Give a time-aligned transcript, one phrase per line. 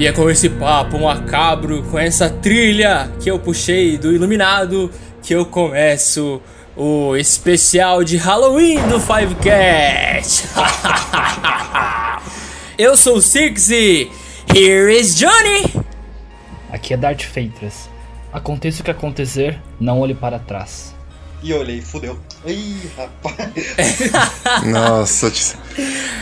[0.00, 4.90] E é com esse papo macabro, com essa trilha que eu puxei do Iluminado,
[5.22, 6.40] que eu começo
[6.74, 10.48] o especial de Halloween do Fivecast.
[12.78, 14.10] eu sou o Six e
[14.56, 15.70] here is Johnny.
[16.72, 17.90] Aqui é Darth Feitras.
[18.32, 20.94] Aconteça o que acontecer, não olhe para trás.
[21.42, 22.18] E eu olhei, fudeu.
[22.46, 23.48] Ih, rapaz.
[24.66, 25.32] Nossa,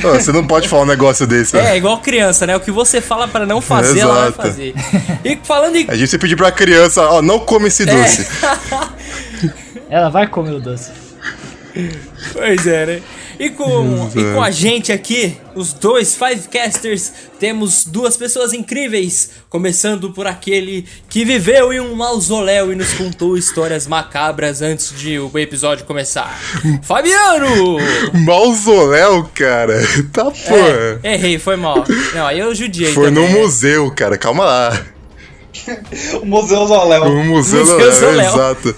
[0.02, 1.72] você não pode falar um negócio desse, né?
[1.72, 2.56] É, igual criança, né?
[2.56, 4.74] O que você fala para não fazer, ela vai fazer.
[5.24, 5.86] E falando em.
[5.88, 8.26] A gente se pedir pra criança, ó, não come esse doce.
[9.90, 9.90] É.
[9.96, 10.92] ela vai comer o doce.
[12.32, 13.02] Pois é, né?
[13.38, 19.30] E com, e com a gente aqui, os dois Fivecasters, temos duas pessoas incríveis.
[19.48, 25.20] Começando por aquele que viveu em um mausoléu e nos contou histórias macabras antes de
[25.20, 26.36] o episódio começar.
[26.82, 27.78] Fabiano!
[28.12, 29.78] Mausoléu, cara?
[30.12, 31.00] Tá porra.
[31.02, 31.84] É, errei, foi mal.
[32.14, 32.92] Não, aí eu judiei.
[32.92, 34.86] Foi também, no museu, cara, calma lá.
[36.20, 37.04] o Museu Zoléu.
[37.04, 38.74] O Museu, museu Zoléu, exato.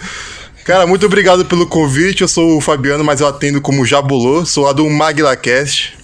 [0.64, 2.22] Cara, muito obrigado pelo convite.
[2.22, 4.44] Eu sou o Fabiano, mas eu atendo como Jabulô.
[4.44, 5.98] Sou lá do MaglaCast.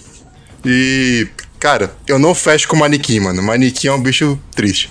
[0.65, 1.27] E,
[1.59, 3.41] cara, eu não fecho com manequim, mano.
[3.41, 4.89] Manequim é um bicho triste.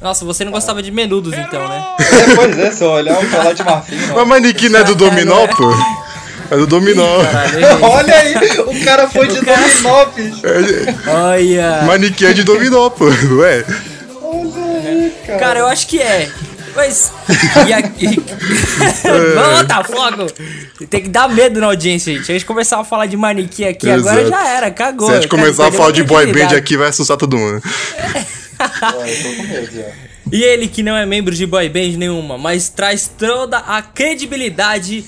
[0.00, 1.84] Nossa, você não gostava de menudos, então, né?
[1.98, 3.96] É, pois é, se eu olhar o colar de marfim.
[4.14, 5.74] Mas manequim não é do dominó, pô?
[6.50, 7.22] É do dominó.
[7.22, 9.60] Caralho, Olha aí, o cara foi de cara...
[9.60, 10.40] dominó, bicho.
[10.46, 11.82] É, Olha.
[11.82, 13.04] Manequim é de dominó, pô.
[13.06, 13.64] Ué.
[14.22, 15.38] Olha aí, cara.
[15.38, 16.30] Cara, eu acho que é.
[16.74, 17.12] Mas.
[17.68, 18.06] E aqui.
[19.34, 20.26] Vamos botar fogo!
[20.88, 22.30] Tem que dar medo na audiência, gente.
[22.30, 24.08] A gente começar a falar de manequim aqui, Exato.
[24.08, 25.08] agora já era, cagou.
[25.08, 27.62] Se a gente começar a falar de boy band aqui, vai assustar todo mundo.
[30.32, 35.04] E ele que não é membro de boy band nenhuma, mas traz toda a credibilidade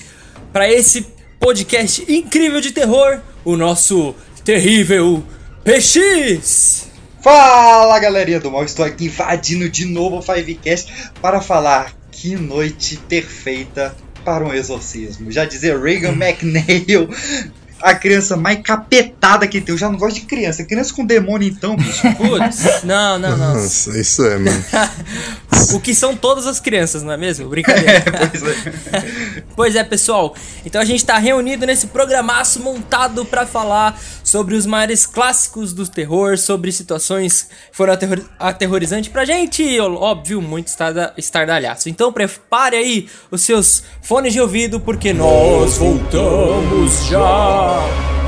[0.51, 1.07] para esse
[1.39, 4.13] podcast incrível de terror, o nosso
[4.43, 5.23] terrível
[5.63, 6.92] PX!
[7.23, 10.91] Fala galerinha do mal, estou aqui invadindo de novo o Fivecast
[11.21, 13.95] para falar que noite perfeita
[14.25, 15.31] para um exorcismo.
[15.31, 17.07] Já dizer Reagan McNeil
[17.83, 19.73] a criança mais capetada que tem.
[19.73, 20.63] Eu já não gosto de criança.
[20.63, 22.01] Criança com demônio, então, bicho.
[22.15, 23.53] Putz, não, não, não.
[23.55, 24.65] Nossa, isso é, mano.
[25.75, 27.49] o que são todas as crianças, não é mesmo?
[27.49, 27.83] Brincadeira.
[28.13, 29.43] É, pois é.
[29.55, 30.35] pois é, pessoal.
[30.65, 35.87] Então a gente tá reunido nesse programaço montado para falar sobre os maiores clássicos do
[35.87, 40.69] terror, sobre situações que foram aterror aterrorizantes pra gente, óbvio, muito
[41.17, 41.89] estardalhaço.
[41.89, 47.72] Então prepare aí os seus fones de ouvido, porque nós voltamos já.
[47.75, 48.22] Oh.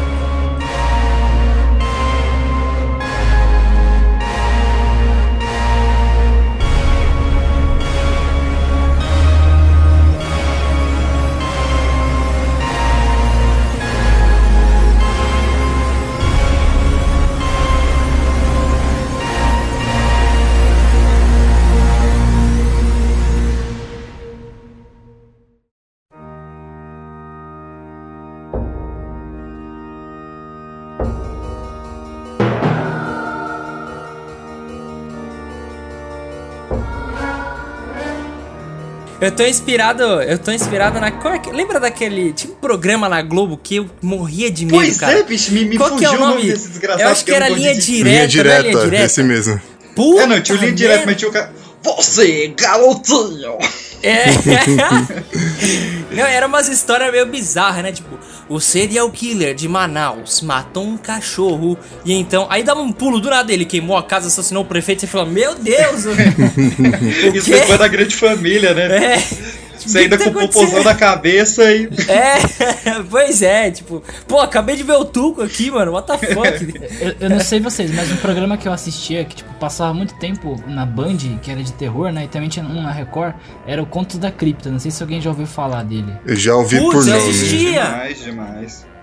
[39.25, 41.07] Eu tô inspirado, eu tô inspirado na.
[41.07, 42.31] É lembra daquele.
[42.31, 45.13] Tinha um programa na Globo que eu morria de medo, pois cara.
[45.13, 47.01] Pois é, bicho, me, me Qual fugiu que é o nome, desse desgraçado.
[47.01, 48.69] Eu acho que, era linha direta, linha direta, né?
[48.69, 49.05] Linha direta.
[49.05, 49.61] Esse mesmo.
[49.95, 51.51] Puta é, não, tinha o linha direta, mas tinha o cara.
[51.81, 53.57] Você, garotinho!
[54.03, 54.25] É.
[56.15, 57.91] não, era umas histórias meio bizarras, né?
[57.91, 62.47] Tipo, o serial killer de Manaus matou um cachorro e então.
[62.49, 65.07] Aí dava um pulo do nada, ele queimou a casa, assassinou o prefeito e você
[65.07, 66.05] fala: Meu Deus!
[67.33, 69.15] Isso depois da grande família, né?
[69.15, 69.64] É.
[69.85, 71.89] Você ainda tá com o popozão na cabeça e.
[72.07, 76.79] É, pois é, tipo, pô, acabei de ver o Tuco aqui, mano, what the fuck?
[76.99, 80.15] eu, eu, não sei vocês, mas um programa que eu assistia, que tipo, passava muito
[80.15, 82.25] tempo na Band, que era de terror, né?
[82.25, 83.35] E também tinha um na Record,
[83.67, 84.69] era o Contos da Cripta.
[84.69, 86.13] Não sei se alguém já ouviu falar dele.
[86.25, 87.17] Eu já ouvi Putz, por nome.
[87.17, 87.83] Assistia.
[87.83, 88.94] Demais, demais.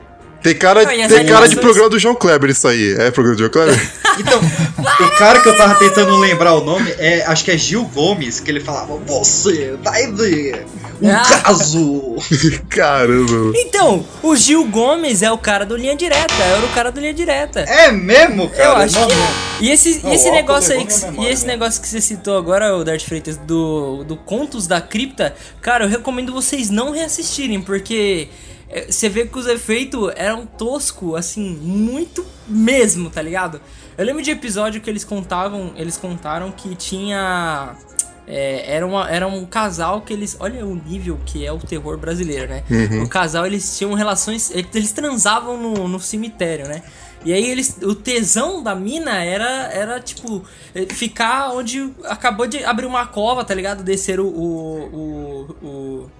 [0.42, 2.94] Tem cara, tem cara de programa do João Kleber isso aí.
[2.98, 3.92] É programa do João Kleber?
[4.18, 4.40] então,
[5.06, 8.40] o cara que eu tava tentando lembrar o nome é, acho que é Gil Gomes,
[8.40, 10.66] que ele falava, você vai ver
[11.00, 11.22] um ah.
[11.22, 12.16] caso.
[12.68, 13.52] Caramba.
[13.56, 17.14] Então, o Gil Gomes é o cara do Linha Direta, era o cara do Linha
[17.14, 17.60] Direta.
[17.60, 18.64] É mesmo, cara?
[18.64, 19.52] Eu acho que é.
[19.60, 22.82] E esse, não, esse negócio aí, que, e esse negócio que você citou agora, o
[22.82, 28.28] Darth Freitas, do, do Contos da Cripta, cara, eu recomendo vocês não reassistirem, porque
[28.61, 33.60] é, você vê que os efeitos eram tosco, assim, muito mesmo, tá ligado?
[33.96, 37.76] Eu lembro de episódio que eles contavam, eles contaram que tinha
[38.26, 40.36] é, era, uma, era um casal que eles.
[40.38, 42.62] Olha o nível que é o terror brasileiro, né?
[42.70, 43.02] Uhum.
[43.02, 44.50] O casal, eles tinham relações.
[44.50, 46.82] Eles transavam no, no cemitério, né?
[47.24, 50.44] E aí eles, o tesão da mina era, era tipo,
[50.88, 53.82] ficar onde acabou de abrir uma cova, tá ligado?
[53.82, 56.10] Descer o, o, o, o,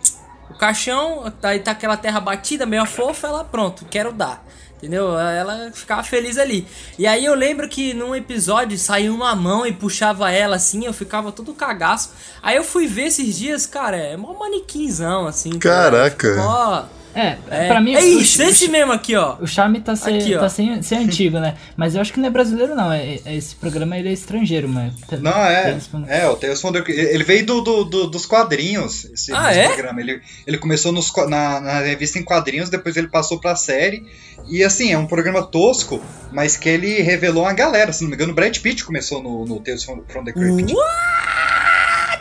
[0.55, 4.45] o caixão, aí tá aquela terra batida, meio fofa, ela, pronto, quero dar.
[4.77, 5.17] Entendeu?
[5.17, 6.67] Ela ficava feliz ali.
[6.99, 10.93] E aí eu lembro que num episódio saiu uma mão e puxava ela assim, eu
[10.93, 12.11] ficava todo cagaço.
[12.43, 15.57] Aí eu fui ver esses dias, cara, é mó manequinzão, assim.
[15.57, 16.35] Caraca.
[16.35, 17.95] Tá é, é, pra mim.
[17.95, 19.37] É isso, o, esse mesmo aqui, ó.
[19.41, 21.55] O charme tá, ser, aqui, tá sem, sem antigo, né?
[21.77, 22.91] Mas eu acho que não é brasileiro, não.
[22.91, 24.95] É, é esse programa ele é estrangeiro, mas.
[25.21, 25.79] Não, é.
[26.09, 29.69] É, o Tales from the Ele veio do, do, do, dos quadrinhos, esse, ah, é?
[29.69, 30.01] programa.
[30.01, 34.07] Ele, ele começou nos, na, na revista em quadrinhos, depois ele passou pra série.
[34.49, 37.93] E assim, é um programa tosco, mas que ele revelou uma galera.
[37.93, 40.75] Se não me engano, o Brad Pitt começou no, no Tales from, from the Crypt.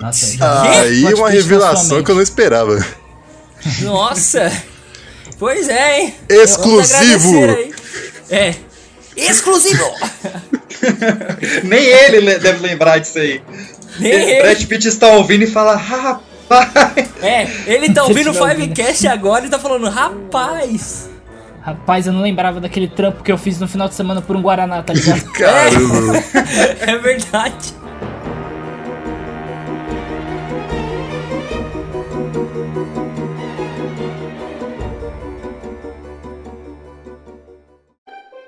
[0.02, 2.78] Nossa, Aí uma revelação que eu não esperava.
[3.82, 4.52] Nossa!
[5.38, 6.16] Pois é, hein?
[6.30, 7.36] Exclusivo!
[8.30, 8.56] É.
[9.16, 9.83] Exclusivo!
[11.63, 13.42] Nem ele deve lembrar disso aí.
[14.00, 14.42] Nem ele.
[14.42, 17.10] Brad Pitt está ouvindo e fala, rapaz.
[17.22, 21.10] É, ele tá ouvindo o Fivecast agora e tá falando, rapaz.
[21.62, 24.42] Rapaz, eu não lembrava daquele trampo que eu fiz no final de semana por um
[24.42, 25.24] Guaraná, tá ligado?
[25.31, 26.18] Caramba!
[26.80, 27.74] É, é verdade.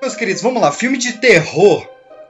[0.04, 0.70] Meus queridos, vamos lá.
[0.70, 1.88] Filme de terror.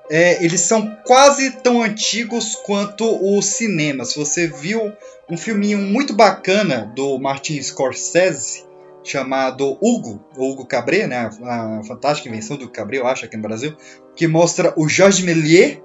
[0.08, 4.06] É, eles são quase tão antigos quanto o cinema.
[4.06, 4.94] Se você viu
[5.28, 8.64] um filminho muito bacana do Martin Scorsese
[9.04, 13.76] chamado Hugo, Hugo Cabré, né, a, fantástica invenção do Cabré, eu acho, aqui no Brasil,
[14.16, 15.80] que mostra o Georges Méliès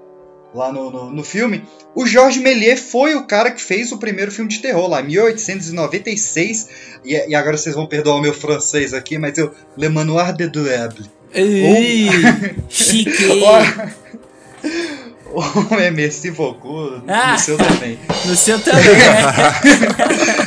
[0.53, 1.67] lá no, no, no, filme.
[1.95, 6.69] O Georges Méliès foi o cara que fez o primeiro filme de terror lá, 1896.
[7.03, 10.47] E, e agora vocês vão perdoar o meu francês aqui, mas eu Le Manoir de
[10.47, 11.17] Diable.
[11.33, 12.09] Ei,
[12.69, 13.27] chique!
[15.31, 17.99] O merci beaucoup, ah, no seu também.
[18.25, 19.21] No seu também, né?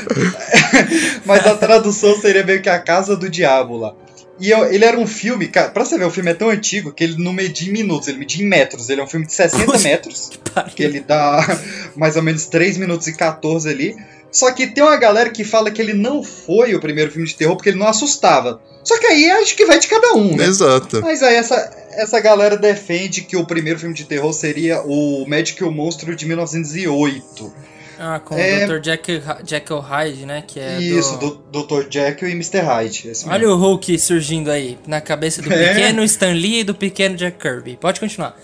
[1.24, 3.94] Mas a tradução seria meio que a Casa do Diabo lá.
[4.40, 6.92] E eu, ele era um filme, cara, pra você ver, o filme é tão antigo
[6.92, 8.88] que ele não media em minutos, ele media em metros.
[8.88, 10.30] Ele é um filme de 60 metros,
[10.74, 11.60] que ele dá
[11.94, 13.94] mais ou menos 3 minutos e 14 ali.
[14.32, 17.36] Só que tem uma galera que fala que ele não foi o primeiro filme de
[17.36, 18.60] terror porque ele não assustava.
[18.82, 20.46] Só que aí acho que vai de cada um, né?
[20.46, 21.00] Exato.
[21.02, 21.54] Mas aí essa,
[21.92, 26.16] essa galera defende que o primeiro filme de terror seria o Magic e o Monstro
[26.16, 27.52] de 1908.
[27.98, 28.64] Ah, com é...
[28.64, 28.80] o Dr.
[28.80, 30.42] Jack, Jekyll Hyde, né?
[30.46, 31.30] Que é Isso, do...
[31.50, 31.86] do Dr.
[31.90, 32.60] Jekyll e Mr.
[32.60, 33.12] Hyde.
[33.26, 35.68] Olha o Hulk surgindo aí, na cabeça do é.
[35.68, 37.76] pequeno Stan Lee e do pequeno Jack Kirby.
[37.80, 38.36] Pode continuar.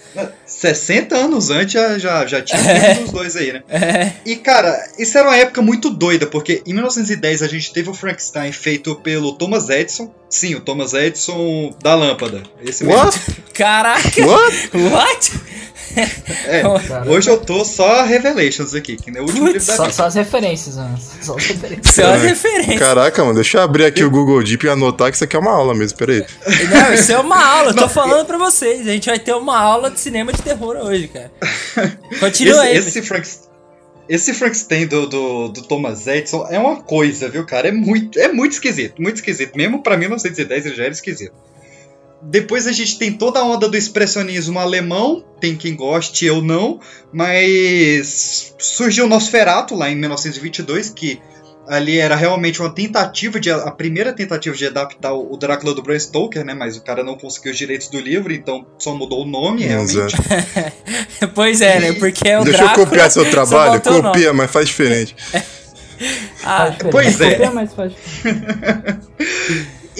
[0.46, 2.98] 60 anos antes já, já, já tinha é.
[2.98, 3.62] um dos dois aí, né?
[3.68, 4.12] É.
[4.24, 7.94] E, cara, isso era uma época muito doida, porque em 1910 a gente teve o
[7.94, 10.12] Frankenstein feito pelo Thomas Edison.
[10.28, 12.42] Sim, o Thomas Edison da lâmpada.
[12.62, 13.18] Esse What?
[13.18, 13.44] mesmo.
[13.54, 14.26] Caraca!
[14.26, 14.70] What?
[14.76, 15.32] What?
[16.46, 16.62] É,
[17.08, 20.14] hoje eu tô só Revelations aqui, que nem o último livro da só, só as
[20.14, 20.98] referências, mano.
[21.20, 21.94] Só as referências.
[21.94, 22.78] Só as referências.
[22.78, 25.38] Caraca, mano, deixa eu abrir aqui o Google Deep e anotar que isso aqui é
[25.38, 26.24] uma aula mesmo, peraí.
[26.70, 28.86] Não, isso é uma aula, eu tô falando pra vocês.
[28.86, 31.30] A gente vai ter uma aula de cinema de terror hoje, cara.
[32.20, 32.76] Continua esse, aí.
[32.76, 33.28] Esse, Frank,
[34.08, 37.68] esse Frankenstein do, do, do, Thomas Edison é uma coisa, viu, cara?
[37.68, 39.56] É muito, é muito esquisito, muito esquisito.
[39.56, 41.34] Mesmo pra 1910 ele já era esquisito.
[42.20, 46.80] Depois a gente tem toda a onda do expressionismo alemão, tem quem goste, eu não,
[47.12, 51.20] mas surgiu o Nosferatu lá em 1922, que
[51.68, 55.98] ali era realmente uma tentativa de a primeira tentativa de adaptar o Drácula do Bram
[55.98, 56.54] Stoker, né?
[56.54, 60.16] Mas o cara não conseguiu os direitos do livro, então só mudou o nome, realmente.
[61.34, 61.92] pois é, né?
[61.92, 65.14] Porque é o Deixa Drácula, eu copiar seu trabalho, copia, mas faz diferente.
[66.42, 67.32] ah, pois é.
[67.32, 67.92] Copia, mas faz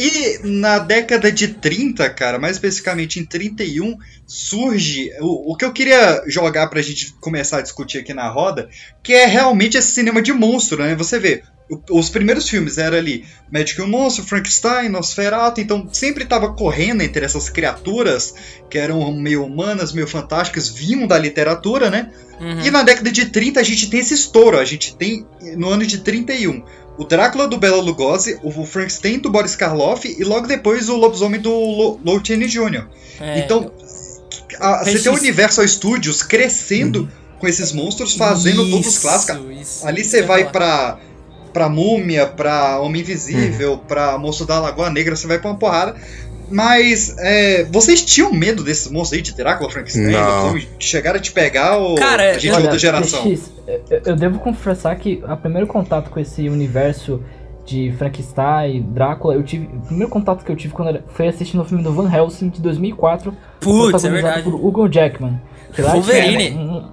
[0.01, 5.73] E na década de 30, cara, mais especificamente em 31, surge o, o que eu
[5.73, 8.71] queria jogar pra gente começar a discutir aqui na roda,
[9.03, 10.95] que é realmente esse cinema de monstro, né?
[10.95, 11.43] Você vê,
[11.91, 17.25] os primeiros filmes eram ali Magic o Monstro, Frankenstein, Nosferatu, então sempre estava correndo entre
[17.25, 18.35] essas criaturas
[18.71, 22.11] que eram meio humanas, meio fantásticas, vinham da literatura, né?
[22.41, 22.61] Uhum.
[22.61, 25.85] E na década de 30 a gente tem esse estouro, a gente tem no ano
[25.85, 26.63] de 31
[26.99, 31.41] o Drácula do Bela Lugosi, o Frankenstein do Boris Karloff e logo depois o Lobisomem
[31.41, 32.89] do Lortini Jr.
[33.21, 33.39] É.
[33.39, 33.71] Então,
[34.59, 37.09] a, você tem o Universal Studios crescendo uhum.
[37.39, 39.61] com esses monstros, fazendo isso, todos os clássicos.
[39.61, 40.99] Isso, Ali você vai pra,
[41.59, 43.79] pra Múmia, pra Homem Invisível, uhum.
[43.79, 45.97] pra Moço da Lagoa Negra, você vai pra uma porrada.
[46.49, 50.13] Mas é, vocês tinham medo desses monstros aí de Drácula, Frankenstein?
[50.13, 50.59] Não.
[50.79, 53.23] Chegaram a te pegar ou Cara, a gente é outra geração?
[53.25, 53.53] X,
[54.07, 57.23] eu devo confessar que o primeiro contato com esse universo
[57.67, 59.67] de Frankenstein, Drácula, eu tive.
[59.67, 62.49] O primeiro contato que eu tive quando era, foi assistindo o filme do Van Helsing
[62.49, 63.37] de 2004.
[63.61, 64.43] Putz, é verdade.
[64.43, 65.39] por Hugo Jackman.
[65.75, 66.53] Que lá Wolverine.
[66.53, 66.93] Um, um,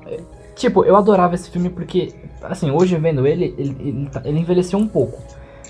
[0.56, 4.88] tipo, eu adorava esse filme porque, assim, hoje vendo ele, ele, ele, ele envelheceu um
[4.88, 5.22] pouco.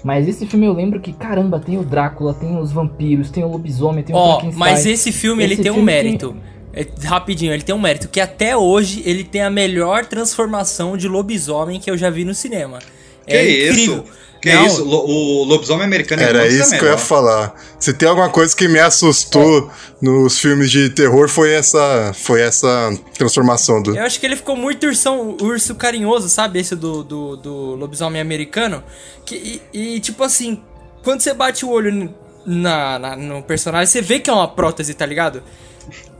[0.03, 3.47] Mas esse filme eu lembro que, caramba, tem o Drácula, tem os vampiros, tem o
[3.47, 6.35] lobisomem, tem o oh, mas esse filme esse ele tem filme um mérito.
[6.73, 6.83] Tem...
[6.83, 11.07] É, rapidinho, ele tem um mérito que até hoje ele tem a melhor transformação de
[11.07, 12.79] lobisomem que eu já vi no cinema.
[13.25, 14.03] Que é incrível.
[14.03, 14.24] Isso?
[14.45, 14.67] Que não.
[14.67, 14.87] isso?
[14.87, 17.55] O lobisomem americano é Era isso que eu ia falar.
[17.79, 20.05] Se tem alguma coisa que me assustou é.
[20.05, 23.97] nos filmes de terror foi essa foi essa transformação do.
[23.97, 26.59] Eu acho que ele ficou muito ursão, urso carinhoso, sabe?
[26.59, 28.83] Esse do, do, do lobisomem americano.
[29.25, 30.61] Que, e, e, tipo assim,
[31.03, 32.13] quando você bate o olho
[32.45, 35.41] na, na, no personagem, você vê que é uma prótese, tá ligado?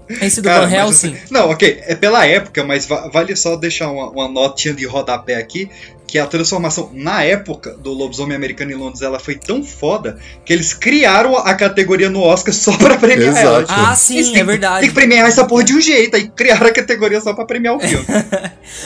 [0.09, 1.13] Esse do Cara, Van Helsing.
[1.13, 5.35] Assim, não, ok, é pela época, mas vale só deixar uma, uma notinha de rodapé
[5.35, 5.69] aqui
[6.07, 10.53] que a transformação na época do lobisomem americano em Londres ela foi tão foda que
[10.53, 13.71] eles criaram a categoria no Oscar só pra premiar Exato.
[13.71, 13.89] ela.
[13.91, 14.81] Ah, sim, é verdade.
[14.81, 17.75] Tem que premiar essa porra de um jeito, aí criaram a categoria só pra premiar
[17.75, 18.05] o filme.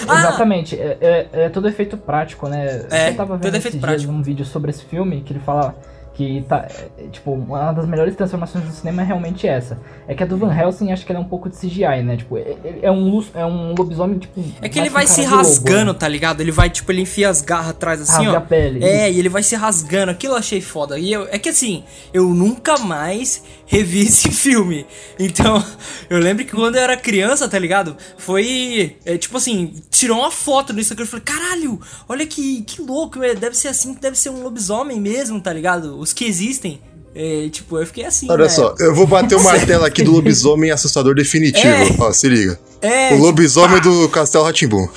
[0.08, 0.20] ah.
[0.20, 2.86] Exatamente, é, é, é, todo efeito prático, né?
[2.90, 4.12] É, Eu tava vendo todo efeito prático.
[4.12, 5.76] um vídeo sobre esse filme que ele fala
[6.20, 9.80] que tá, é, tipo, uma das melhores transformações do cinema é realmente essa.
[10.06, 12.18] É que a do Van Helsing acho que ela é um pouco de CGI, né?
[12.18, 14.44] Tipo, é, é um, é um lobisomem, tipo.
[14.62, 16.00] É que ele vai se rasgando, lobo, né?
[16.00, 16.42] tá ligado?
[16.42, 18.38] Ele vai, tipo, ele enfia as garras atrás assim, Rasga ó.
[18.38, 20.12] A pele, é, e ele vai se rasgando.
[20.12, 21.00] Aquilo eu achei foda.
[21.00, 24.86] E eu, é que assim, eu nunca mais revi esse filme.
[25.18, 25.64] Então,
[26.10, 27.96] eu lembro que quando eu era criança, tá ligado?
[28.18, 28.98] Foi.
[29.06, 31.02] É, tipo assim, tirou uma foto disso aqui.
[31.02, 35.00] Eu falei, caralho, olha que, que louco, é, deve ser assim, deve ser um lobisomem
[35.00, 35.98] mesmo, tá ligado?
[36.10, 36.82] Os que existem.
[37.14, 38.28] É, tipo, eu fiquei assim.
[38.30, 38.50] Olha né?
[38.50, 41.68] só, eu vou bater o martelo aqui do lobisomem assustador definitivo.
[41.68, 42.60] É, Ó, se liga.
[42.82, 44.88] É, o lobisomem tipo, do Castelo Ratimbum.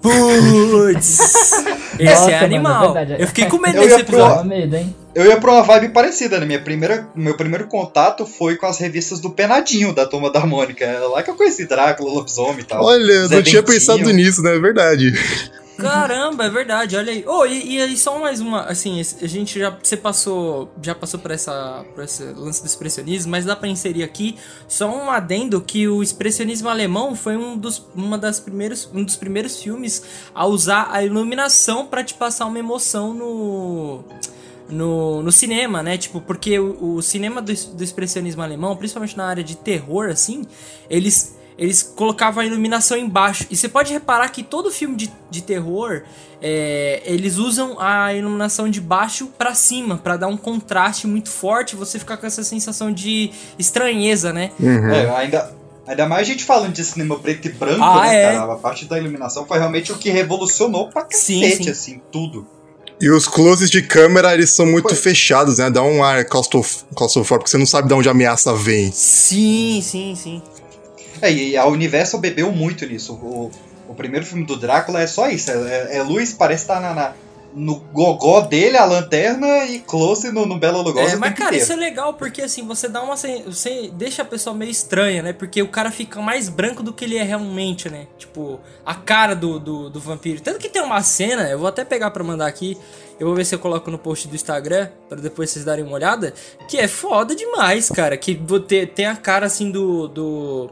[0.00, 1.18] Putz!
[1.98, 2.72] Esse Nossa, é animal.
[2.72, 3.22] Mano, é verdade.
[3.22, 4.44] eu fiquei com medo desse episódio.
[4.48, 4.94] Medo, hein?
[5.14, 6.46] Eu ia pra uma vibe parecida, né?
[6.46, 10.84] Minha primeira, meu primeiro contato foi com as revistas do Penadinho, da Turma da Mônica.
[10.84, 12.84] É lá que eu conheci Drácula, Lobisomem e tal.
[12.84, 14.54] Olha, Zé não tinha pensado nisso, né?
[14.54, 15.12] É verdade.
[15.80, 17.24] Caramba, é verdade, olha aí.
[17.26, 21.30] Oh, e, e, só mais uma, assim, a gente já, você passou, já passou por
[21.30, 24.36] essa, por esse lance do expressionismo, mas dá pra inserir aqui
[24.68, 29.16] só um adendo que o expressionismo alemão foi um dos, uma das primeiros, um dos
[29.16, 30.02] primeiros filmes
[30.34, 34.04] a usar a iluminação para te passar uma emoção no...
[34.68, 35.98] No, no cinema, né?
[35.98, 40.44] Tipo, porque o, o cinema do, do expressionismo alemão, principalmente na área de terror, assim,
[40.88, 43.44] eles eles colocavam a iluminação embaixo.
[43.50, 46.02] E você pode reparar que todo filme de, de terror,
[46.40, 51.76] é, eles usam a iluminação de baixo para cima, para dar um contraste muito forte,
[51.76, 54.52] você ficar com essa sensação de estranheza, né?
[54.58, 54.90] Uhum.
[54.90, 58.32] É, ainda, Ainda mais a gente falando de cinema preto e branco, ah, né, é?
[58.38, 58.52] cara?
[58.52, 61.70] A parte da iluminação foi realmente o que revolucionou pra cacete, sim, sim.
[61.70, 62.46] assim, tudo.
[63.00, 64.96] E os closes de câmera, eles são muito foi.
[64.96, 65.68] fechados, né?
[65.68, 68.92] Dá um ar claustrofóbico, porque você não sabe de onde a ameaça vem.
[68.92, 70.42] Sim, sim, sim.
[71.22, 73.14] É, e a Universal bebeu muito nisso.
[73.14, 73.50] O,
[73.88, 75.50] o primeiro filme do Drácula é só isso.
[75.50, 77.14] É, é luz, parece estar tá na, na,
[77.54, 81.14] no gogó dele, a lanterna, e close no, no Bela Lugosi.
[81.14, 81.64] É, mas cara, inteiro.
[81.64, 83.16] isso é legal porque assim, você dá uma.
[83.16, 85.32] Você deixa a pessoa meio estranha, né?
[85.32, 88.06] Porque o cara fica mais branco do que ele é realmente, né?
[88.16, 90.40] Tipo, a cara do, do, do vampiro.
[90.40, 92.78] Tanto que tem uma cena, eu vou até pegar pra mandar aqui.
[93.18, 95.94] Eu vou ver se eu coloco no post do Instagram, para depois vocês darem uma
[95.94, 96.32] olhada.
[96.68, 98.16] Que é foda demais, cara.
[98.16, 98.40] Que
[98.94, 100.08] tem a cara assim do.
[100.08, 100.70] do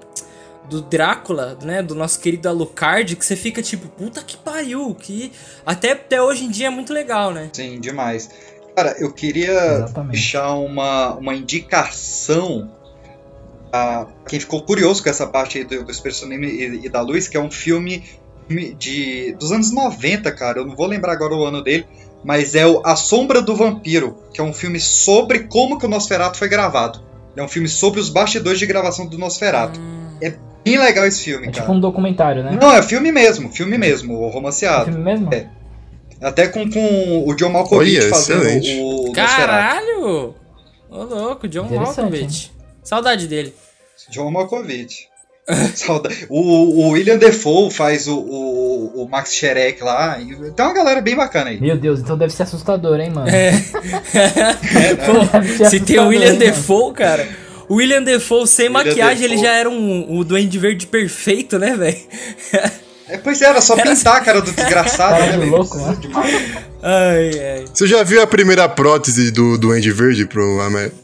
[0.68, 1.82] do Drácula, né?
[1.82, 5.32] Do nosso querido Alucard, que você fica tipo, puta que pariu, que
[5.64, 7.50] até, até hoje em dia é muito legal, né?
[7.52, 8.30] Sim, demais.
[8.76, 10.12] Cara, eu queria Exatamente.
[10.12, 12.70] deixar uma, uma indicação
[13.72, 17.28] a quem ficou curioso com essa parte aí do, do Expressionismo e, e, da Luz,
[17.28, 18.04] que é um filme
[18.78, 20.60] de dos anos 90, cara.
[20.60, 21.86] Eu não vou lembrar agora o ano dele,
[22.24, 25.88] mas é o A Sombra do Vampiro, que é um filme sobre como que o
[25.88, 27.02] Nosferatu foi gravado.
[27.36, 29.78] É um filme sobre os bastidores de gravação do Nosferatu.
[29.78, 30.16] Hum.
[30.20, 30.34] É
[30.68, 31.60] bem legal esse filme, é cara.
[31.60, 32.58] tipo um documentário, né?
[32.60, 34.90] Não, é filme mesmo, filme mesmo, romanceado.
[34.90, 35.32] É filme mesmo?
[35.32, 35.48] É.
[36.20, 38.80] Até com, com o John Malkovich Olha, fazendo excelente.
[38.80, 40.34] o, o Caralho!
[40.90, 42.50] Ô louco, John Malkovich.
[42.82, 43.54] Saudade dele.
[44.10, 45.06] John Malkovich.
[46.28, 50.18] o, o William Defoe faz o, o, o Max Sherek lá.
[50.54, 51.60] Tem uma galera bem bacana aí.
[51.60, 53.30] Meu Deus, então deve ser assustador, hein, mano?
[53.30, 53.52] É.
[55.64, 57.26] é Se tem o William Defoe, cara.
[57.68, 59.36] O William Defoe sem William maquiagem, Defoe.
[59.36, 61.98] ele já era um, um Duende Verde perfeito, né, velho?
[63.08, 65.50] É, pois era, só era pintar a cara do desgraçado, né, velho?
[65.50, 65.96] louco, né?
[66.82, 67.64] Ai, ai.
[67.72, 70.58] Você já viu a primeira prótese do Duende Verde pro,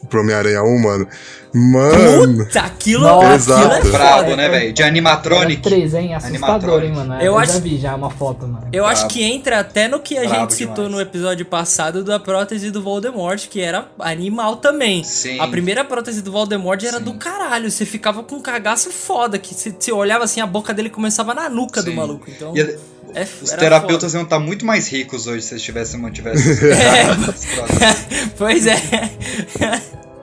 [0.09, 1.09] pro Homem-Aranha 1, mano?
[1.57, 2.45] Mano.
[2.47, 3.87] Puta, aquilo, Nossa, aquilo é exato.
[3.87, 3.91] foda.
[3.99, 4.73] Brabo, né, velho?
[4.73, 5.63] De animatronic.
[5.63, 6.15] 3, hein?
[6.15, 7.15] Assustador, hein, mano?
[7.15, 8.67] Eu Eu, acho- já vi já uma foto, mano.
[8.73, 9.15] Eu acho Brabo.
[9.15, 10.93] que entra até no que a Brabo gente citou demais.
[10.93, 15.05] no episódio passado da prótese do Voldemort, que era animal também.
[15.05, 15.39] Sim.
[15.39, 17.05] A primeira prótese do Voldemort era Sim.
[17.05, 17.71] do caralho.
[17.71, 21.49] Você ficava com um cagaço foda, que você, olhava assim, a boca dele começava na
[21.49, 21.97] nuca do Sim.
[21.97, 22.25] maluco.
[22.29, 22.77] Então, E a-
[23.15, 24.19] é, os era terapeutas foda.
[24.19, 26.57] iam estar muito mais ricos hoje se eles tivessem mantivessem
[27.55, 28.31] próteses.
[28.37, 28.77] pois é.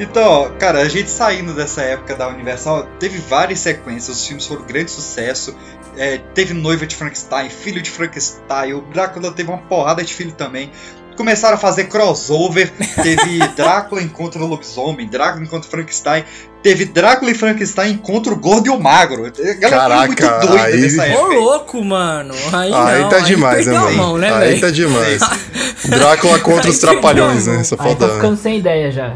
[0.00, 4.62] Então, cara, a gente saindo dessa época da Universal, teve várias sequências, os filmes foram
[4.62, 5.54] um grande sucesso.
[5.94, 10.32] É, teve Noiva de Frankenstein, Filho de Frankenstein, o Drácula teve uma porrada de filho
[10.32, 10.72] também.
[11.16, 16.24] Começaram a fazer crossover, teve Drácula encontra o lobisomem, Drácula encontra o Frankenstein,
[16.62, 19.26] teve Drácula e Frankenstein encontra o gordo e o magro.
[19.26, 21.34] A galera foi Caraca, muito doida aí- nessa Ô, época.
[21.34, 22.34] louco, mano.
[22.52, 23.96] Aí, Aí não, tá demais, né, mano?
[23.96, 25.20] mão, né, aí tá demais.
[25.84, 27.64] Drácula contra os Aí perdeu trapalhões, né?
[27.64, 28.08] Só Aí falta.
[28.08, 29.14] tô ficando sem ideia já.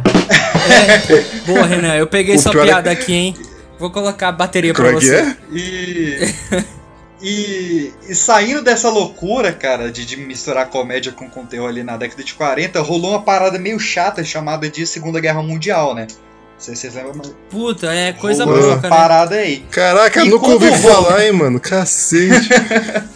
[1.47, 3.37] Boa, Renan, eu peguei O sua é- piada aqui, hein?
[3.79, 5.15] Vou colocar a bateria pra Como é que você.
[5.17, 5.37] é?
[5.53, 6.35] E,
[7.25, 12.23] e, e saindo dessa loucura, cara, de, de misturar comédia com conteúdo ali na década
[12.23, 16.07] de 40, rolou uma parada meio chata chamada de Segunda Guerra Mundial, né?
[16.07, 18.89] Não sei se vocês lembram, mas Puta, é coisa essa né?
[18.91, 19.65] parada aí.
[19.71, 21.59] Caraca, E nunca ouvi falar, hein, mano?
[21.59, 22.49] Cacete.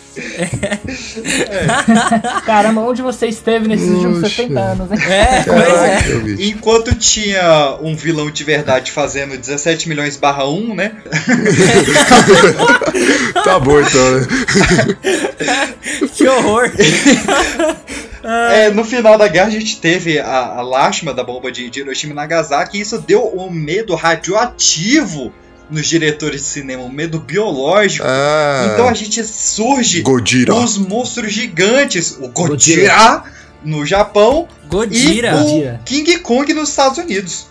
[2.44, 4.36] Caramba, onde você esteve nesses últimos Oxe.
[4.36, 4.98] 60 anos, hein?
[5.08, 6.00] É, pois é.
[6.46, 10.92] Enquanto tinha um vilão de verdade fazendo 17 milhões barra 1, né?
[13.44, 14.26] Tá bom então, né?
[16.14, 16.70] Que horror.
[18.20, 21.80] É, no final da guerra a gente teve a, a lástima da bomba de, de
[21.80, 25.32] Hiroshima e Nagasaki e isso deu um medo radioativo
[25.70, 28.06] nos diretores de cinema, um medo biológico.
[28.06, 28.70] Ah.
[28.72, 30.54] Então a gente surge Godira.
[30.54, 32.88] os monstros gigantes, o Godzilla.
[32.88, 33.24] Godzilla
[33.62, 35.30] no Japão Godira.
[35.30, 35.80] e o Godira.
[35.84, 37.46] King Kong nos Estados Unidos.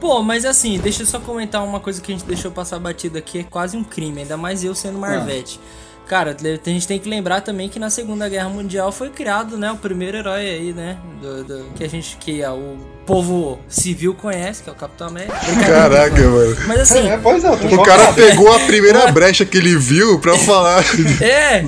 [0.00, 3.16] Pô, mas assim, deixa eu só comentar uma coisa que a gente deixou passar batido
[3.16, 5.58] aqui, é quase um crime, ainda mais eu sendo Marvete.
[6.06, 9.72] Cara, a gente tem que lembrar também que na Segunda Guerra Mundial foi criado, né,
[9.72, 14.14] o primeiro herói aí, né, do, do- que a gente, que é o povo civil
[14.14, 15.34] conhece, que é o Capitão América.
[15.66, 16.56] Caraca, mano.
[16.66, 20.36] Mas assim, É, pois é, O cara pegou a primeira brecha que ele viu pra
[20.44, 20.84] falar.
[21.22, 21.64] É,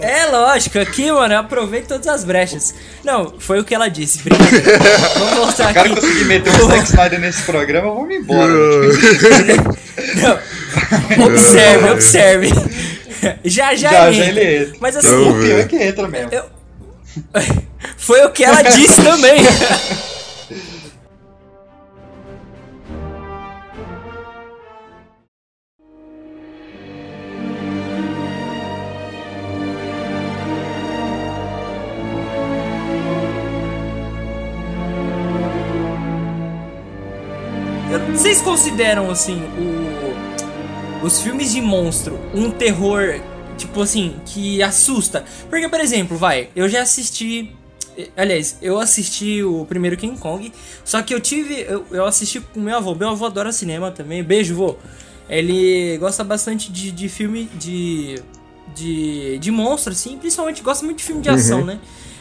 [0.00, 2.74] é lógico, aqui, mano, eu aproveito todas as brechas.
[3.02, 4.78] Não, foi o que ela disse, brincadeira.
[5.18, 6.00] Vamos mostrar O cara aqui.
[6.00, 8.52] conseguir meter o Zack Snyder nesse programa, me embora.
[10.16, 10.38] Não.
[11.26, 12.48] Observe, observe.
[13.44, 14.76] Já, já, já, já ele entra.
[14.80, 16.30] Mas assim, Eu- O pior é que entra mesmo.
[16.32, 16.44] Eu-
[17.96, 19.36] foi o que ela disse também.
[38.12, 39.73] Vocês consideram assim o
[41.04, 43.20] os filmes de monstro um terror
[43.56, 45.24] tipo assim que assusta?
[45.50, 47.54] Porque por exemplo, vai, eu já assisti
[47.96, 50.52] eh, Aliás, eu assisti o primeiro King Kong,
[50.84, 51.60] só que eu tive.
[51.60, 52.94] Eu, eu assisti com meu avô.
[52.94, 54.22] Meu avô adora cinema também.
[54.22, 54.76] Beijo, vô.
[55.28, 58.20] Ele gosta bastante de, de filme de.
[58.74, 61.78] De, de monstro, assim, principalmente gosta muito de filme de ação, né?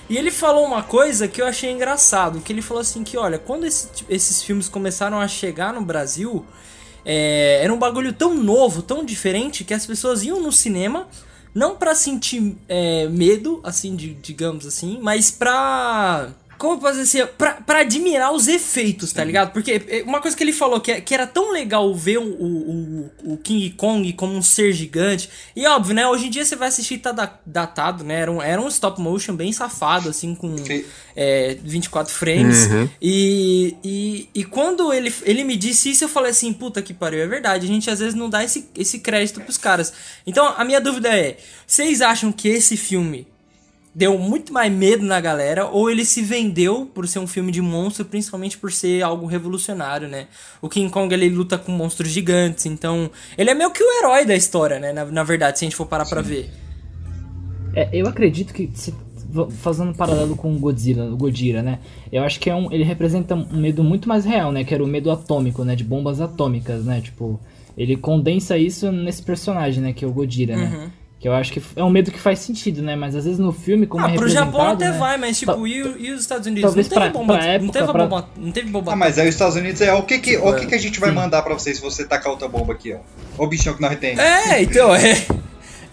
[0.08, 3.40] E ele falou uma coisa que eu achei engraçado, que ele falou assim que, olha,
[3.40, 6.46] quando esse esses filmes começaram a chegar no Brasil,
[7.06, 11.08] é, era um bagulho tão novo, tão diferente, que as pessoas iam no cinema
[11.54, 16.30] não pra sentir é, medo, assim, de, digamos assim, mas pra.
[16.64, 17.28] Como eu posso dizer?
[17.38, 19.52] Pra, pra admirar os efeitos, tá ligado?
[19.52, 22.24] Porque é, uma coisa que ele falou que, é- que era tão legal ver o,
[22.24, 25.30] o, o King Kong como um ser gigante.
[25.54, 26.08] E óbvio, né?
[26.08, 28.22] Hoje em dia você vai assistir tá da- datado, né?
[28.22, 30.86] Era um, era um stop motion bem safado, assim, com Sim.
[31.18, 32.70] é, 24 frames.
[33.02, 37.20] E, e, e quando ele, ele me disse isso, eu falei assim, puta que pariu,
[37.20, 37.66] é verdade.
[37.66, 39.92] A gente às vezes não dá esse, esse crédito pros caras.
[40.26, 41.36] Então a minha dúvida é:
[41.68, 43.28] vocês acham que esse filme
[43.96, 47.62] deu muito mais medo na galera, ou ele se vendeu por ser um filme de
[47.62, 50.28] monstro, principalmente por ser algo revolucionário, né?
[50.62, 54.26] O King Kong ele luta com monstros gigantes, então ele é meio que o herói
[54.26, 54.92] da história, né?
[54.94, 56.50] Na, na verdade, se a gente for parar pra ver.
[57.76, 58.94] É, eu acredito que, se-
[59.58, 61.80] fazendo um paralelo com o Godzilla, o Godira, né?
[62.12, 64.64] Eu acho que é um, ele representa um medo muito mais real, né?
[64.64, 65.76] Que era o medo atômico, né?
[65.76, 67.02] De bombas atômicas, né?
[67.02, 67.40] Tipo,
[67.76, 69.94] ele condensa isso nesse personagem, né?
[69.94, 70.92] Que é o Godira, né?
[71.24, 72.98] Que eu acho que é um medo que faz sentido, né?
[72.98, 74.52] Mas às vezes no filme, como ah, é pro representado...
[74.52, 74.98] Japão até né?
[74.98, 76.64] vai, mas tipo, e, o- e os Estados Unidos?
[76.64, 78.92] talvez não teve pra- bomba, pra não época, teve pra- bomba, não teve bomba.
[78.92, 80.60] Ah, mas aí os Estados Unidos é o que que, o É.
[80.60, 81.16] que, que a gente vai Sim.
[81.16, 82.98] mandar pra vocês se você tacar outra bomba aqui, ó.
[83.38, 84.20] Ó o bichão que nós tem.
[84.20, 85.14] É, então, é.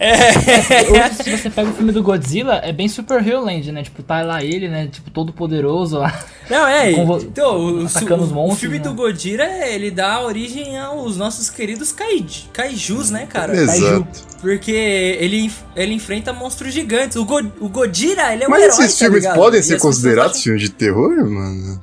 [0.01, 0.89] É.
[0.89, 3.83] Hoje, se você pega o filme do Godzilla, é bem Super Hero Land, né?
[3.83, 4.87] Tipo, tá lá ele, né?
[4.87, 6.11] Tipo, todo poderoso lá.
[6.49, 6.91] Não, é.
[6.93, 8.83] Convo- Então, o, atacando o- os monstros, o filme né?
[8.83, 13.55] do Godira, ele dá origem aos nossos queridos kaij, kaijus, né, cara?
[13.55, 14.07] Exato.
[14.41, 17.15] Porque ele, ele enfrenta monstros gigantes.
[17.15, 19.37] O, Go, o Godira, ele é um Mas herói, esses tá filmes ligado?
[19.37, 21.79] podem E ser considerados acham- filmes de terror, mano?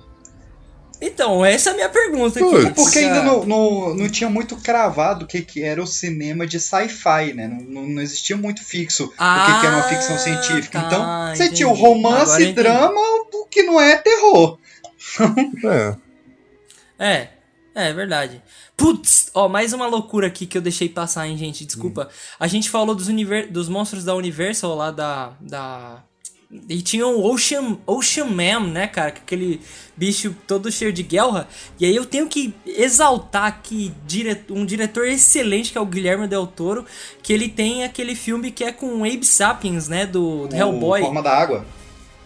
[1.01, 2.67] Então, essa é a minha pergunta aqui.
[2.67, 6.47] É Porque ainda não, não, não tinha muito cravado o que, que era o cinema
[6.47, 7.47] de sci-fi, né?
[7.47, 10.81] Não, não, não existia muito fixo o que, que era uma ficção Ah, científica.
[10.81, 11.87] tá, então, você tinha o entendi.
[11.87, 12.63] romance Agora e entendi.
[12.69, 13.01] drama,
[13.33, 14.59] o que não é terror.
[15.65, 15.97] É.
[16.99, 17.29] É,
[17.75, 18.43] é verdade.
[18.77, 21.65] Putz, ó, mais uma loucura aqui que eu deixei passar, hein, gente.
[21.65, 22.09] Desculpa.
[22.39, 25.33] A gente falou dos, univer dos monstros da Universal lá da.
[25.41, 26.03] da...
[26.51, 29.09] E tinha o Ocean, Ocean Man, né, cara?
[29.09, 29.61] Aquele
[29.95, 31.47] bicho todo cheio de guerra.
[31.79, 33.61] E aí eu tenho que exaltar
[34.07, 36.87] dire um diretor excelente, que é o Guilherme Del Toro,
[37.23, 41.03] que ele tem aquele filme que é com o Abe Sapiens, né, do, do Hellboy.
[41.03, 41.67] Forma da Água.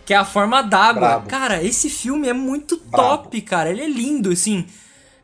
[0.04, 1.22] Que é a forma d'água.
[1.28, 3.24] Cara, esse filme é muito Brabo.
[3.24, 3.70] top, cara.
[3.70, 4.66] Ele é lindo, assim.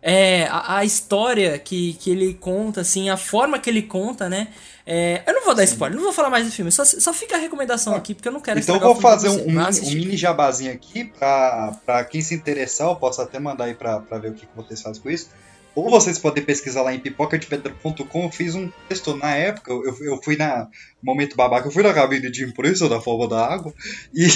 [0.01, 4.49] É, a, a história que, que ele conta, assim, a forma que ele conta, né?
[4.91, 6.73] É, eu não vou dar spoiler, não vou falar mais do filme.
[6.73, 9.91] Só, só fica a recomendação aqui, porque eu não quero Então vou fazer um, um
[9.93, 14.17] mini, jabazinho aqui pra, pra quem se interessar, eu posso até mandar aí pra, pra
[14.17, 15.29] ver o que, que vocês fazem com isso.
[15.75, 18.25] Ou vocês podem pesquisar lá em pipocadepedra.com.
[18.25, 20.67] Eu fiz um texto na época, eu, eu fui na.
[21.03, 23.73] Momento babaca, eu fui na cabine de imprensa da forma da água.
[24.13, 24.27] E,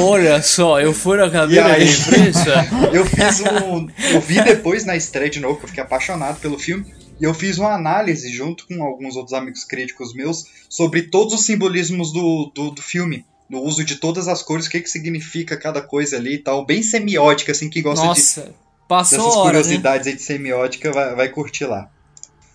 [0.00, 1.90] Olha só, eu fui na E aí?
[1.90, 2.66] imprensa.
[2.94, 3.88] eu fiz um.
[4.14, 6.86] Eu vi depois na estreia de novo, que eu fiquei apaixonado pelo filme.
[7.20, 11.44] E eu fiz uma análise junto com alguns outros amigos críticos meus sobre todos os
[11.44, 13.24] simbolismos do, do, do filme.
[13.48, 16.66] No uso de todas as cores, o que, que significa cada coisa ali e tal.
[16.66, 18.54] Bem semiótica, assim, que gosta de, Nossa,
[18.88, 19.62] passou dessas hora, né?
[19.62, 21.88] curiosidades aí de semiótica, vai, vai curtir lá.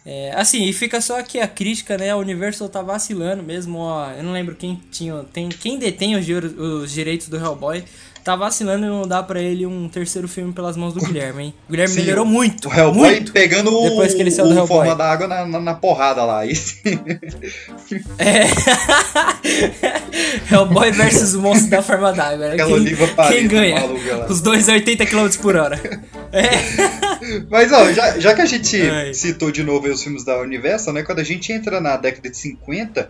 [0.06, 2.10] É, assim, e fica só aqui a crítica, né?
[2.10, 4.12] A Universal tá vacilando mesmo, ó.
[4.12, 5.24] Eu não lembro quem tinha.
[5.32, 7.84] Tem, quem detém os, os direitos do Hellboy.
[8.24, 11.54] Tá vacilando e não dá pra ele um terceiro filme pelas mãos do Guilherme, hein?
[11.68, 12.70] O Guilherme Sim, melhorou muito.
[12.70, 13.32] O Hellboy muito.
[13.32, 14.78] pegando o, Depois que ele saiu do o Hellboy.
[14.78, 16.42] forma da água na, na, na porrada lá.
[18.20, 18.46] É.
[20.54, 22.38] Hellboy versus o monstro da forma d'água.
[22.38, 22.54] né?
[22.54, 23.80] Aquela Quem, oliva paleta quem ganha?
[23.82, 24.32] maluca.
[24.32, 25.80] Os dois a 80 km por hora.
[26.32, 26.50] É.
[27.50, 29.14] Mas ó, já, já que a gente Ai.
[29.14, 31.04] citou de novo os filmes da Universal, né?
[31.04, 33.10] Quando a gente entra na década de 50, eh,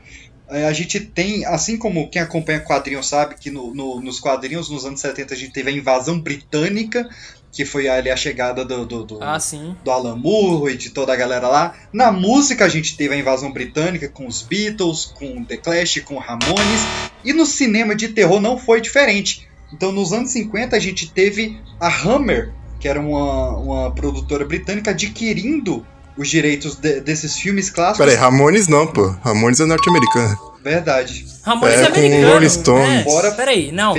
[0.68, 4.86] a gente tem, assim como quem acompanha quadrinhos sabe, que no, no- nos quadrinhos nos
[4.86, 7.08] anos 70 a gente teve a invasão britânica,
[7.52, 9.36] que foi ali a chegada do, do, do, Ah,
[9.84, 11.76] do Alan Moore e de toda a galera lá.
[11.92, 16.18] Na música a gente teve a invasão britânica com os Beatles, com The Clash, com
[16.18, 16.82] Ramones.
[17.26, 19.48] E no cinema de terror não foi diferente.
[19.74, 24.92] Então nos anos 50 a gente teve a Hammer, que era uma, uma produtora britânica,
[24.92, 25.86] adquirindo
[26.18, 28.00] os direitos de- desses filmes clássicos.
[28.06, 29.14] Pera aí, Ramones não, pô.
[29.24, 30.38] Ramones é norte-americano.
[30.64, 31.26] Verdade.
[31.44, 32.34] Ramones É, é, com americano.
[32.34, 32.90] Rolling Stones.
[33.00, 33.96] É, Bora Peraí, não.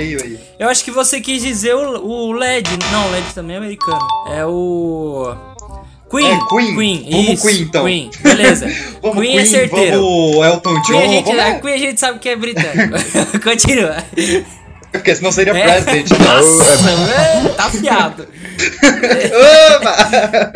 [0.59, 2.69] Eu acho que você quis dizer o, o LED.
[2.91, 4.07] Não, o LED também é americano.
[4.31, 5.35] É o.
[6.09, 6.31] Queen.
[6.31, 6.75] É, Queen.
[6.75, 7.47] Queen, Vamos isso.
[7.47, 7.85] Queen, então.
[7.85, 8.67] Queen, beleza.
[9.01, 9.99] Vamos Queen, é certeiro.
[10.01, 11.41] vamos Elton John, Queen a, gente, vamos...
[11.41, 12.97] a Queen a gente sabe que é britânico.
[13.43, 13.95] Continua.
[14.91, 15.81] porque senão seria É.
[15.81, 16.11] President.
[16.19, 16.63] Nossa,
[17.11, 18.27] é, tá fiado.
[19.75, 20.53] Oba!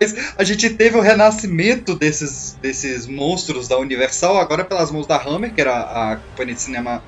[0.00, 5.16] Mas a gente teve o renascimento desses, desses monstros da Universal, agora pelas mãos da
[5.16, 7.02] Hammer, que era a companhia de cinema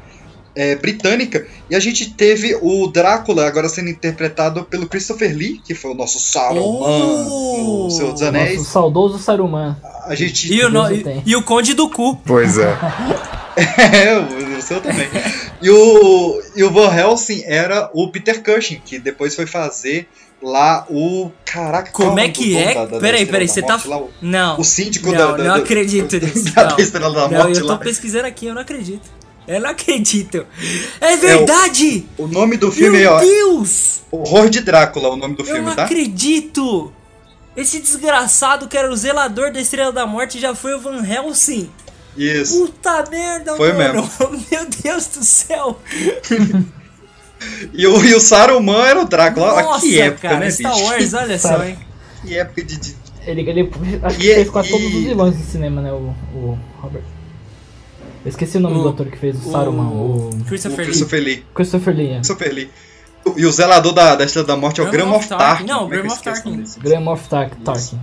[0.55, 5.75] é, britânica, e a gente teve o Drácula agora sendo interpretado pelo Christopher Lee, que
[5.75, 7.85] foi o nosso Saruman Oh!
[7.85, 8.66] no Senhor dos Nosso Anéis.
[8.66, 9.77] saudoso Saruman.
[10.07, 10.53] A gente.
[10.53, 12.16] E o, no- e, e o Conde do Cu.
[12.25, 12.77] Pois é.
[13.57, 15.07] É, o o seu também.
[15.62, 20.09] E o, e o Van Helsing era o Peter Cushing, que depois foi fazer
[20.42, 21.31] lá o.
[21.44, 22.75] Caraca, Como é o que é?
[22.75, 23.75] da- da Peraí, peraí, você tá.
[23.75, 23.99] Morte lá?
[23.99, 24.59] O- Não.
[24.61, 26.55] O síndico não, da, da, não acredito nisso.
[26.55, 26.64] da
[26.99, 27.12] não.
[27.12, 27.77] Da Não, eu lá.
[27.77, 29.09] tô pesquisando aqui, eu não acredito.
[29.46, 30.46] Eu não acredito.
[31.01, 32.07] É verdade!
[32.16, 33.18] O nome do filme é, Meu.
[33.18, 34.01] Deus!
[34.11, 35.85] Horror de Drácula, o nome do Eu filme, não tá?
[35.85, 36.92] acredito!
[37.57, 41.68] Esse desgraçado que era o zelador da Estrela da Morte já foi o Van Helsing.
[42.16, 42.66] Isso.
[42.66, 44.09] Puta merda, Foi mano.
[44.51, 45.79] Meu Deus do céu.
[47.73, 49.62] E o, e o Saruman era o Drácula.
[49.62, 50.40] Nossa, que época, cara.
[50.40, 50.85] né, Star bicho?
[50.85, 51.79] Wars, olha só, hein.
[52.23, 52.77] Que época de.
[52.77, 52.96] de-
[53.27, 53.70] Ele, ele
[54.03, 55.90] acho que E- fez quase e- todos os vilões do cinema, né?
[55.90, 57.03] O, o Robert.
[58.23, 60.87] Eu esqueci o nome O- do ator que fez o Saruman, o, O Christopher Lee.
[60.87, 61.44] Christopher Lee.
[61.55, 62.09] Christopher Lee.
[62.11, 62.14] é.
[62.16, 62.70] Christopher Lee.
[63.38, 65.44] E o zelador da, da Estrela da Morte é o Graham of Tarkin.
[65.44, 65.64] Tarkin.
[65.66, 66.64] Não, é Graham of o Tarkin.
[66.83, 68.01] Graham of Tark, Tarkin.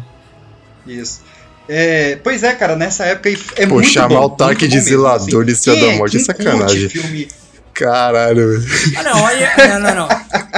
[0.88, 1.22] Isso.
[1.70, 4.82] É, pois é, cara, nessa época é Pô, muito chamar bom, o Tark de mesmo,
[4.90, 6.90] zelador de Estrela Quem da Morte é quem curte sacanagem.
[6.90, 7.28] Filme...
[7.74, 8.66] Caralho.
[8.96, 9.52] Ah, não, olha.
[9.56, 10.08] Não, não, não.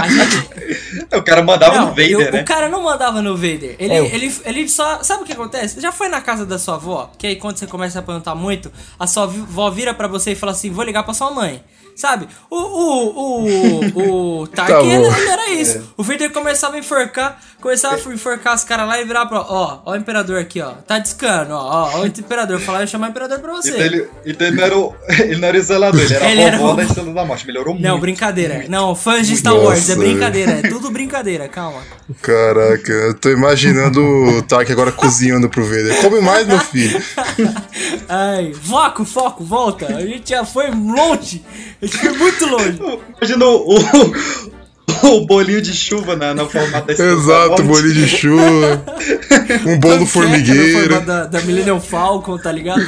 [0.10, 0.50] Gente.
[1.16, 2.42] O cara mandava Não, no Vader, eu- né?
[2.42, 3.76] o cara não mandava no Vader.
[3.80, 5.04] Ele, É, ele, ele só.
[5.04, 5.82] Sabe o que acontece?
[5.82, 7.12] Já foi na casa da sua avó?
[7.18, 10.36] Que aí quando você começa a perguntar muito, a sua avó vira pra você e
[10.36, 11.62] fala assim: vou ligar pra sua mãe.
[12.00, 12.28] Sabe?
[12.50, 12.56] O.
[12.58, 13.44] O.
[13.46, 14.40] O.
[14.42, 15.94] O Tark, Tá ele, ele era isso.
[15.98, 19.42] O Vader começava a enforcar, começava a enforcar os caras lá e virar pra.
[19.42, 20.72] Ó, ó o imperador aqui, ó.
[20.88, 21.58] Tá discando, ó.
[21.60, 22.60] Ó, ó o imperador.
[22.62, 23.72] Falar, eu chamar o imperador pra você.
[23.72, 26.42] Então ele, então ele não era o, ele não era o zelador, ele era Ele
[26.42, 27.46] a era vovó o- da Estrela da Morte.
[27.46, 27.86] Melhorou muito.
[27.86, 28.66] Não, brincadeira.
[28.70, 30.52] Não, fãs de Star Nossa, Wars, é brincadeira.
[30.54, 31.82] É tudo brincadeira, calma.
[32.22, 36.00] Caraca, eu tô imaginando o Tark agora cozinhando pro Vader.
[36.02, 37.00] Come mais, meu filho.
[38.08, 39.86] Ai, foco, foco, volta.
[39.96, 41.44] A gente já foi longe.
[41.82, 42.80] A gente foi muito longe.
[43.18, 48.84] Imagina o, o, o bolinho de chuva na, na formato da Exato, bolinho de chuva.
[49.66, 51.02] Um bolo Panqueca formigueiro.
[51.02, 52.88] Da, da Millennium Falcon, tá ligado?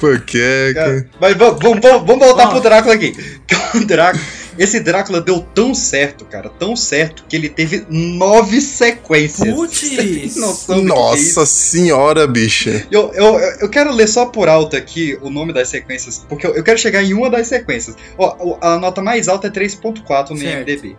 [0.00, 0.74] Panqueca.
[0.74, 2.50] Cara, Mas vamos, vamos, vamos voltar Ó.
[2.50, 3.14] pro Drácula aqui.
[3.72, 4.20] O Drácula,
[4.60, 9.54] esse Drácula deu tão certo, cara, tão certo, que ele teve nove sequências.
[9.54, 9.80] Putz!
[9.80, 10.30] Que
[10.68, 10.74] é?
[10.82, 12.86] Nossa senhora, bicha.
[12.90, 16.54] Eu, eu, eu quero ler só por alto aqui o nome das sequências, porque eu,
[16.54, 17.96] eu quero chegar em uma das sequências.
[18.18, 20.68] Ó, a nota mais alta é 3.4 no Certo.
[20.68, 20.94] IMDB.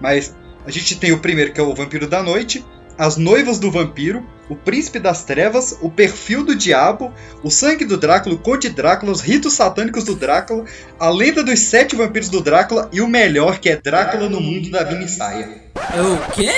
[0.00, 0.34] Mas
[0.66, 2.64] a gente tem o primeiro, que é o Vampiro da Noite,
[2.98, 7.96] As Noivas do Vampiro, O Príncipe das Trevas, O Perfil do Diabo, O Sangue do
[7.96, 10.64] Drácula, O Conde Drácula, Os Ritos Satânicos do Drácula,
[10.98, 14.70] A Lenda dos Sete Vampiros do Drácula e o melhor, que é Drácula no Mundo
[14.70, 15.62] da Minissaia.
[15.94, 16.52] É O quê?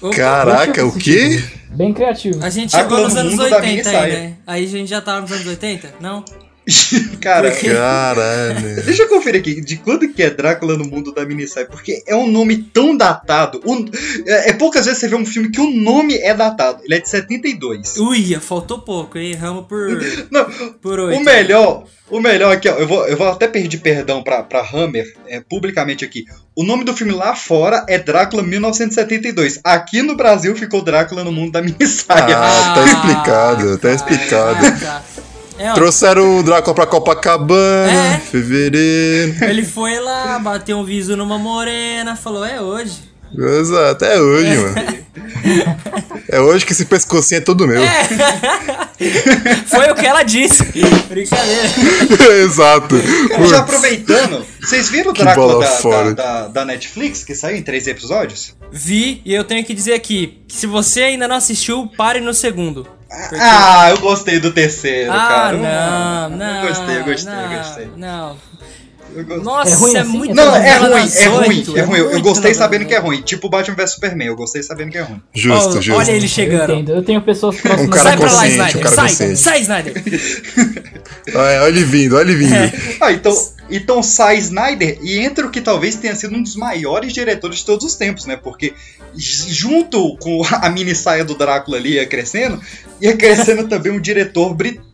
[0.00, 1.42] Opa, Caraca, o quê?
[1.70, 2.42] Bem criativo.
[2.44, 4.34] A gente Drácula chegou nos no anos mundo da 80 aí, né?
[4.46, 5.94] Aí a gente já tava nos anos 80?
[6.00, 6.24] Não?
[7.20, 7.50] Cara?
[7.50, 8.82] Caralho.
[8.84, 12.14] Deixa eu conferir aqui de quando que é Drácula no mundo da minissaia, porque é
[12.14, 13.60] um nome tão datado.
[13.64, 13.84] O-
[14.26, 16.80] é, é poucas vezes você vê um filme que o nome é datado.
[16.84, 17.96] Ele é de 72.
[17.96, 19.32] Uia, faltou pouco, hein?
[19.32, 19.98] Erramos por,
[20.30, 20.44] Não,
[20.82, 21.18] por 8.
[21.18, 24.60] o melhor, o melhor aqui, ó, eu vou, eu vou até pedir perdão pra, pra
[24.72, 26.24] Hammer, é, publicamente aqui.
[26.54, 29.60] O nome do filme lá fora é Drácula 1972.
[29.64, 32.36] Aqui no Brasil ficou Drácula no mundo da minissaia.
[32.36, 34.60] Ah, tá explicado, tá explicado.
[34.60, 35.27] Caraca.
[35.58, 38.18] É, ó, Trouxeram o Drácula pra Copacabana, É.
[38.18, 39.44] fevereiro.
[39.44, 43.08] ele foi lá, bateu um viso numa morena, falou, é hoje.
[43.36, 44.98] Exato, é hoje, mano.
[46.30, 47.80] É hoje que esse pescocinho é todo meu.
[49.66, 50.62] Foi o que ela disse.
[51.08, 51.68] Brincadeira.
[52.44, 52.94] Exato.
[53.38, 57.86] Mas já aproveitando, vocês viram o Drácula da, da- da Netflix, que saiu em três
[57.86, 58.54] episódios?
[58.70, 62.34] Vi e eu tenho que dizer aqui, que se você ainda não assistiu, pare no
[62.34, 62.86] segundo.
[63.08, 65.56] Porque- Ah, eu gostei do terceiro, Ah, cara.
[65.56, 66.68] não, Eu não.
[66.68, 67.88] gostei, eu gostei, não, eu gostei.
[67.96, 68.36] Não.
[69.16, 70.10] Eu Nossa, É ruim é assim?
[70.10, 71.98] muito Não, é ruim, é ruim, oito, é ruim.
[71.98, 73.22] Eu, eu gostei sabendo que é ruim.
[73.22, 75.20] Tipo Batman vs Superman, eu gostei sabendo que é ruim.
[75.34, 75.94] Justo, Ó, justo.
[75.98, 76.72] Olha ele Eu chegando.
[76.74, 76.92] entendo.
[76.92, 77.88] Eu tenho pessoas próximas.
[77.88, 78.76] Um cara Sai pra lá, Snyder.
[78.76, 79.36] um cara sai, consciente.
[79.38, 79.94] sai, Snyder.
[81.34, 82.54] Olha, olha ele vindo, olha ele vindo.
[82.54, 82.72] É.
[83.00, 83.32] Ah, então,
[83.70, 87.64] então sai Snyder e entra o que talvez tenha sido um dos maiores diretores de
[87.66, 88.36] todos os tempos, né?
[88.36, 88.72] Porque
[89.18, 92.60] junto com a mini saia do Drácula ali ia crescendo,
[93.00, 94.88] ia crescendo também um diretor britânico.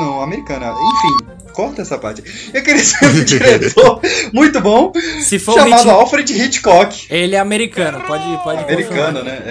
[0.00, 0.66] Não, americano.
[0.66, 2.22] Enfim, corta essa parte.
[2.52, 4.00] Ia crescendo um diretor
[4.34, 7.06] muito bom Se for chamado Hitch- Alfred Hitchcock.
[7.08, 9.24] Ele é americano, pode, pode Americano, confirmar.
[9.24, 9.42] né?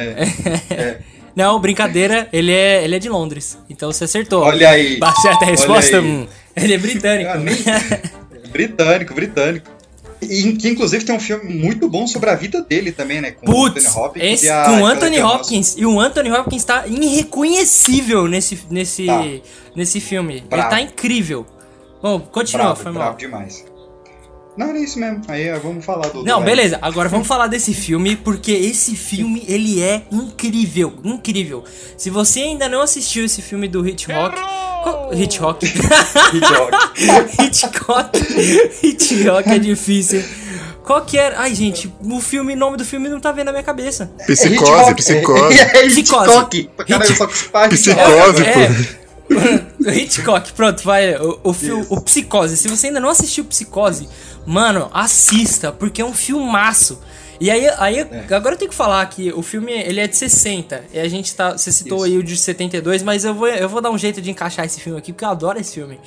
[0.70, 0.98] É.
[1.36, 3.60] Não, brincadeira, ele é, ele é de Londres.
[3.70, 4.42] Então você acertou.
[4.44, 4.98] Olha aí.
[4.98, 7.30] Bah, Certa Olha resposta, hum, ele é britânico.
[7.32, 7.56] Ah, nem-
[8.52, 9.70] britânico, britânico.
[10.22, 13.32] E que inclusive tem um filme muito bom sobre a vida dele também, né?
[13.32, 15.22] Com o Putz, Anthony Hopkins esse, e a com o Anthony.
[15.22, 15.76] Hopkins.
[15.78, 19.24] E o Anthony Hopkins tá irreconhecível nesse, nesse, Tá.
[19.76, 20.42] nesse filme.
[20.50, 20.64] Bravo.
[20.64, 21.46] Ele tá incrível.
[22.02, 23.18] Bom, continua, Bravo, foi bravo mal.
[23.18, 23.66] demais.
[24.58, 25.22] Não, era isso mesmo.
[25.28, 26.24] Aí vamos falar do.
[26.24, 26.80] Não, do- beleza.
[26.82, 31.64] Agora vamos falar desse filme, porque esse filme, ele é incrível, incrível.
[31.98, 34.36] Se você ainda não assistiu esse filme do Hitchcock...
[34.84, 35.66] qual- Hitchcock?
[36.34, 36.78] Hitchcock.
[37.44, 38.20] Hitchcock.
[38.84, 40.24] Hitchcock é difícil.
[40.84, 41.40] Qual que era?
[41.42, 44.10] Ai, gente, o filme, o nome do filme não tá vendo na minha cabeça.
[44.26, 45.58] Psicose, É psicose.
[45.60, 46.00] É, é Psicose.
[46.00, 46.70] Hitchcock.
[47.70, 49.07] Psicose, É, pô.
[49.80, 51.16] Hitchcock, pronto, vai.
[51.18, 52.58] O, o, fil- o Psicose.
[52.58, 54.08] Se você ainda não assistiu Psicose,
[54.46, 57.00] mano, assista, porque é um filmaço.
[57.40, 58.00] E aí, aí
[58.34, 60.86] agora eu tenho que falar que o filme ele é de 60.
[60.92, 61.56] E a gente tá.
[61.56, 62.06] Você citou Isso.
[62.06, 64.80] aí o de 72, mas eu vou, eu vou dar um jeito de encaixar esse
[64.82, 66.00] filme aqui, porque eu adoro esse filme.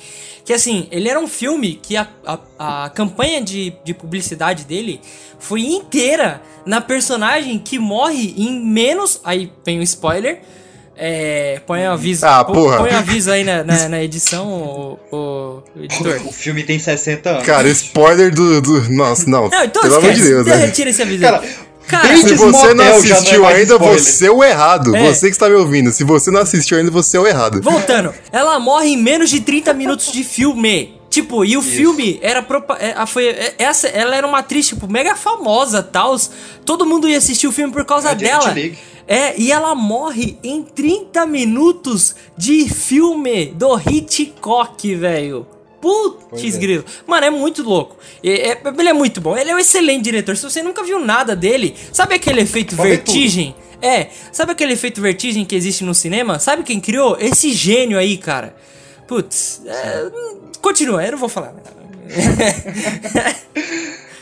[0.43, 4.99] Que assim, ele era um filme que a, a, a campanha de, de publicidade dele
[5.39, 9.21] foi inteira na personagem que morre em menos.
[9.23, 10.41] Aí vem o spoiler.
[10.97, 12.25] É, põe um aviso.
[12.25, 12.77] Ah, porra.
[12.77, 16.21] Põe um aviso aí na, na, na edição, o, o, editor.
[16.25, 17.45] O filme tem 60 anos.
[17.45, 18.93] Cara, spoiler do, do.
[18.93, 19.49] Nossa, não.
[19.49, 20.21] Não, então Pelo amor de.
[20.21, 20.55] Deus, né?
[20.55, 21.21] Retira esse aviso.
[21.21, 21.41] Cara,
[21.87, 23.99] Cara, Se você não assistiu não é ainda, spoiler.
[23.99, 24.95] você é o errado.
[24.95, 25.07] É.
[25.07, 25.91] Você que está me ouvindo.
[25.91, 27.61] Se você não assistiu ainda, você é o errado.
[27.61, 31.00] Voltando, ela morre em menos de 30 minutos de filme.
[31.11, 34.89] Tipo, e o filme era propa é, foi é, essa, ela era uma atriz tipo
[34.89, 36.31] mega famosa, tals.
[36.63, 38.55] Todo mundo ia assistir o filme por causa É dela.
[39.05, 45.45] É, e ela morre em 30 minutos de filme do Hitchcock, velho.
[45.81, 46.57] Putz, é.
[46.57, 46.85] grilo.
[47.05, 47.97] Mano, é muito louco.
[48.23, 49.35] E- é- ele é muito bom.
[49.35, 50.37] Ele é um excelente diretor.
[50.37, 53.53] Se você nunca viu nada dele, sabe aquele efeito Pode ver vertigem?
[53.81, 56.39] É, sabe aquele efeito vertigem que existe no cinema?
[56.39, 57.17] Sabe quem criou?
[57.19, 58.55] Esse gênio aí, cara.
[59.07, 60.09] Putz, é,
[60.61, 61.53] continua, eu não vou falar.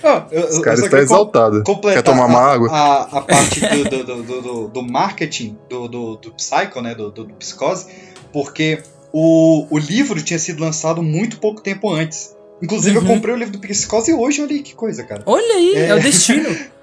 [0.03, 1.63] Ah, eu- eu Esse cara só está queria com- exaltado.
[1.63, 2.69] completar Quer tomar uma a, água?
[2.71, 6.95] A, a parte do, do, do, do- do- do marketing do, do, do Psycho, né?
[6.95, 7.87] Do, do, do Psicose,
[8.31, 12.35] porque o, o livro tinha sido lançado muito pouco tempo antes.
[12.61, 13.03] Inclusive, Uhum.
[13.07, 15.23] eu comprei o livro do Psicose hoje, olha aí que coisa, cara.
[15.25, 15.95] Olha aí, é, É.
[15.95, 16.49] o destino.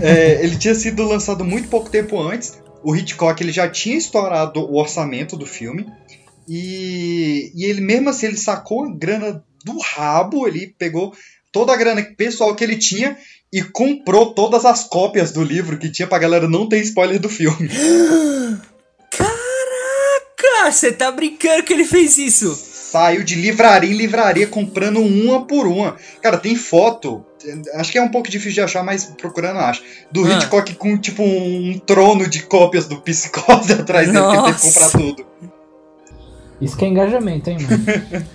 [0.00, 2.58] É, ele tinha sido lançado muito pouco tempo antes.
[2.82, 5.86] O Hitchcock ele já tinha estourado o orçamento do filme.
[6.48, 11.14] E, e ele mesmo assim ele sacou a grana do rabo, ele pegou
[11.50, 13.16] toda a grana pessoal que ele tinha
[13.52, 17.28] e comprou todas as cópias do livro que tinha pra galera não ter spoiler do
[17.28, 17.68] filme.
[19.10, 22.54] Caraca, você tá brincando que ele fez isso?
[22.54, 25.96] Saiu de livraria em livraria comprando uma por uma.
[26.22, 27.24] Cara, tem foto.
[27.74, 29.82] Acho que é um pouco difícil de achar, mas procurando acho.
[30.12, 30.30] Do Ah.
[30.36, 34.62] Hitchcock com tipo um trono de cópias do Psicose atrás dele, que ele teve que
[34.62, 35.26] comprar tudo.
[36.64, 38.26] Isso que é engajamento, hein, mano?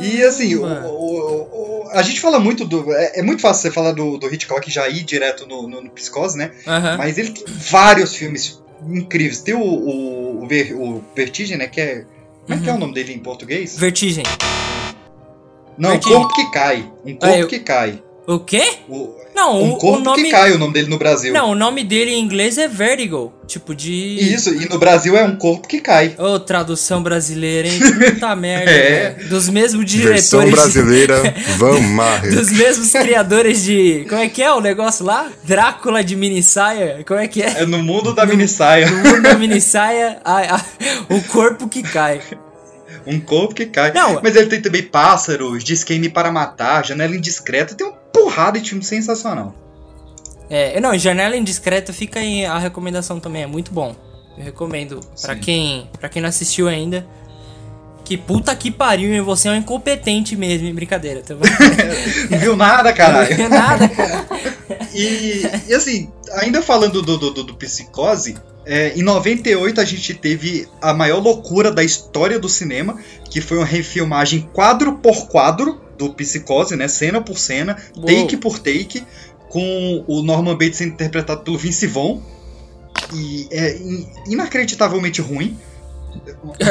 [0.00, 2.92] E assim, o, o- o- a gente fala muito do.
[2.92, 5.82] É, é muito fácil você falar do, do Hitchcock e já ir direto no, no,
[5.82, 6.50] no Psicose, né?
[6.66, 6.96] Aham.
[6.98, 9.40] Mas ele tem vários filmes incríveis.
[9.42, 11.66] Tem o, o, o, Ver- o Vertigem, né?
[11.68, 12.04] Que é.
[12.46, 13.78] Como é que é o nome dele em português?
[13.78, 14.24] Vertigem.
[15.78, 16.18] Não, um Vertigem.
[16.18, 16.78] corpo que cai.
[17.04, 18.02] Um corpo Ah, eu- que cai.
[18.26, 18.62] O quê?
[18.88, 20.22] O, Não, um o, o corpo nome.
[20.24, 21.32] que cai o nome dele no Brasil.
[21.34, 23.32] Não, o nome dele em inglês é Vertigo.
[23.48, 23.92] Tipo de.
[24.32, 26.14] Isso, e no Brasil é um corpo que cai.
[26.16, 27.80] Ô, tradução brasileira, hein?
[27.80, 28.70] Puta merda.
[28.70, 29.10] É.
[29.10, 29.28] velho.
[29.28, 30.50] Dos mesmos Versão diretores.
[30.72, 32.30] brasileira, Van Marre.
[32.30, 34.06] Dos mesmos criadores de.
[34.08, 35.28] Como é que é o negócio lá?
[35.42, 37.02] Drácula de mini saia?
[37.04, 37.62] Como é que é?
[37.62, 38.88] É no mundo da mini saia.
[38.88, 40.64] No mundo da mini saia, a- a-
[41.10, 42.20] o corpo que cai.
[43.04, 43.92] Um corpo que cai.
[43.92, 44.20] Não.
[44.22, 47.74] Mas ele tem também Pássaros, Diz Quem Me Para Matar, Janela Indiscreta.
[47.74, 49.54] Tem uma porrada de filme sensacional.
[50.50, 53.94] É, não, Janela Indiscreta fica aí a recomendação também, é muito bom.
[54.36, 55.40] Eu recomendo pra Sim.
[55.40, 57.06] quem, pra quem não assistiu ainda.
[58.04, 59.20] Que puta que pariu, hein?
[59.22, 60.74] Você é um incompetente mesmo, hein?
[60.74, 61.34] Brincadeira, tá?
[62.28, 63.36] Não viu nada, caralho.
[63.38, 64.26] Não é nada, cara.
[64.94, 70.12] E, e assim, ainda falando do, do, do- do Psicose, é, em 98 a gente
[70.14, 72.98] teve a maior loucura da história do cinema,
[73.30, 76.88] que foi uma refilmagem quadro por quadro do Psicose, né?
[76.88, 78.06] Cena por cena, Uou.
[78.06, 79.04] take por take,
[79.48, 82.20] com o Norman Bates sendo interpretado pelo Vince Vaughn.
[83.14, 85.58] E é in- inacreditavelmente ruim.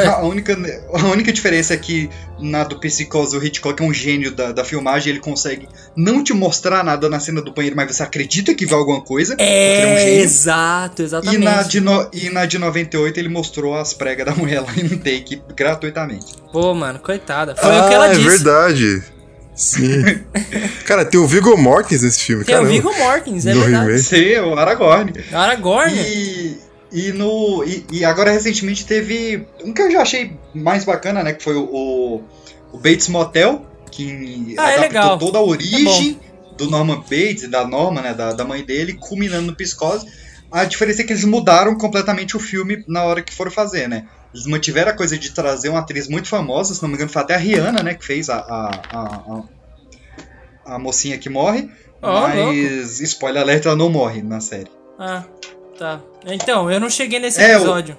[0.06, 0.56] A única,
[0.94, 4.64] a única diferença é que na do Psicose o Hitchcock é um gênio da, da
[4.64, 8.64] filmagem, ele consegue não te mostrar nada na cena do banheiro, mas você acredita que
[8.66, 9.34] vê alguma coisa.
[9.38, 10.20] ele é um É, gênio.
[10.24, 11.38] exato, E exatamente.
[11.44, 14.84] na, de no- e na de 98 ele mostrou as pregas da mulher lá em
[14.86, 16.26] um take gratuitamente.
[16.52, 17.54] Pô, mano, coitada.
[17.56, 18.28] Foi ah, o que ela é disse.
[18.28, 19.02] verdade.
[19.54, 20.02] Sim.
[20.86, 22.74] Cara, tem o Viggo Mortensen nesse filme, Tem o caramba.
[22.74, 23.86] Viggo Mortens, é No verdade.
[23.86, 24.02] remake.
[24.04, 25.12] Sim, o Aragorn.
[25.32, 25.92] Aragorn.
[25.94, 26.56] E,
[26.92, 31.32] e, no, e, e agora recentemente teve um que eu já achei mais bacana, né?
[31.32, 32.22] Que foi o, o,
[32.72, 35.18] o Bates Motel, que Ah, é adaptou legal.
[35.18, 36.20] toda a origem
[36.56, 38.14] do Norman Bates, da Norma, né?
[38.14, 40.06] Da, da mãe dele, culminando no Psicose.
[40.50, 44.06] A diferença é que eles mudaram completamente o filme na hora que foram fazer, né?
[44.34, 47.22] Eles mantiveram a coisa de trazer uma atriz muito famosa, se não me engano, foi
[47.22, 47.94] até a Rihanna, né?
[47.94, 49.42] Que fez a, a, a,
[50.66, 51.70] a, a mocinha que morre.
[52.02, 54.70] Ó, mas, spoiler alert, ela não morre na série.
[54.98, 55.24] Ah,
[55.78, 56.00] tá.
[56.26, 57.96] Então, eu não cheguei nesse É, o- episódio.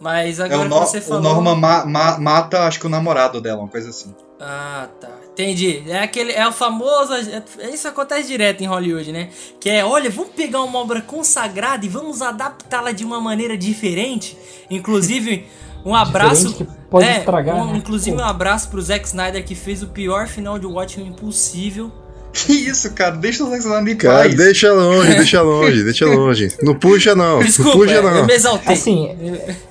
[0.00, 1.22] Mas É, agora o, que você o falou.
[1.22, 4.14] Norman ma- ma- mata, acho que o namorado dela, uma coisa assim.
[4.40, 5.08] Ah, tá.
[5.32, 5.82] Entendi.
[5.88, 7.12] É aquele, é o famoso.
[7.14, 9.30] é- Isso acontece direto em Hollywood, né?
[9.60, 14.36] Que é, olha, vamos pegar uma obra consagrada e vamos adaptá-la de uma maneira diferente.
[14.68, 15.46] Inclusive,
[15.84, 16.66] um abraço.
[16.90, 17.78] Pode é, estragar, um- né?
[17.78, 21.90] Inclusive, um abraço pro Zack Snyder que fez o pior final de Watchmen possível.
[22.46, 23.12] Que isso, cara?
[23.12, 24.34] Deixa o Zack Snyder em Cara, paz.
[24.34, 26.48] deixa longe, deixa longe, deixa longe.
[26.62, 28.26] Não puxa não, Desculpa, não puxa eu não.
[28.26, 28.72] me exaltei.
[28.74, 29.16] Assim,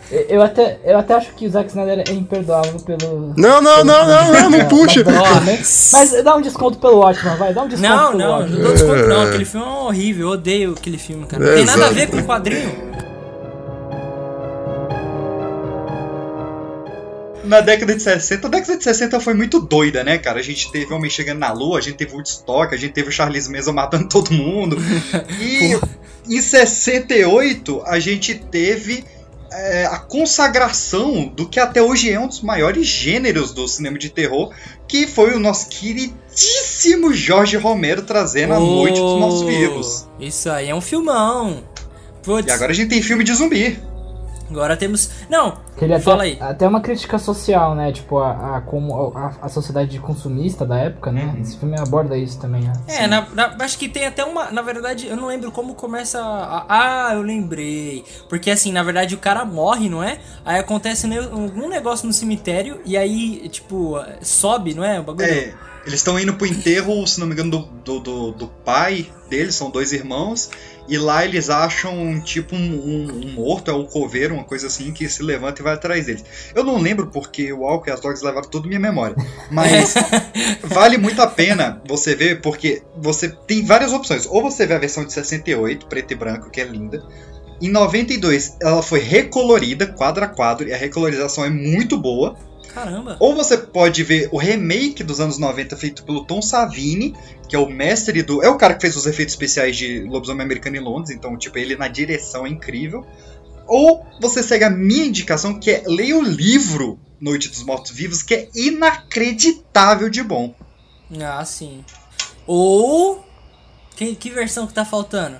[0.09, 3.33] eu, eu até, eu até acho que o Zack Snyder é imperdoável pelo.
[3.35, 5.03] Não, não, não, não, não, não puxa.
[5.91, 8.55] Mas dá um desconto pelo Watchman, vai, dá um desconto Não, pelo não, Watchmen.
[8.57, 9.21] não dou desconto não.
[9.23, 11.43] Aquele filme é horrível, eu odeio aquele filme, cara.
[11.43, 12.93] Não É, tem nada a ver com o quadrinho.
[17.43, 20.39] Na década de 60, a década de 60 foi muito doida, né, cara?
[20.39, 23.11] A gente teve Homem Chegando na Lua, a gente teve Woodstock, a gente teve o
[23.11, 24.77] Charles Manson matando todo mundo.
[25.39, 25.77] E
[26.35, 29.03] em 68, a gente teve
[29.51, 34.09] é, a consagração do que até hoje é um dos maiores gêneros do cinema de
[34.09, 34.53] terror,
[34.87, 40.07] que foi o nosso queridíssimo Jorge Romero trazendo A Noite dos Mortos Vivos.
[40.19, 41.63] Isso aí é um filmão.
[42.23, 42.47] Putz.
[42.47, 43.77] E agora a gente tem filme de zumbi.
[44.53, 45.09] Agora temos.
[45.29, 46.37] Não, ele fala até, aí.
[46.39, 47.91] Até uma crítica social, né?
[47.91, 51.33] Tipo, a, a como a, a, sociedade consumista da época, né?
[51.35, 51.41] Uhum.
[51.41, 52.73] Esse filme aborda isso também, né?
[52.87, 54.51] É, na, na, acho que tem até uma.
[54.51, 56.19] Na verdade, eu não lembro como começa.
[56.21, 58.03] A, ah, eu lembrei.
[58.29, 60.19] Porque assim, na verdade, o cara morre, não é?
[60.45, 64.99] Aí acontece algum negócio no cemitério e aí, tipo, sobe, não é?
[64.99, 65.27] O bagulho.
[65.27, 65.53] É.
[65.85, 69.53] Eles estão indo pro enterro, se não me engano, do, do, do, do pai deles,
[69.55, 70.49] são dois irmãos.
[70.87, 74.91] E lá eles acham tipo um, um, um, morto, é um coveiro, uma coisa assim,
[74.91, 76.25] que se levanta e vai atrás deles.
[76.53, 79.15] Eu não lembro porque o Walker e as Dogs levaram toda minha memória.
[79.49, 79.93] Mas
[80.63, 84.25] vale muito a pena você ver, porque você tem várias opções.
[84.25, 87.03] Ou você vê a versão de 68, preto e branco, que é linda.
[87.61, 92.35] Em 92, ela foi recolorida, quadro a quadro, e a recolorização é muito boa.
[92.73, 93.17] Caramba!
[93.19, 97.15] Ou você pode ver o remake dos anos 90 feito pelo Tom Savini,
[97.47, 98.43] que é o mestre do.
[98.43, 101.57] É o cara que fez os efeitos especiais de Lobisomem Americano em Londres, então, tipo,
[101.57, 103.05] ele na direção é incrível.
[103.67, 108.23] Ou você segue a minha indicação, que é leia o livro Noite dos Mortos Vivos,
[108.23, 110.53] que é inacreditável de bom.
[111.21, 111.85] Ah, sim.
[112.47, 113.23] Ou.
[113.95, 115.37] Que, que versão que tá faltando?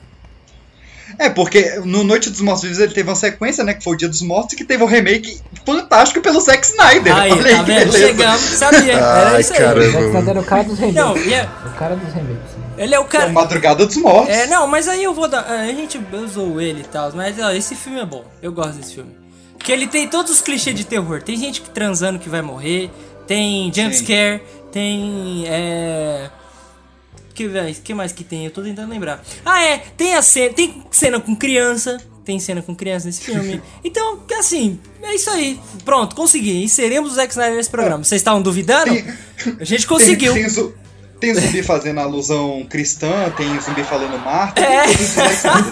[1.17, 3.73] É, porque no Noite dos Mortos Vivos ele teve uma sequência, né?
[3.73, 7.15] Que foi o Dia dos Mortos, que teve um remake fantástico pelo Zack Snyder.
[7.15, 7.93] Aí, Olha tá vendo?
[7.93, 8.93] Chegamos, sabia.
[8.93, 9.59] Era isso aí.
[9.59, 9.87] Caramba.
[9.87, 10.95] O Zack Snyder era o cara dos remakes.
[10.95, 11.51] Não, yeah.
[11.63, 12.63] É- o cara dos remakes.
[12.77, 13.25] Ele é o cara.
[13.25, 14.33] É Madrugada dos Mortos.
[14.35, 15.45] É, não, mas aí eu vou dar.
[15.45, 18.25] A gente usou ele e tal, mas ó, esse filme é bom.
[18.41, 19.15] Eu gosto desse filme.
[19.59, 21.21] Que ele tem todos os clichês de terror.
[21.21, 22.89] Tem gente transando que vai morrer,
[23.27, 24.41] tem jumpscare,
[24.71, 25.45] tem.
[25.47, 26.29] É
[27.33, 27.49] que,
[27.83, 28.45] que mais que tem?
[28.45, 29.23] Eu tô tentando lembrar.
[29.45, 29.77] Ah, é.
[29.97, 30.53] Tem a cena.
[30.53, 31.97] Tem cena com criança.
[32.23, 33.61] Tem cena com criança nesse filme.
[33.83, 35.59] Então, assim, é isso aí.
[35.83, 36.63] Pronto, consegui.
[36.63, 38.03] Inserimos o Zack Snyder nesse programa.
[38.03, 38.91] Vocês estavam duvidando?
[38.91, 39.05] Tem,
[39.59, 40.33] a gente conseguiu.
[40.33, 40.73] Tem, tem,
[41.19, 44.61] tem, zumbi fazendo alusão cristã, tem zumbi falando Marta.
[44.61, 44.83] É.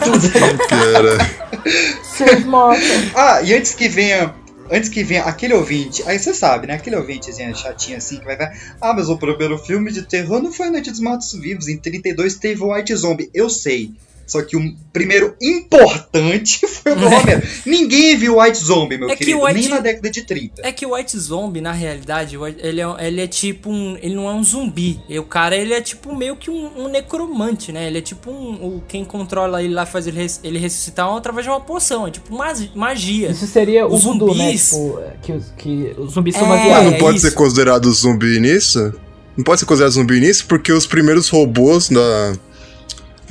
[0.03, 0.27] Tudo,
[3.15, 4.35] Ah, e antes que venha
[4.71, 6.75] antes que venha aquele ouvinte, aí você sabe, né?
[6.75, 8.51] Aquele ouvintezinho chatinho assim que vai ver.
[8.79, 11.67] Ah, mas o primeiro filme de terror não foi Noite dos Mortos Vivos.
[11.67, 13.29] Em 32 teve White Zombie.
[13.33, 13.91] Eu sei.
[14.25, 17.41] Só que o primeiro importante foi o do Romero.
[17.65, 19.59] Ninguém viu White Zombie, meu é querido, White...
[19.59, 20.61] nem na década de 30.
[20.63, 23.97] É que o White Zombie, na realidade, ele é, ele é tipo um.
[24.01, 24.99] Ele não é um zumbi.
[25.09, 27.87] E o cara, ele é tipo meio que um, um necromante, né?
[27.87, 28.53] Ele é tipo um.
[28.53, 32.07] O, quem controla ele lá faz ele, ele ressuscitar através de uma poção.
[32.07, 32.35] É tipo
[32.75, 33.31] magia.
[33.31, 34.55] Isso seria o zumbi, né?
[34.55, 38.93] Tipo, que, que os zumbis são é, Mas não pode ser considerado zumbi nisso?
[39.35, 42.33] Não pode ser considerado zumbi nisso porque os primeiros robôs da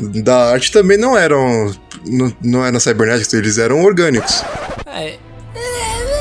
[0.00, 1.72] da arte também não eram.
[2.06, 4.42] Não, não eram cibernéticos, eles eram orgânicos.
[4.86, 5.18] É.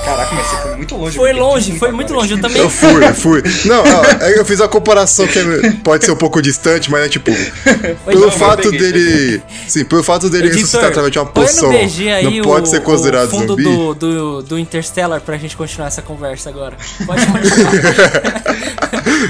[0.10, 1.18] Caraca, mas você foi muito longe.
[1.18, 2.34] Foi longe, foi muito longe.
[2.34, 2.62] Eu também.
[2.62, 3.44] Eu fui, fui.
[3.66, 3.84] Não,
[4.22, 7.32] é eu fiz a comparação que é, pode ser um pouco distante, mas é tipo.
[8.06, 9.42] pelo não, fato dele.
[9.68, 11.72] Sim, pelo fato dele Editor, ressuscitar através de uma poção.
[11.72, 13.64] não pode o, ser considerado o fundo zumbi.
[13.64, 16.76] Do, do, do Interstellar pra gente continuar essa conversa agora.
[17.06, 17.74] Pode continuar.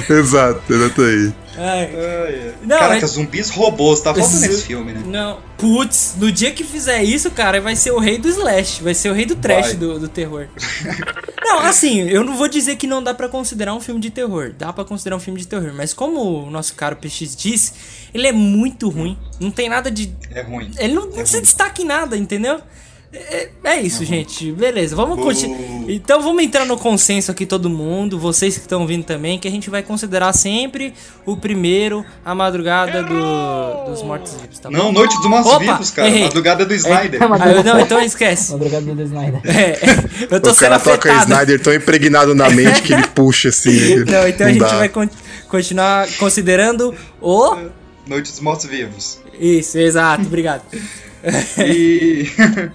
[0.18, 1.34] exato, exato aí.
[1.60, 1.92] Ai.
[1.94, 3.08] Ai, Não, Caraca, é...
[3.08, 5.04] zumbis robôs, tá faltando nesse filme, né?
[5.06, 5.40] Não.
[5.58, 9.10] Putz, no dia que fizer isso, cara, vai ser o rei do slash, vai ser
[9.10, 10.48] o rei do trash do, do, terror.
[11.44, 14.54] não, assim, eu não vou dizer que não dá para considerar um filme de terror.
[14.58, 17.74] Dá para considerar um filme de terror, mas como o nosso caro PX disse,
[18.14, 19.18] ele é muito ruim.
[19.38, 20.16] Não tem nada de.
[20.32, 20.72] É ruim.
[20.78, 22.62] Ele não, é não se destaca em nada, entendeu?
[23.12, 24.06] É, é, isso, uhum.
[24.06, 24.52] gente.
[24.52, 25.60] Beleza, vamos continuar.
[25.88, 29.52] Então vamos entrar no consenso aqui, todo mundo, vocês que estão vindo também, que a
[29.52, 30.94] gente vai considerar sempre
[31.26, 36.08] o primeiro, a madrugada do, dos mortos-vivos, tá Não, Noite dos Mortos-Vivos, cara.
[36.08, 36.24] Errei.
[36.26, 37.20] Madrugada do Snyder.
[37.20, 37.26] É,
[37.60, 38.52] ah, não, então esquece.
[38.52, 39.42] Madrugada do Snyder.
[39.44, 39.80] É,
[40.30, 44.04] eu tô o sendo cara toca Snyder tão impregnado na mente que ele puxa assim.
[44.06, 44.78] Não, então não a gente dá.
[44.78, 45.10] vai con
[45.48, 47.56] continuar considerando o.
[48.08, 49.20] Noite dos Mortos-Vivos.
[49.40, 50.62] Isso, exato, obrigado.
[51.58, 52.26] E...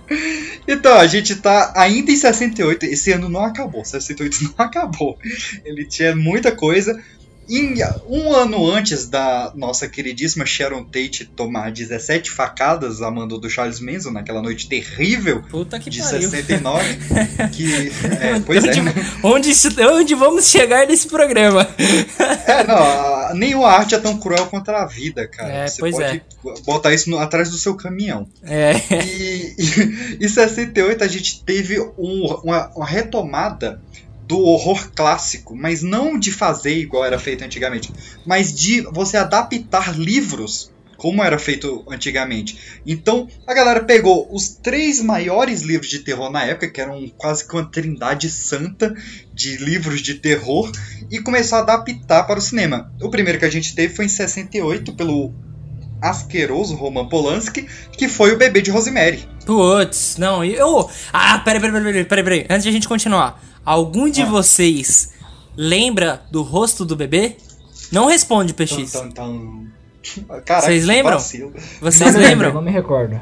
[0.69, 2.85] então, a gente tá ainda em 68.
[2.87, 3.85] Esse ano não acabou.
[3.85, 5.19] 68 não acabou.
[5.65, 7.01] Ele tinha muita coisa.
[7.49, 7.75] Em,
[8.09, 13.81] um ano antes da nossa queridíssima Sharon Tate tomar 17 facadas a mando do Charles
[13.81, 16.31] Manson naquela noite terrível Puta que de pariu.
[16.31, 16.99] 69.
[17.53, 18.83] que, é, pois onde, é.
[19.23, 19.53] Onde,
[19.93, 21.69] onde vamos chegar nesse programa?
[22.47, 25.53] é, não, nenhuma arte é tão cruel quanto a vida, cara.
[25.53, 26.63] É, Você pois pode é.
[26.65, 28.27] botar isso no, atrás do seu caminhão.
[28.43, 28.73] É.
[29.05, 29.55] E,
[30.21, 33.81] e em 68 a gente teve um, uma, uma retomada
[34.27, 37.93] do horror clássico, mas não de fazer igual era feito antigamente,
[38.25, 42.81] mas de você adaptar livros como era feito antigamente.
[42.87, 47.47] Então a galera pegou os três maiores livros de terror na época, que eram quase
[47.47, 48.95] que uma trindade santa
[49.33, 50.71] de livros de terror,
[51.11, 52.91] e começou a adaptar para o cinema.
[53.03, 55.35] O primeiro que a gente teve foi em 68 pelo
[56.01, 59.27] asqueroso Roman Polanski, que foi o bebê de Rosemary.
[59.47, 60.89] Putz, não, eu.
[61.13, 62.47] Ah, peraí, peraí, peraí, peraí, peraí.
[62.49, 64.27] Antes de a gente continuar, algum de ah.
[64.27, 65.13] vocês
[65.57, 67.37] lembra do rosto do bebê?
[67.91, 68.93] Não responde, PX.
[68.93, 69.67] Tum, tum, tum.
[70.45, 71.19] Caraca, Vocês lembram?
[71.19, 72.53] Vocês não lembram?
[72.53, 73.19] Não me recordo.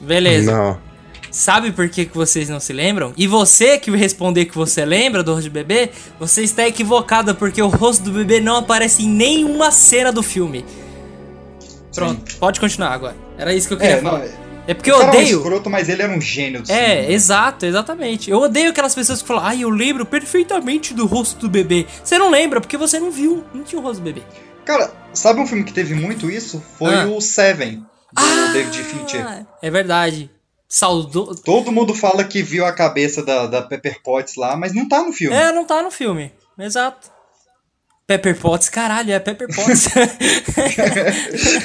[0.00, 0.52] Beleza.
[0.52, 0.88] Não.
[1.30, 3.12] Sabe por que, que vocês não se lembram?
[3.16, 7.60] E você que responder que você lembra do rosto do bebê, você está equivocado porque
[7.60, 10.64] o rosto do bebê não aparece em nenhuma cena do filme.
[11.94, 12.38] Pronto, Sim.
[12.38, 13.16] pode continuar agora.
[13.36, 14.20] Era isso que eu queria é, falar.
[14.20, 15.14] Não, é porque eu odeio.
[15.14, 17.12] Era um escroto, mas ele era um gênio do É, cinema.
[17.12, 18.30] exato, exatamente.
[18.30, 21.86] Eu odeio aquelas pessoas que falam, ai, eu lembro perfeitamente do rosto do bebê.
[22.04, 24.22] Você não lembra porque você não viu, não tinha o rosto do bebê.
[24.66, 26.62] Cara, sabe um filme que teve muito isso?
[26.78, 27.06] Foi ah.
[27.06, 29.46] o Seven, do ah, David Fincher.
[29.62, 30.30] É verdade.
[30.68, 31.34] Saudou.
[31.34, 35.02] Todo mundo fala que viu a cabeça da, da Pepper Potts lá, mas não tá
[35.02, 35.34] no filme.
[35.34, 36.30] É, não tá no filme.
[36.58, 37.10] Exato.
[38.08, 39.88] Pepper Potts, caralho, é Pepper Potts.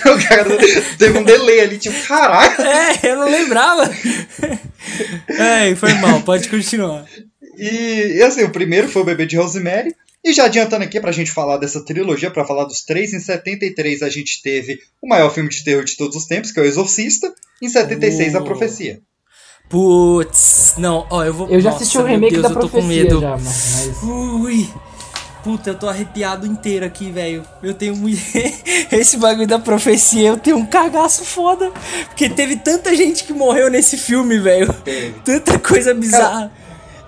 [0.06, 0.58] o cara
[0.98, 2.62] teve um delay ali, tipo, caralho.
[2.62, 3.90] É, eu não lembrava.
[5.26, 7.06] É, foi mal, pode continuar.
[7.58, 9.96] E, e assim, o primeiro foi o Bebê de Rosemary.
[10.22, 14.02] E já adiantando aqui pra gente falar dessa trilogia, para falar dos três, em 73
[14.02, 16.66] a gente teve o maior filme de terror de todos os tempos, que é o
[16.66, 18.38] Exorcista, em 76 uh.
[18.38, 19.00] a Profecia.
[19.70, 21.48] Putz, não, ó, eu vou.
[21.48, 24.04] Eu já Nossa, assisti o remake Deus, da Profecia já, mas.
[24.04, 24.68] Ui.
[25.44, 27.44] Puta, eu tô arrepiado inteiro aqui, velho.
[27.62, 28.22] Eu tenho muito.
[28.92, 31.72] Esse bagulho da profecia, eu tenho um cagaço foda.
[32.08, 34.74] Porque teve tanta gente que morreu nesse filme, velho.
[35.26, 36.50] Tanta coisa bizarra.
[36.50, 36.64] Cara,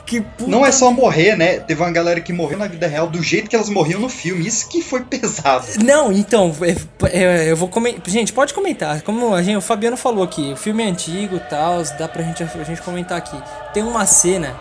[0.05, 0.49] que puta...
[0.49, 1.59] Não é só morrer, né?
[1.59, 4.45] Teve uma galera que morreu na vida real do jeito que elas morriam no filme.
[4.45, 5.65] Isso que foi pesado.
[5.83, 8.01] Não, então, é, é, eu vou comentar.
[8.07, 9.01] Gente, pode comentar.
[9.01, 12.21] Como a gente, o Fabiano falou aqui, o filme é antigo e tal, dá pra
[12.21, 13.37] gente, a gente comentar aqui.
[13.73, 14.55] Tem uma cena.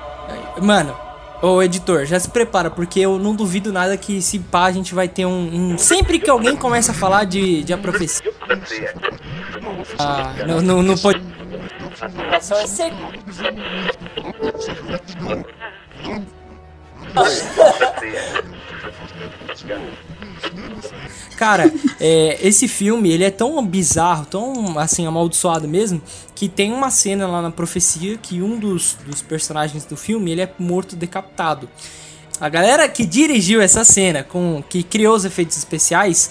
[0.63, 0.97] Mano,
[1.45, 4.95] Ô editor, já se prepara, porque eu não duvido nada que se pá a gente
[4.95, 5.73] vai ter um.
[5.75, 5.77] um...
[5.77, 8.33] Sempre que alguém começa a falar de, de a profecia.
[9.99, 11.23] Ah, não, não, não pode.
[12.33, 12.97] É seco.
[21.37, 26.01] Cara, é, esse filme ele é tão bizarro, tão assim amaldiçoado mesmo,
[26.35, 30.43] que tem uma cena lá na profecia que um dos, dos personagens do filme ele
[30.43, 31.69] é morto decapitado.
[32.41, 36.31] A galera que dirigiu essa cena, com que criou os efeitos especiais,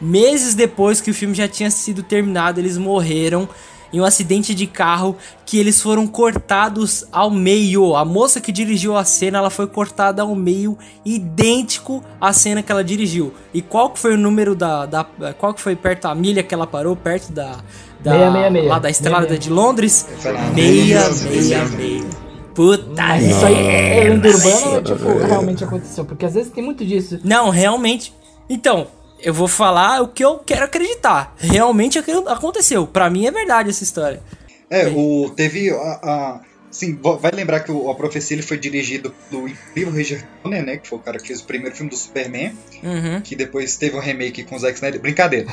[0.00, 3.48] meses depois que o filme já tinha sido terminado, eles morreram
[3.92, 7.94] em um acidente de carro que eles foram cortados ao meio.
[7.94, 12.72] A moça que dirigiu a cena, ela foi cortada ao meio, idêntico à cena que
[12.72, 13.32] ela dirigiu.
[13.52, 15.04] E qual que foi o número da, da
[15.38, 17.56] qual que foi perto da milha que ela parou perto da
[18.02, 18.68] da meia, meia, meia.
[18.68, 20.06] lá da estrada de Londres?
[20.54, 22.22] Meia, meia, meia.
[22.54, 26.04] Puta Mas isso aí é lenda urbana tipo, realmente aconteceu?
[26.04, 27.18] Porque às vezes tem muito disso.
[27.24, 28.12] Não, realmente.
[28.48, 28.88] Então,
[29.22, 31.34] eu vou falar o que eu quero acreditar.
[31.38, 32.86] Realmente aconteceu.
[32.86, 34.20] Para mim é verdade essa história.
[34.68, 36.40] É, o, teve a, a
[36.72, 40.78] Sim, vai lembrar que o, a Profecia ele foi dirigido pelo incrível Richard Donner, né?
[40.78, 42.54] Que foi o cara que fez o primeiro filme do Superman.
[42.82, 43.20] Uhum.
[43.20, 44.98] Que depois teve um remake com o Zack Snyder.
[44.98, 45.48] Brincadeira.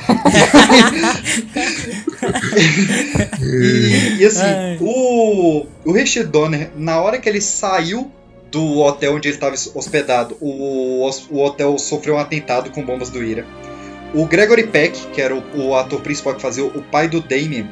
[3.42, 8.10] e, e, assim, o, o Richard Donner, na hora que ele saiu
[8.50, 13.22] do hotel onde ele estava hospedado, o, o hotel sofreu um atentado com bombas do
[13.22, 13.46] Ira.
[14.12, 17.70] O Gregory Peck, que era o, o ator principal que fazia o pai do Damien,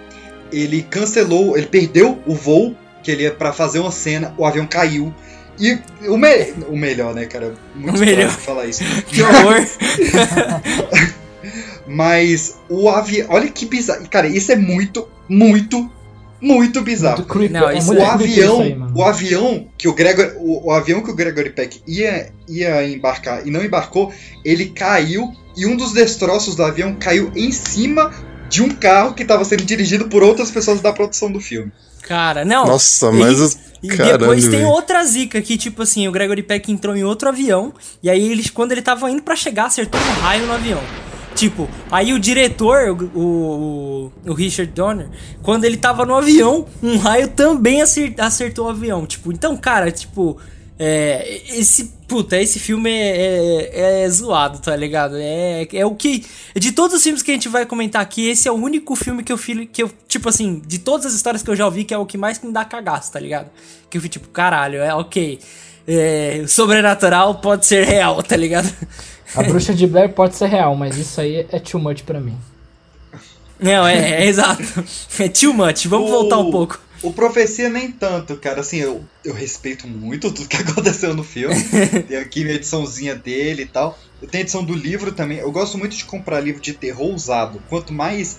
[0.53, 4.67] ele cancelou, ele perdeu o voo que ele ia para fazer uma cena, o avião
[4.67, 5.13] caiu.
[5.59, 7.55] E o, me o melhor, né, cara?
[7.75, 8.31] Muito o melhor.
[8.31, 8.85] falar isso.
[9.07, 9.67] que horror!
[11.87, 13.27] Mas o avião.
[13.31, 14.07] Olha que bizarro.
[14.09, 15.91] Cara, isso é muito, muito,
[16.41, 17.27] muito bizarro.
[17.35, 21.11] Muito não, é o avião, aí, o avião que o Gregor, o, o, avião que
[21.11, 24.13] o Gregory Peck ia, ia embarcar e não embarcou,
[24.45, 28.13] ele caiu e um dos destroços do avião caiu em cima
[28.49, 31.71] de um carro que estava sendo dirigido por outras pessoas da produção do filme.
[32.03, 32.67] Cara, não.
[32.67, 33.59] Nossa, mas.
[33.83, 37.73] E depois tem outra zica que, tipo assim, o Gregory Peck entrou em outro avião.
[38.03, 40.81] E aí, eles, quando ele tava indo para chegar, acertou um raio no avião.
[41.39, 45.09] Tipo, aí o diretor, o, o, o, Richard Donner,
[45.41, 49.07] quando ele tava no avião, um raio também acertou o avião.
[49.07, 50.37] Tipo, então, cara, tipo.
[50.81, 55.15] É, esse, puta, esse filme é, é, é, zoado, tá ligado?
[55.17, 56.25] É, é o que.
[56.57, 59.23] De todos os filmes que a gente vai comentar aqui, esse é o único filme
[59.23, 61.95] que eu que eu, tipo assim, de todas as histórias que eu já ouvi, que
[61.95, 63.49] é o que mais me dá cagaço, tá ligado?
[63.89, 65.39] Que eu fui tipo, caralho, é ok.
[65.87, 68.69] é, sobrenatural pode ser real, tá ligado?
[69.35, 72.37] A bruxa de Blair pode ser real, mas isso aí é too much pra mim.
[73.61, 74.63] Não, é, é exato.
[75.19, 75.87] É too much.
[75.87, 76.81] Vamos o, voltar um pouco.
[77.03, 78.61] O Profecia nem tanto, cara.
[78.61, 81.57] Assim, eu, eu respeito muito tudo que aconteceu no filme.
[82.09, 83.99] Tem aqui minha ediçãozinha dele e tal.
[84.23, 85.39] Eu tenho a edição do livro também.
[85.39, 87.61] Eu gosto muito de comprar livro de terror usado.
[87.69, 88.39] Quanto mais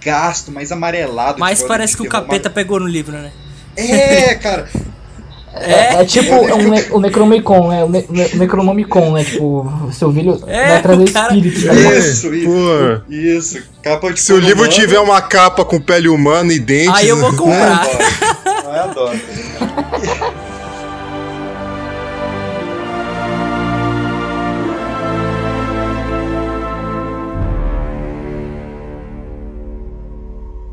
[0.00, 1.38] gasto, mais amarelado.
[1.38, 3.32] Mais parece que o capeta pegou no livro, né?
[3.76, 4.68] É, cara.
[5.52, 7.84] É, é, é tipo um ne o Necronomicon, né?
[7.84, 9.24] O, ne o Necronomicon, né?
[9.24, 11.34] Tipo, o seu filho é, vai trazer cara...
[11.34, 11.66] espírito.
[11.66, 11.98] Né?
[11.98, 13.02] Isso, isso.
[13.08, 13.62] isso.
[13.82, 14.72] Capa de Se o livro humano.
[14.72, 16.94] tiver uma capa com pele humana e dentes.
[16.94, 17.86] Aí eu vou comprar.
[18.64, 19.20] Eu adoro.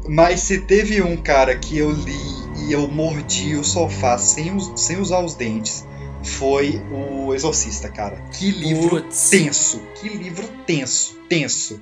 [0.08, 2.37] Mas se teve um cara que eu li
[2.68, 5.86] e eu mordi o sofá sem, sem usar os dentes
[6.24, 8.18] foi o Exorcista, cara.
[8.38, 9.82] Que livro tenso.
[9.96, 11.18] Que livro tenso.
[11.30, 11.82] Tenso.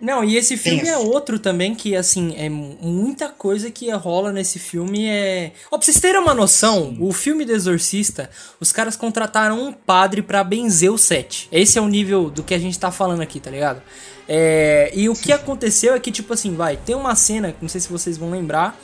[0.00, 0.94] Não, e esse filme é tenso.
[0.94, 5.06] é outro também que, assim, é muita coisa que rola nesse filme.
[5.06, 5.52] É.
[5.70, 6.98] Ó, pra vocês terem uma noção, Sim.
[7.00, 11.48] o filme do Exorcista, os caras contrataram um padre para benzer o set.
[11.50, 13.82] Esse é o nível do que a gente tá falando aqui, tá ligado?
[14.28, 14.92] É...
[14.94, 15.22] E o Sim.
[15.22, 18.30] que aconteceu é que, tipo assim, vai, tem uma cena, não sei se vocês vão
[18.30, 18.78] lembrar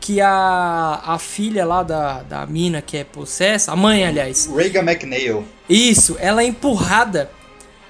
[0.00, 4.46] que a, a filha lá da, da mina que é possessa, a mãe, aliás.
[4.46, 5.44] Reagan McNeil.
[5.68, 7.30] Isso, ela é empurrada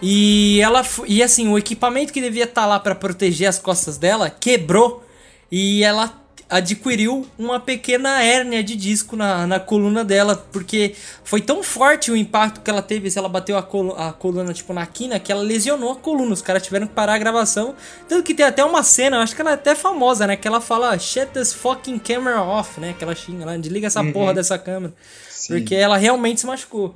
[0.01, 3.99] e ela e assim, o equipamento que devia estar tá lá para proteger as costas
[3.99, 5.05] dela quebrou
[5.51, 6.13] e ela
[6.49, 12.17] adquiriu uma pequena hérnia de disco na, na coluna dela, porque foi tão forte o
[12.17, 15.31] impacto que ela teve, se ela bateu a, col a coluna tipo na quina, que
[15.31, 16.33] ela lesionou a coluna.
[16.33, 17.75] Os caras tiveram que parar a gravação.
[18.09, 20.37] Tanto que tem até uma cena, acho que ela é até famosa, né?
[20.37, 22.95] Que ela fala, shut this fucking camera off, né?
[22.97, 24.13] Que ela xinga lá, desliga essa uhum.
[24.13, 24.93] porra dessa câmera.
[25.29, 25.55] Sim.
[25.55, 26.95] Porque ela realmente se machucou.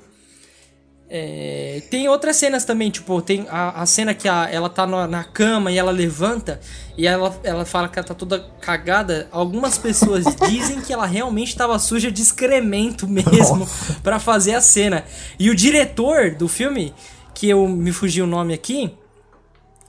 [1.15, 5.07] É, tem outras cenas também, tipo, tem a, a cena que a, ela tá na,
[5.07, 6.59] na, cama e ela levanta
[6.97, 9.29] e ela, ela fala que ela tá toda cagada.
[9.31, 13.69] Algumas pessoas dizem que ela realmente estava suja de excremento mesmo
[14.03, 15.05] para fazer a cena.
[15.39, 16.95] E o diretor do filme,
[17.35, 18.95] que eu me fugi o nome aqui,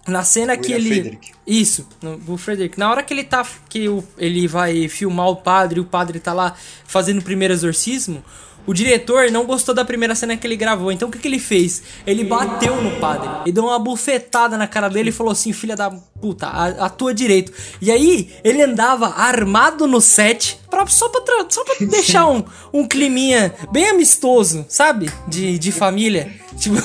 [0.05, 0.89] na cena que ele.
[0.89, 1.31] Frederick.
[1.47, 1.87] Isso,
[2.27, 2.77] o Frederick.
[2.77, 3.47] Na hora que ele tá.
[3.69, 3.85] Que
[4.17, 6.53] ele vai filmar o padre e o padre tá lá
[6.85, 8.21] fazendo o primeiro exorcismo
[8.65, 11.39] o diretor não gostou da primeira cena que ele gravou, então o que, que ele
[11.39, 11.83] fez?
[12.05, 15.75] Ele bateu no padre e deu uma bufetada na cara dele e falou assim: Filha
[15.75, 17.51] da puta, atua direito.
[17.81, 22.87] E aí ele andava armado no set pra, só pra, só pra deixar um, um
[22.87, 25.11] climinha bem amistoso, sabe?
[25.27, 26.31] De, de família.
[26.53, 26.77] Tipo,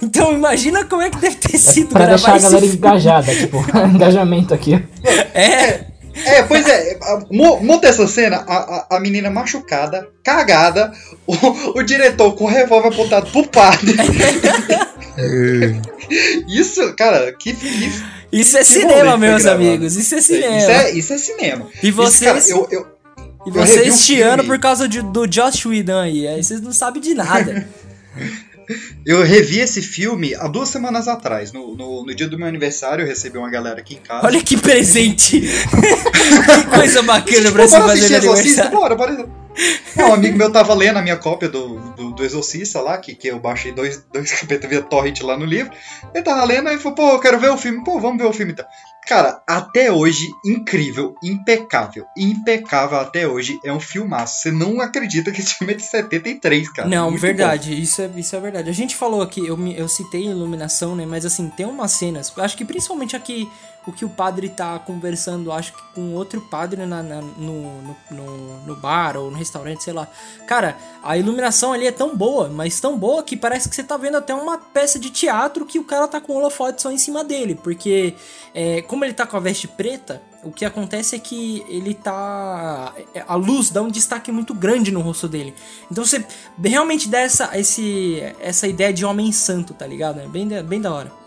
[0.00, 3.58] então imagina como é que deve ter sido pra deixar a galera engajada, tipo,
[3.92, 4.74] engajamento aqui.
[5.34, 5.84] É.
[6.24, 6.98] É, pois é,
[7.30, 10.92] monta essa cena, a, a, a, menina machucada, cagada,
[11.26, 11.34] o,
[11.78, 13.94] o diretor com o revólver apontado pro padre.
[16.48, 17.54] isso, cara, que.
[17.54, 17.92] que
[18.32, 19.96] isso é cinema, meus amigos.
[19.96, 20.56] Isso é cinema.
[20.56, 21.68] Isso é, isso é cinema.
[21.82, 22.44] E vocês.
[22.44, 22.86] Isso, cara, eu, eu,
[23.46, 26.26] e vocês chiando por causa de, do Josh Whedon aí.
[26.26, 27.68] Aí vocês não sabem de nada.
[29.04, 31.52] Eu revi esse filme há duas semanas atrás.
[31.52, 34.26] No, no, no, dia do meu aniversário, eu recebi uma galera aqui em casa.
[34.26, 35.40] Olha que presente!
[35.40, 38.70] que coisa bacana pra você fazer aniversário.
[38.70, 39.45] Bora, bora.
[39.98, 43.28] Um amigo meu tava lendo a minha cópia do, do, do Exorcista lá, que, que
[43.28, 45.72] eu baixei dois, dois capítulos via torrent lá no livro.
[46.14, 47.82] Ele tava lendo e falou, pô, eu quero ver o filme.
[47.82, 48.66] Pô, vamos ver o filme então.
[49.06, 53.58] Cara, até hoje, incrível, impecável, impecável até hoje.
[53.64, 54.42] É um filmaço.
[54.42, 56.88] Você não acredita que esse filme é de 73, cara.
[56.88, 57.80] Não, Muito verdade.
[57.80, 58.68] Isso é, isso é verdade.
[58.68, 61.06] A gente falou aqui, eu, eu citei iluminação, né?
[61.06, 62.32] Mas assim, tem umas cenas.
[62.36, 63.48] Acho que principalmente aqui
[63.86, 67.96] o que o padre tá conversando, acho que com outro padre na, na no, no,
[68.10, 70.08] no, no, bar ou no restaurante, sei lá.
[70.46, 73.96] Cara, a iluminação ali é tão boa, mas tão boa que parece que você tá
[73.96, 76.98] vendo até uma peça de teatro que o cara tá com o holofote só em
[76.98, 77.54] cima dele.
[77.54, 78.14] Porque,
[78.52, 82.92] é, como ele tá com a veste preta, o que acontece é que ele tá.
[83.14, 85.54] É, a luz dá um destaque muito grande no rosto dele.
[85.90, 86.24] Então você
[86.62, 90.20] realmente dá essa, esse, essa ideia de homem santo, tá ligado?
[90.20, 91.25] É bem, bem da hora.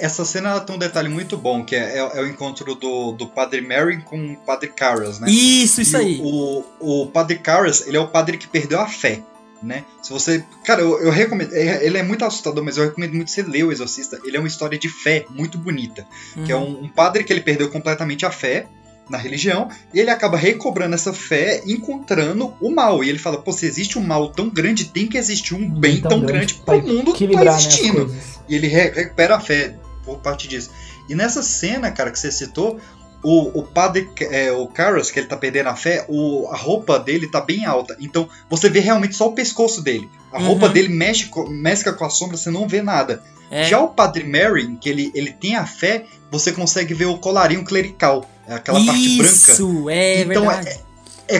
[0.00, 3.26] Essa cena tem um detalhe muito bom, que é, é, é, o encontro do, do
[3.26, 5.28] Padre Mary com o Padre Carras, né?
[5.30, 6.20] Isso, isso e aí.
[6.22, 9.22] O, o Padre Carras, ele é o padre que perdeu a fé,
[9.62, 9.84] né?
[10.02, 10.44] Se você...
[10.64, 11.52] Cara, eu, eu recomendo...
[11.54, 14.20] É, ele é muito assustador, mas eu recomendo muito você ler O Exorcista.
[14.24, 16.06] Ele é uma história de fé muito bonita.
[16.36, 16.44] Uhum.
[16.44, 18.66] Que é um, um padre que ele perdeu completamente a fé,
[19.08, 23.02] na religião, e ele acaba recobrando essa fé, encontrando o mal.
[23.04, 26.00] E ele fala: pô, se existe um mal tão grande, tem que existir um bem
[26.00, 28.14] tão, tão grande, grande pro mundo tá né, existindo.
[28.48, 29.74] E ele re recupera a fé
[30.06, 30.70] por parte disso.
[31.08, 32.78] E nessa cena, cara, que você citou,
[33.22, 36.98] o, o padre, é, o Carlos, que ele tá perdendo a fé, o, a roupa
[36.98, 37.96] dele tá bem alta.
[38.00, 40.08] Então você vê realmente só o pescoço dele.
[40.32, 40.46] A Uhum.
[40.46, 43.22] roupa dele mexe, mescla com a sombra, você não vê nada.
[43.50, 43.64] É.
[43.64, 47.64] Já o padre Mary, que ele, ele tem a fé, você consegue ver o colarinho
[47.64, 48.28] clerical.
[48.46, 49.32] É aquela parte branca.
[49.32, 50.68] Isso, é Então, verdade.
[50.68, 50.85] É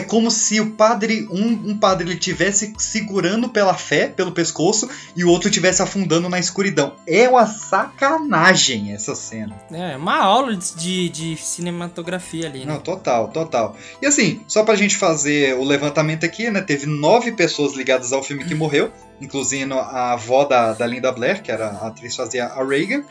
[0.01, 5.23] como se o padre, um, um padre, ele tivesse segurando pela fé, pelo pescoço, e
[5.23, 6.95] o outro tivesse afundando na escuridão.
[7.07, 9.55] É uma sacanagem essa cena.
[9.71, 12.73] É, uma aula de, de cinematografia ali, né?
[12.73, 13.77] Não, total, total.
[14.01, 16.61] E assim, só pra gente fazer o levantamento aqui, né?
[16.61, 21.41] Teve nove pessoas ligadas ao filme que morreu, incluindo a avó da, da Linda Blair,
[21.41, 23.03] que era a atriz que fazia a Reagan.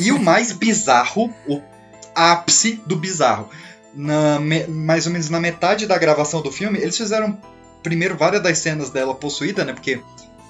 [0.00, 1.60] E o mais bizarro, o
[2.14, 3.48] ápice do bizarro.
[3.94, 7.38] Na, mais ou menos na metade da gravação do filme, eles fizeram
[7.82, 9.72] primeiro várias das cenas dela possuída, né?
[9.72, 10.00] Porque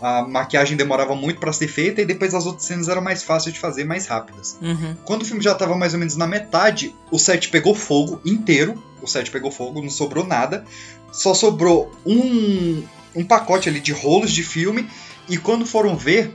[0.00, 3.54] a maquiagem demorava muito pra ser feita e depois as outras cenas eram mais fáceis
[3.54, 4.58] de fazer, mais rápidas.
[4.60, 4.96] Uhum.
[5.04, 8.82] Quando o filme já tava mais ou menos na metade, o set pegou fogo inteiro.
[9.00, 10.64] O set pegou fogo, não sobrou nada.
[11.12, 12.82] Só sobrou um,
[13.14, 14.88] um pacote ali de rolos de filme.
[15.28, 16.34] E quando foram ver,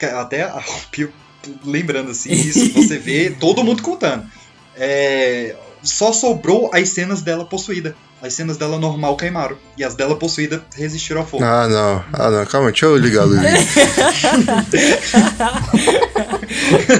[0.00, 1.12] até arrepio
[1.64, 4.26] lembrando assim, isso você vê todo mundo contando.
[4.76, 7.94] É, só sobrou as cenas dela possuída.
[8.20, 9.56] As cenas dela normal queimaram.
[9.76, 11.44] E as dela possuída resistiram ao fogo.
[11.44, 12.04] Ah, não.
[12.12, 12.44] Ah, não.
[12.46, 13.40] Calma, deixa eu ligar a luz.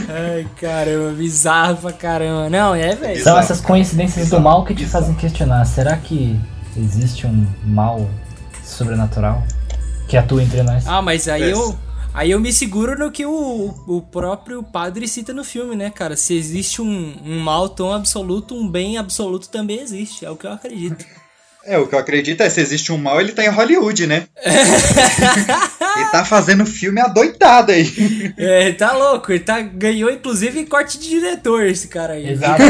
[0.08, 2.48] Ai, caramba, bizarro pra caramba.
[2.50, 3.22] Não, é, velho.
[3.22, 5.64] São essas coincidências do mal que te fazem questionar.
[5.64, 6.38] Será que
[6.76, 8.08] existe um mal
[8.64, 9.42] sobrenatural
[10.06, 10.84] que atua entre nós?
[10.86, 11.52] Ah, mas aí É.
[11.52, 11.76] eu.
[12.18, 16.16] Aí eu me seguro no que o, o próprio padre cita no filme, né, cara?
[16.16, 20.24] Se existe um, um mal tão absoluto, um bem absoluto também existe.
[20.24, 21.06] É o que eu acredito.
[21.64, 24.26] É, o que eu acredito é se existe um mal, ele tá em Hollywood, né?
[24.44, 27.86] ele tá fazendo filme adoidado aí.
[28.36, 29.30] É, ele tá louco.
[29.30, 32.30] Ele tá, ganhou, inclusive, corte de diretor, esse cara aí.
[32.30, 32.64] Exato.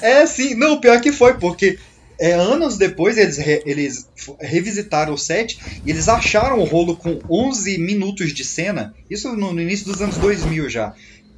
[0.00, 0.54] É, sim.
[0.54, 1.78] Não, o pior que foi, porque
[2.20, 4.08] é, anos depois eles, re- eles
[4.40, 8.94] revisitaram o set e eles acharam o rolo com 11 minutos de cena.
[9.08, 10.94] Isso no, no início dos anos 2000 já.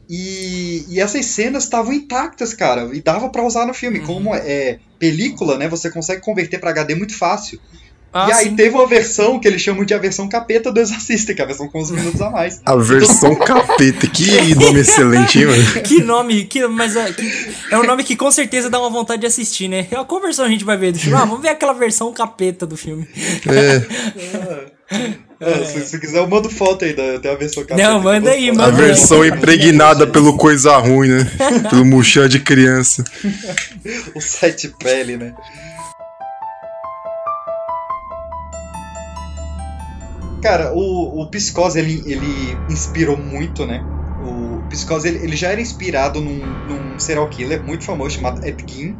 [0.09, 2.91] E, e essas cenas estavam intactas, cara.
[2.93, 4.01] E dava pra usar no filme.
[4.01, 5.69] Como é película, né?
[5.69, 7.61] Você consegue converter pra HD muito fácil.
[8.13, 8.57] Ah, e aí sim.
[8.57, 11.47] teve uma versão que eles chamam de a versão capeta do Exorcista, que é a
[11.47, 12.61] versão com os minutos a mais.
[12.67, 14.09] A versão capeta.
[14.09, 15.65] Que nome excelente, hein, mano?
[15.85, 19.21] Que nome, que, mas é, que- é um nome que com certeza dá uma vontade
[19.21, 19.85] de assistir, né?
[20.09, 21.17] Qual versão a gente vai ver do filme?
[21.17, 23.07] Ah, vamos ver aquela versão capeta do filme.
[23.47, 23.81] É,
[25.65, 27.89] se, se quiser, eu mando foto aí da, da versão capeta.
[27.89, 28.87] Não, manda aí, A manda aí.
[28.87, 31.31] versão impregnada pelo coisa ruim, né?
[31.71, 33.05] Pelo murchan de criança.
[34.15, 35.33] O sete pele, né?
[40.43, 41.31] Cara, o, o
[41.77, 43.83] ele, ele inspirou muito, né?
[44.23, 48.65] O Psicose, ele, ele já era inspirado num, num serial killer muito famoso chamado Ed
[48.69, 48.97] Gein.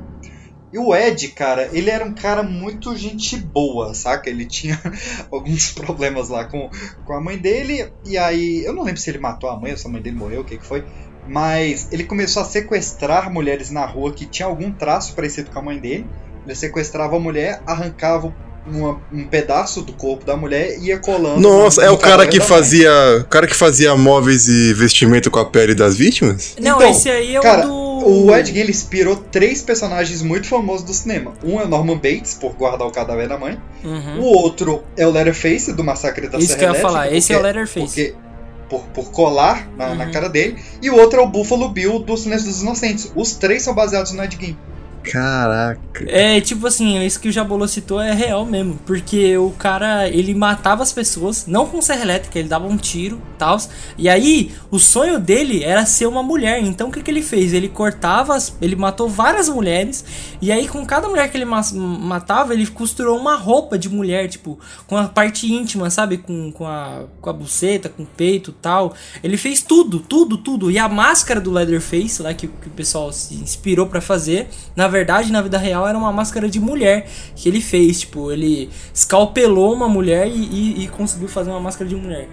[0.73, 4.31] E o Ed, cara, ele era um cara muito gente boa, saca?
[4.31, 4.81] Ele tinha
[5.33, 6.71] alguns problemas lá com,
[7.05, 9.79] com a mãe dele, e aí, eu não lembro se ele matou a mãe ou
[9.79, 10.85] se a mãe dele morreu, o que que foi.
[11.27, 15.63] Mas ele começou a sequestrar mulheres na rua que tinham algum traço parecido com a
[15.63, 16.07] mãe dele.
[16.47, 18.35] Ele sequestrava a mulher, arrancava
[18.67, 21.41] uma- um pedaço do corpo da mulher e ia colando.
[21.41, 22.91] Nossa, no- é o cara que fazia.
[23.21, 26.55] O cara que fazia móveis e vestimento com a pele das vítimas?
[26.61, 28.27] Não, Então, esse aí é Cara, o do.
[28.27, 31.33] o Ed Gein ele inspirou três personagens muito famosos do cinema.
[31.45, 33.59] Um é o Norman Bates, por guardar o cadáver da mãe.
[33.85, 34.21] Uhum.
[34.21, 37.13] O outro é o Letterface, do Massacre da Isso Serra que eu ia Elétrica, falar,
[37.15, 37.87] esse é o porque- Letterface.
[37.87, 38.15] Porque,
[38.69, 40.13] por, por colar na, na Uhum.
[40.13, 40.57] cara dele.
[40.81, 43.11] E o outro é o Buffalo Bill do Silêncio dos Inocentes.
[43.17, 44.57] Os três são baseados no Ed Gein.
[45.03, 46.05] Caraca.
[46.07, 48.79] É, tipo assim, isso que o Jabolô citou é real mesmo.
[48.87, 53.17] Porque o cara, ele matava as pessoas, não com serra elétrica, ele dava um tiro
[53.35, 53.59] e tal.
[53.97, 56.61] E aí, o sonho dele era ser uma mulher.
[56.63, 57.53] Então, o que, que ele fez?
[57.53, 60.05] Ele cortava, as- ele matou várias mulheres.
[60.41, 64.29] E aí, com cada mulher que ele ma- matava, ele costurou uma roupa de mulher,
[64.29, 66.19] tipo, com a parte íntima, sabe?
[66.19, 68.95] Com, com, a, com a buceta, com o peito tal.
[69.23, 70.71] Ele fez tudo, tudo, tudo.
[70.71, 74.90] E a máscara do Leatherface, lá que, que o pessoal se inspirou pra fazer, na
[74.91, 78.01] verdade, na vida real, era uma máscara de mulher que ele fez.
[78.01, 82.29] Tipo, ele escalpelou uma mulher e, e- e conseguiu fazer uma máscara de mulher.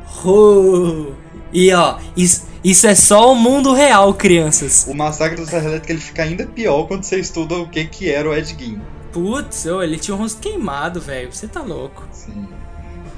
[0.00, 1.14] Bizarro!
[1.52, 4.86] E ó, isso, isso é só o mundo real, crianças.
[4.88, 8.08] O Massacre da Serra Elétrica ele fica ainda pior quando você estuda o que, que
[8.10, 8.80] era o Ed Gein.
[9.12, 11.32] Putz, ô, ele tinha o rosto queimado, velho.
[11.32, 12.06] Você tá louco.
[12.12, 12.46] Sim.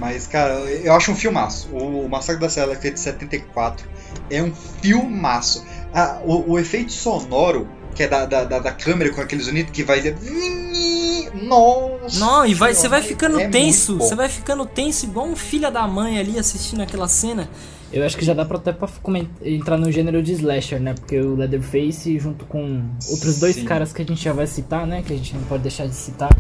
[0.03, 1.69] Mas, cara, eu acho um filmaço.
[1.69, 3.89] O Massacre da Serra Elétrica de 74
[4.29, 5.65] é um filmaço.
[5.95, 9.71] Ah, o, o efeito sonoro, que é da, da, da, da câmera com aquele sonido
[9.71, 10.03] que vai.
[11.45, 12.19] Nossa!
[12.19, 13.97] Não, e vai, você vai ficando é tenso.
[13.97, 17.49] Você vai ficando tenso igual um filho da mãe ali assistindo aquela cena.
[17.93, 18.89] Eu acho que já dá pra até pra
[19.45, 20.95] entrar no gênero de slasher, né?
[20.95, 23.65] Porque o Leatherface, junto com outros dois sim.
[23.65, 25.01] caras que a gente já vai citar, né?
[25.01, 26.37] Que a gente não pode deixar de citar,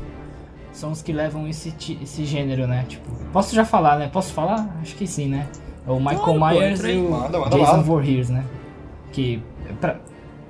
[0.72, 2.84] são os que levam esse, esse gênero, né?
[2.88, 4.08] Tipo, posso já falar, né?
[4.12, 4.76] Posso falar?
[4.80, 5.48] Acho que sim, né?
[5.86, 8.44] É o Michael claro, Myers pô, e o manda, manda Jason Voorhees, né?
[9.12, 9.42] Que
[9.80, 10.00] pra,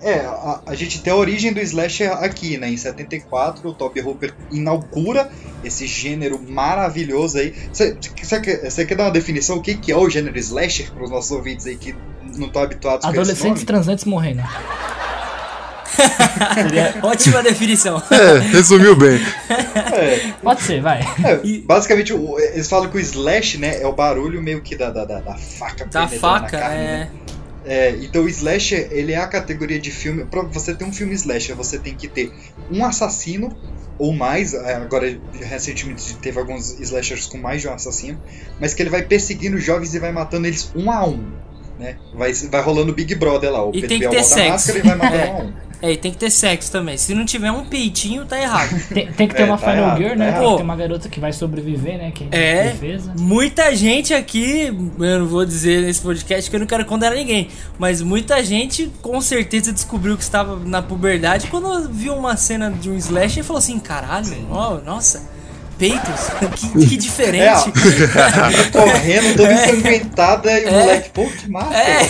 [0.02, 2.68] é, a, a, gente tem a origem do slasher aqui, né?
[2.68, 5.30] Em 74, o Toby Hooper inaugura
[5.62, 7.54] esse gênero maravilhoso aí.
[7.72, 9.58] Você quer, dar uma definição?
[9.58, 11.94] O que, que é o gênero slasher para os nossos ouvintes aí que
[12.36, 14.42] não estão habituados Adolescentes transantes morrendo.
[17.02, 18.02] Ótima definição.
[18.10, 19.20] É, resumiu bem.
[19.92, 20.32] É.
[20.42, 21.00] Pode ser, vai.
[21.24, 25.04] É, basicamente, eles falam que o slash, né, é o barulho meio que da, da,
[25.04, 25.84] da, da faca.
[25.86, 26.86] Da faca, carne, é.
[26.86, 27.10] Né?
[27.64, 30.24] É, então o slasher, ele é a categoria de filme.
[30.24, 32.32] Pra você ter um filme slasher, você tem que ter
[32.70, 33.56] um assassino
[33.98, 34.54] ou mais.
[34.54, 38.20] É, agora, recentemente teve alguns slashers com mais de um assassino.
[38.60, 41.24] Mas que ele vai perseguindo os jovens e vai matando eles um a um.
[41.78, 41.96] Né?
[42.14, 43.64] Vai, vai rolando Big Brother lá.
[43.64, 44.50] O e tem que ter sexo.
[44.50, 45.30] Máscara e vai matando é.
[45.30, 45.52] um a um.
[45.82, 46.96] É, e tem que ter sexo também.
[46.96, 48.70] Se não tiver um peitinho, tá errado.
[48.92, 50.32] Tem, tem que ter é, uma tá Final errado, Girl, né?
[50.32, 52.12] Tá tem que ter uma garota que vai sobreviver, né?
[52.12, 53.12] Que é, defesa.
[53.18, 54.66] muita gente aqui,
[54.98, 58.92] eu não vou dizer nesse podcast que eu não quero condenar ninguém, mas muita gente
[59.02, 63.42] com certeza descobriu que estava na puberdade quando viu uma cena de um slash e
[63.42, 65.32] falou assim: caralho, oh, nossa
[65.82, 66.30] peitos.
[66.72, 67.70] Que, que diferente.
[67.70, 69.54] É, correndo, toda é.
[69.54, 70.70] ensanguentada e o é.
[70.70, 71.74] moleque, pô, que massa.
[71.74, 72.08] É.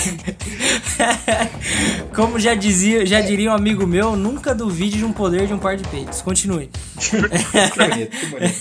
[2.14, 5.58] Como já dizia, já diria um amigo meu, nunca duvide de um poder de um
[5.58, 6.20] par de peitos.
[6.20, 6.70] Continue.
[6.98, 8.54] que bonito, que bonito.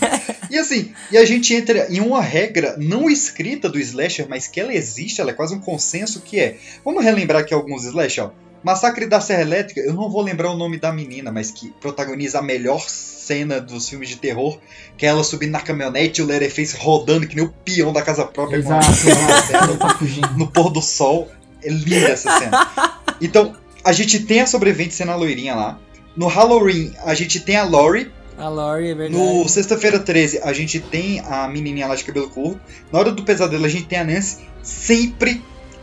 [0.50, 4.60] E assim, e a gente entra em uma regra não escrita do slasher, mas que
[4.60, 6.58] ela existe, ela é quase um consenso que é.
[6.86, 8.51] Vamos relembrar aqui alguns slasher, ó.
[8.64, 12.40] Massacre da Serra Elétrica, eu não vou lembrar o nome da menina, mas que protagoniza
[12.40, 14.60] a melhor cena dos filmes de terror,
[14.98, 18.02] que é ela subindo na caminhonete e o Leatherface rodando que nem o peão da
[18.02, 18.86] casa própria Exato,
[19.78, 21.30] com no pôr do sol.
[21.64, 22.70] É linda essa cena.
[23.22, 25.80] Então, a gente tem a sobrevivente sendo a loirinha lá.
[26.16, 28.12] No Halloween, a gente tem a Laurie.
[28.38, 29.24] A Laurie, é verdade.
[29.24, 32.60] No Sexta-feira 13, a gente tem a menininha lá de cabelo curto.
[32.92, 34.40] Na Hora do Pesadelo, a gente tem a Nancy.
[34.64, 35.42] Sempre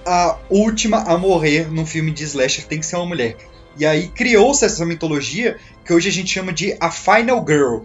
[0.08, 3.36] a última a morrer num filme de slasher tem que ser uma mulher.
[3.78, 7.80] E aí criou-se essa mitologia que hoje a gente chama de a Final Girl.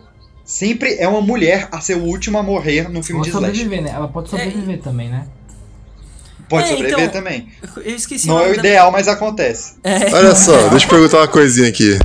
[0.45, 3.55] Sempre é uma mulher a ser o último a morrer num filme pode de slasher.
[3.55, 3.91] sobreviver, né?
[3.93, 5.27] Ela pode sobreviver é, também, né?
[6.47, 7.49] Pode é, sobreviver então, também.
[7.77, 9.75] Eu esqueci Não é o ideal, mas acontece.
[9.83, 10.13] É.
[10.13, 11.99] Olha só, deixa eu perguntar uma coisinha aqui.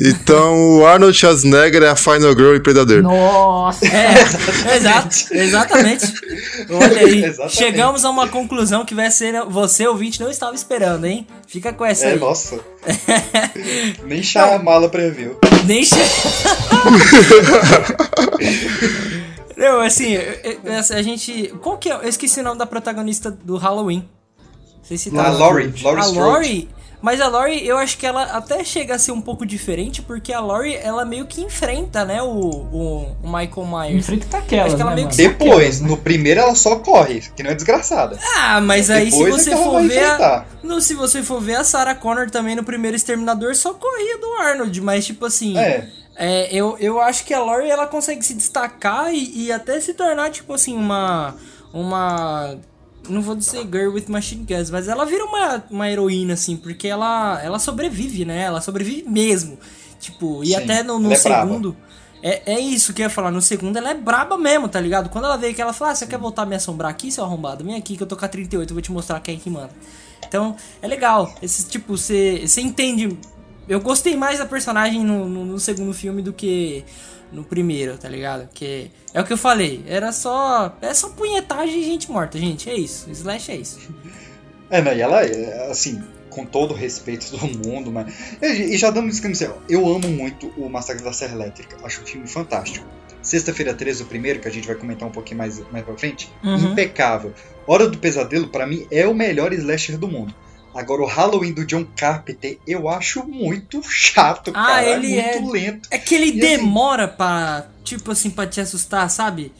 [0.00, 3.02] Então o Arnold Schwarzenegger é a Final Girl e Predador.
[3.02, 3.86] Nossa!
[3.86, 4.14] É,
[4.76, 6.12] exato, exatamente.
[6.70, 7.56] Olha aí, exatamente.
[7.56, 11.26] chegamos a uma conclusão que vai ser você, ouvinte, não estava esperando, hein?
[11.46, 12.18] Fica com essa é, aí.
[12.18, 12.58] Nossa.
[14.04, 15.38] Nem Shyamala previu.
[15.66, 15.82] Nem
[19.56, 20.16] Não, assim,
[20.90, 21.54] a gente.
[21.60, 21.94] Qual que é?
[21.94, 24.08] Eu esqueci o nome da protagonista do Halloween.
[24.78, 25.26] Não sei se tá.
[25.26, 25.72] A Laurie.
[25.82, 26.68] Laurie a Laurie
[27.02, 30.32] mas a Lori, eu acho que ela até chega a ser um pouco diferente, porque
[30.32, 33.98] a Lori, ela meio que enfrenta, né, o, o, o Michael Myers.
[33.98, 37.42] Enfrenta aquela, acho que ela né, meio que Depois, no primeiro ela só corre, que
[37.42, 38.16] não é desgraçada.
[38.36, 41.40] Ah, mas aí Depois se é você é for ver a, no, se você for
[41.40, 45.58] ver a Sarah Connor também no primeiro Exterminador, só corria do Arnold, mas tipo assim...
[45.58, 45.88] É.
[46.14, 49.94] É, eu, eu acho que a Lori ela consegue se destacar e, e até se
[49.94, 51.34] tornar, tipo assim, uma.
[51.72, 52.58] Uma
[53.08, 56.88] não vou dizer Girl with Machine Guns, mas ela vira uma, uma heroína, assim, porque
[56.88, 58.42] ela, ela sobrevive, né?
[58.42, 59.58] Ela sobrevive mesmo.
[59.98, 61.76] Tipo, e Sim, até no, no é segundo.
[62.22, 63.30] É, é isso que eu ia falar.
[63.30, 65.08] No segundo, ela é braba mesmo, tá ligado?
[65.10, 67.24] Quando ela veio que ela fala, ah, você quer voltar a me assombrar aqui, seu
[67.24, 67.64] arrombado?
[67.64, 69.50] Vem aqui que eu tô com a 38, eu vou te mostrar quem é que
[69.50, 69.70] manda.
[70.26, 71.34] Então, é legal.
[71.42, 73.18] Esse tipo, você entende.
[73.68, 76.84] Eu gostei mais da personagem no, no, no segundo filme do que
[77.32, 78.48] no primeiro, tá ligado?
[78.52, 82.68] Que é o que eu falei, era só é só punhetagem e gente morta, gente,
[82.68, 83.10] é isso.
[83.10, 83.78] Slash é isso.
[84.70, 88.90] É, não, e ela, é, assim, com todo o respeito do mundo, mas e já
[88.90, 92.86] dando descrição, eu amo muito o Massacre da Serra Elétrica, acho um filme fantástico.
[93.22, 96.28] Sexta-feira 13, o primeiro, que a gente vai comentar um pouquinho mais, mais pra frente,
[96.42, 96.72] uhum.
[96.72, 97.32] impecável.
[97.66, 100.34] Hora do Pesadelo, para mim, é o melhor slasher do mundo.
[100.74, 104.90] Agora, o Halloween do John Carpenter eu acho muito chato, ah, cara.
[104.90, 105.60] Ele é muito é...
[105.60, 105.88] lento.
[105.90, 107.16] É que ele e assim, demora assim...
[107.16, 109.52] pra, tipo assim, pra te assustar, sabe?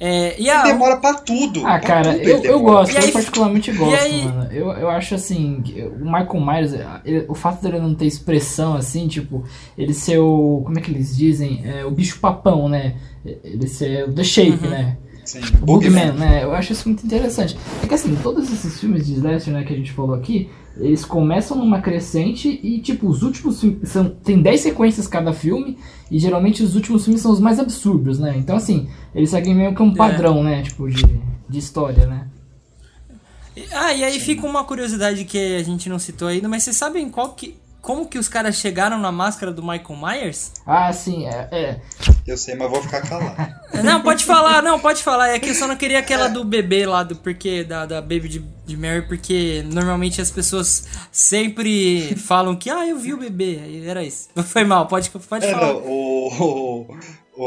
[0.00, 0.60] É, e a...
[0.60, 1.60] Ele demora pra tudo.
[1.66, 4.24] Ah, pra cara, tudo eu, eu gosto, eu particularmente gosto, aí...
[4.24, 4.52] mano.
[4.52, 5.62] Eu, eu acho assim,
[6.00, 6.72] o Michael Myers,
[7.04, 9.44] ele, o fato dele não ter expressão assim, tipo,
[9.76, 10.62] ele ser o.
[10.64, 11.62] Como é que eles dizem?
[11.64, 12.94] É, o bicho papão, né?
[13.24, 14.70] Ele ser o The Shape, uhum.
[14.70, 14.96] né?
[15.28, 16.42] Sim, Boogeyman, né?
[16.42, 17.54] Eu acho isso muito interessante.
[17.82, 20.48] É que assim, todos esses filmes de slasher, né, que a gente falou aqui,
[20.78, 25.76] eles começam numa crescente e, tipo, os últimos filmes são tem 10 sequências cada filme
[26.10, 28.36] e geralmente os últimos filmes são os mais absurdos, né?
[28.38, 29.94] Então, assim, eles seguem meio que um é.
[29.94, 30.42] padrão, é.
[30.44, 31.04] né, tipo, de,
[31.46, 32.26] de história, né?
[33.72, 34.20] Ah, e aí Sim.
[34.20, 38.06] fica uma curiosidade que a gente não citou ainda, mas vocês sabem qual que, como
[38.06, 40.52] que os caras chegaram na máscara do Michael Myers?
[40.66, 41.48] Ah, sim, é.
[41.50, 41.80] é.
[42.26, 43.54] Eu sei, mas vou ficar calado.
[43.82, 45.28] Não, pode falar, não, pode falar.
[45.28, 48.28] É que eu só não queria aquela do bebê lá, do porque, da, da Baby
[48.28, 53.84] de, de Mary, porque normalmente as pessoas sempre falam que, ah, eu vi o bebê.
[53.86, 54.30] Era isso.
[54.34, 55.74] Não foi mal, pode, pode é, falar.
[55.74, 56.98] Não, o,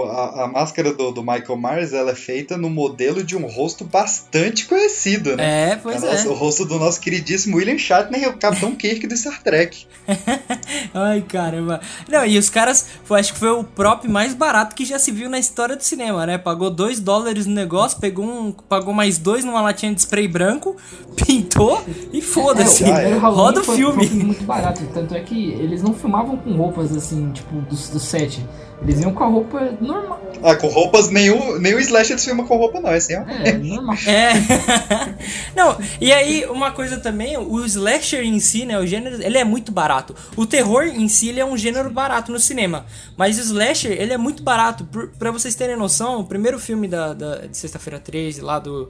[0.05, 3.83] a, a, máscara do, do, Michael Myers ela é feita no modelo de um rosto
[3.83, 5.71] bastante conhecido, né?
[5.71, 6.27] É, pois é.
[6.27, 9.85] O rosto do nosso queridíssimo William Shatner, o Capitão Kirk do Star Trek.
[10.93, 11.81] Ai, caramba.
[12.07, 15.11] Não, e os caras, foi, acho que foi o prop mais barato que já se
[15.11, 16.37] viu na história do cinema, né?
[16.37, 20.77] Pagou 2 dólares no negócio, pegou um, pagou mais dois numa latinha de spray branco,
[21.25, 21.83] pintou
[22.13, 22.85] e foda-se.
[22.85, 24.07] É, Roda o filme.
[24.07, 27.99] Foi muito barato, tanto é que eles não filmavam com roupas assim, tipo, do, do
[27.99, 28.43] set.
[28.81, 30.21] Eles iam com a roupa normal.
[30.43, 33.21] Ah, com roupas, nenhum, nenhum slasher filma com roupa, não, é assim, ó.
[33.27, 33.95] É, normal.
[34.07, 34.31] É.
[35.55, 39.43] não, e aí, uma coisa também, o slasher em si, né, o gênero, ele é
[39.43, 40.15] muito barato.
[40.35, 42.85] O terror em si, ele é um gênero barato no cinema.
[43.17, 44.85] Mas o slasher, ele é muito barato.
[44.85, 48.89] Por, pra vocês terem noção, o primeiro filme da, da de Sexta-feira 13, lá do,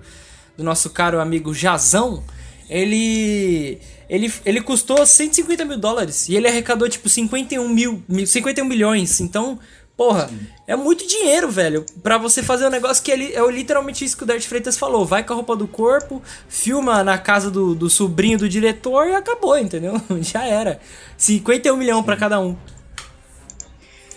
[0.58, 2.24] do nosso caro amigo Jazão,
[2.70, 3.80] ele
[4.12, 9.22] ele, ele custou 150 mil dólares e ele arrecadou tipo 51 mil, 51 milhões.
[9.22, 9.58] Então,
[10.02, 10.48] Porra, Sim.
[10.66, 14.24] é muito dinheiro, velho, para você fazer um negócio que é, é literalmente isso que
[14.24, 15.06] o Dart Freitas falou.
[15.06, 19.14] Vai com a roupa do corpo, filma na casa do, do sobrinho do diretor e
[19.14, 20.02] acabou, entendeu?
[20.20, 20.80] Já era.
[21.16, 22.58] 51 milhões para cada um.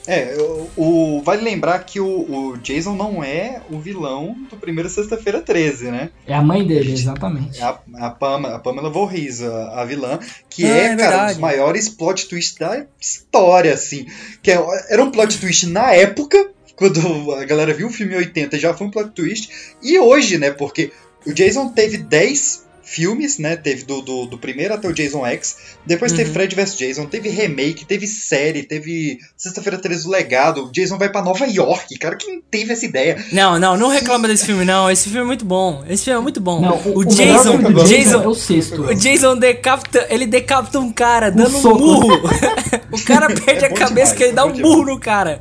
[0.07, 4.89] É, o, o, vale lembrar que o, o, Jason não é o vilão do primeiro
[4.89, 6.11] Sexta-feira 13, né?
[6.27, 7.59] É a mãe dele, exatamente.
[7.59, 10.19] É a, a, Pamela, a Pamela Voorhees, a, a vilã,
[10.51, 14.07] que é, é cara, um dos maiores plot twists da história, assim.
[14.43, 18.19] Que é, era um plot twist na época, quando a galera viu o filme em
[18.19, 19.49] 80, já foi um plot twist,
[19.83, 20.51] e hoje, né?
[20.51, 20.93] Porque
[21.27, 23.57] o Jason teve 10 filmes, né?
[23.57, 25.57] Teve do, do, do, primeiro até o Jason X.
[25.87, 26.19] Depois uhum.
[26.19, 30.67] teve Fred vs Jason, teve remake, teve série, teve Sexta-feira 13 o Legado.
[30.67, 31.99] O Jason vai para Nova York.
[31.99, 33.25] Cara, quem teve essa ideia?
[33.33, 34.91] Não, não, não reclama desse filme, não.
[34.91, 35.85] Esse filme é muito bom.
[35.89, 36.61] Esse filme é muito bom.
[36.61, 38.83] Não, o, o, Jason, o Jason, é o sexto.
[38.83, 42.15] O Jason decapita, ele decapita um cara dando um, um burro.
[42.93, 45.41] o cara perde é a cabeça demais, que ele dá um burro no cara.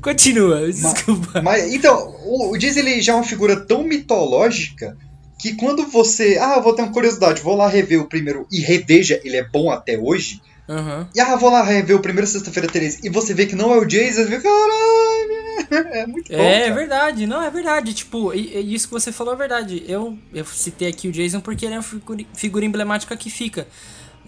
[0.00, 1.42] Continua, desculpa.
[1.42, 4.96] Mas, mas então, o, o Jason ele já é uma figura tão mitológica
[5.38, 6.36] que quando você.
[6.38, 8.46] Ah, vou ter uma curiosidade, vou lá rever o primeiro.
[8.50, 10.42] E reveja, ele é bom até hoje.
[10.68, 11.06] Uhum.
[11.14, 13.78] E ah, vou lá rever o primeiro Sexta-feira 13 e você vê que não é
[13.78, 16.38] o Jason, você vê, caralho, é muito bom.
[16.38, 17.94] É, é verdade, não, é verdade.
[17.94, 19.82] Tipo, e, e isso que você falou é verdade.
[19.88, 23.66] Eu, eu citei aqui o Jason porque ele é uma figura, figura emblemática que fica.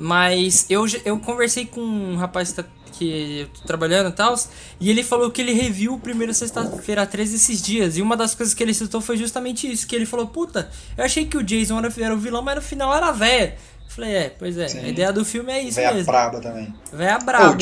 [0.03, 4.35] Mas eu, eu conversei com um rapaz que tá que eu tô trabalhando e tal,
[4.79, 8.35] e ele falou que ele reviu o primeiro sexta-feira 13 esses dias, e uma das
[8.35, 11.43] coisas que ele citou foi justamente isso, que ele falou, puta, eu achei que o
[11.43, 13.57] Jason era, era o vilão, mas no final era a véia.
[13.89, 14.81] falei, é, pois é, Sim.
[14.81, 16.13] a ideia do filme é isso véia mesmo.
[16.13, 16.75] braba também.
[16.93, 17.57] Véia braba.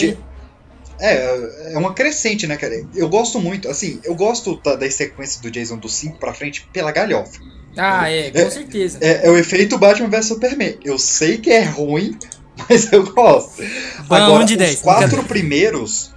[1.00, 2.74] É, é uma crescente, né, cara?
[2.94, 6.68] Eu gosto muito, assim, eu gosto da, das sequências do Jason do 5 pra frente
[6.72, 7.40] pela galhofa.
[7.78, 8.98] Ah, é, com é, certeza.
[9.00, 10.76] É, é, o efeito Batman vs Superman.
[10.84, 12.18] Eu sei que é ruim,
[12.68, 13.62] mas eu gosto.
[14.10, 16.12] Agora, de 10, os quatro primeiros,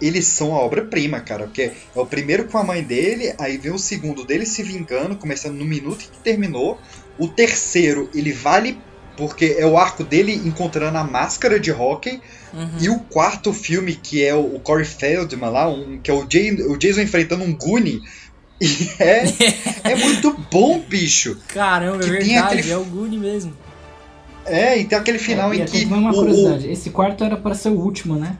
[0.00, 1.44] eles são a obra-prima, cara.
[1.44, 5.16] Porque é o primeiro com a mãe dele, aí vem o segundo dele se vingando,
[5.16, 6.78] começando no minuto que terminou.
[7.18, 8.78] O terceiro, ele vale
[9.16, 12.20] porque é o arco dele encontrando a máscara de hockey.
[12.52, 12.70] Uhum.
[12.80, 16.52] E o quarto filme, que é o Corey Feldman lá, um, que é o, Jay,
[16.52, 18.02] o Jason enfrentando um Goonie.
[18.60, 19.24] E é,
[19.92, 21.36] é muito bom, bicho.
[21.48, 22.70] Caramba, é verdade, aquele...
[22.70, 23.52] é o Goonie mesmo.
[24.46, 25.84] É, e tem aquele final é, em que.
[25.84, 26.70] Uma curiosidade, o...
[26.70, 28.36] esse quarto era para ser o último, né?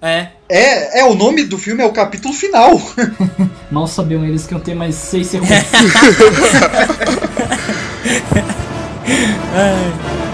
[0.00, 0.28] É.
[0.48, 2.80] É, é, o nome do filme é o capítulo final.
[3.70, 5.56] Mal sabiam eles que iam ter mais seis segundos.
[9.54, 10.33] é.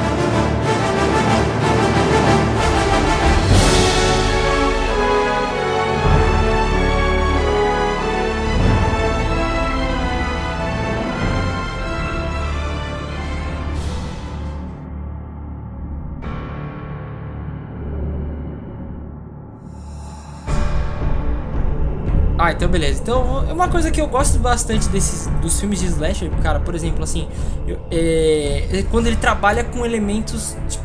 [22.43, 23.03] Ah, então beleza.
[23.03, 27.05] Então, uma coisa que eu gosto bastante desses dos filmes de slasher, cara, por exemplo,
[27.05, 27.29] assim,
[27.67, 30.85] eu, é, é quando ele trabalha com elementos tipo,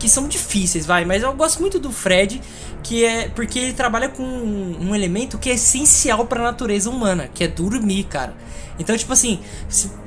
[0.00, 2.40] que são difíceis, vai, mas eu gosto muito do Fred,
[2.82, 6.90] que é porque ele trabalha com um, um elemento que é essencial para a natureza
[6.90, 8.34] humana, que é dormir, cara.
[8.76, 9.38] Então, tipo assim,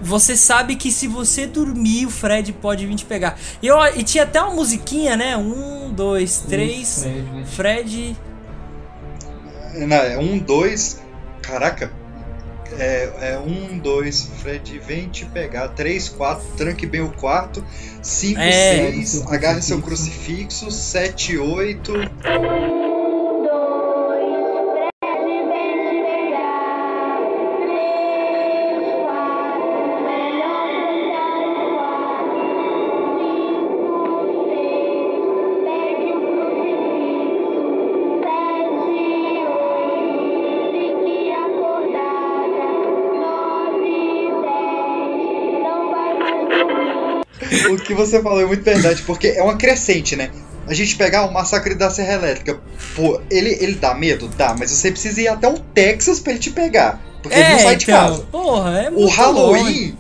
[0.01, 3.39] você sabe que se você dormir, o Fred pode vir te pegar.
[3.61, 5.38] E, eu, e tinha até uma musiquinha, né?
[5.38, 7.03] Um, dois, três.
[7.03, 7.45] Fred.
[7.45, 8.18] Fred
[9.86, 11.01] não, é um, dois.
[11.41, 11.91] Caraca.
[12.78, 15.69] É, é um, dois, Fred, vem te pegar.
[15.69, 17.63] Três, quatro, tranque bem o quarto.
[18.01, 20.69] Cinco, É, seis, agarre seu crucifixo.
[20.69, 21.93] Sete, oito.
[47.98, 50.30] Você falou é muito verdade, porque é uma crescente, né?
[50.68, 52.60] A gente pegar o massacre da Serra Elétrica,
[52.95, 54.28] pô, ele, ele dá medo?
[54.28, 57.02] Dá, mas você precisa ir até o Texas pra ele te pegar.
[57.24, 58.24] Porque ele não sai de então, casa.
[58.32, 59.64] Porra, é O muito Halloween.
[59.64, 59.98] longe.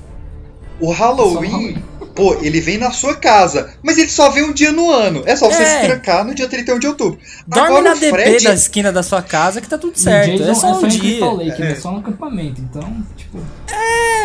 [0.79, 1.83] O Halloween,
[2.17, 5.21] pô, ele vem na sua casa, mas ele só vem um dia no ano.
[5.27, 5.81] É só você É.
[5.81, 7.19] se trancar no dia 31 de outubro.
[7.47, 10.31] Dorme Agora na o DP Fred, da esquina da sua casa que tá tudo certo.
[10.35, 11.25] Jason É só um em dia.
[11.25, 11.71] Lake, É.
[11.71, 12.59] é só um acampamento.
[12.59, 13.39] Então, tipo.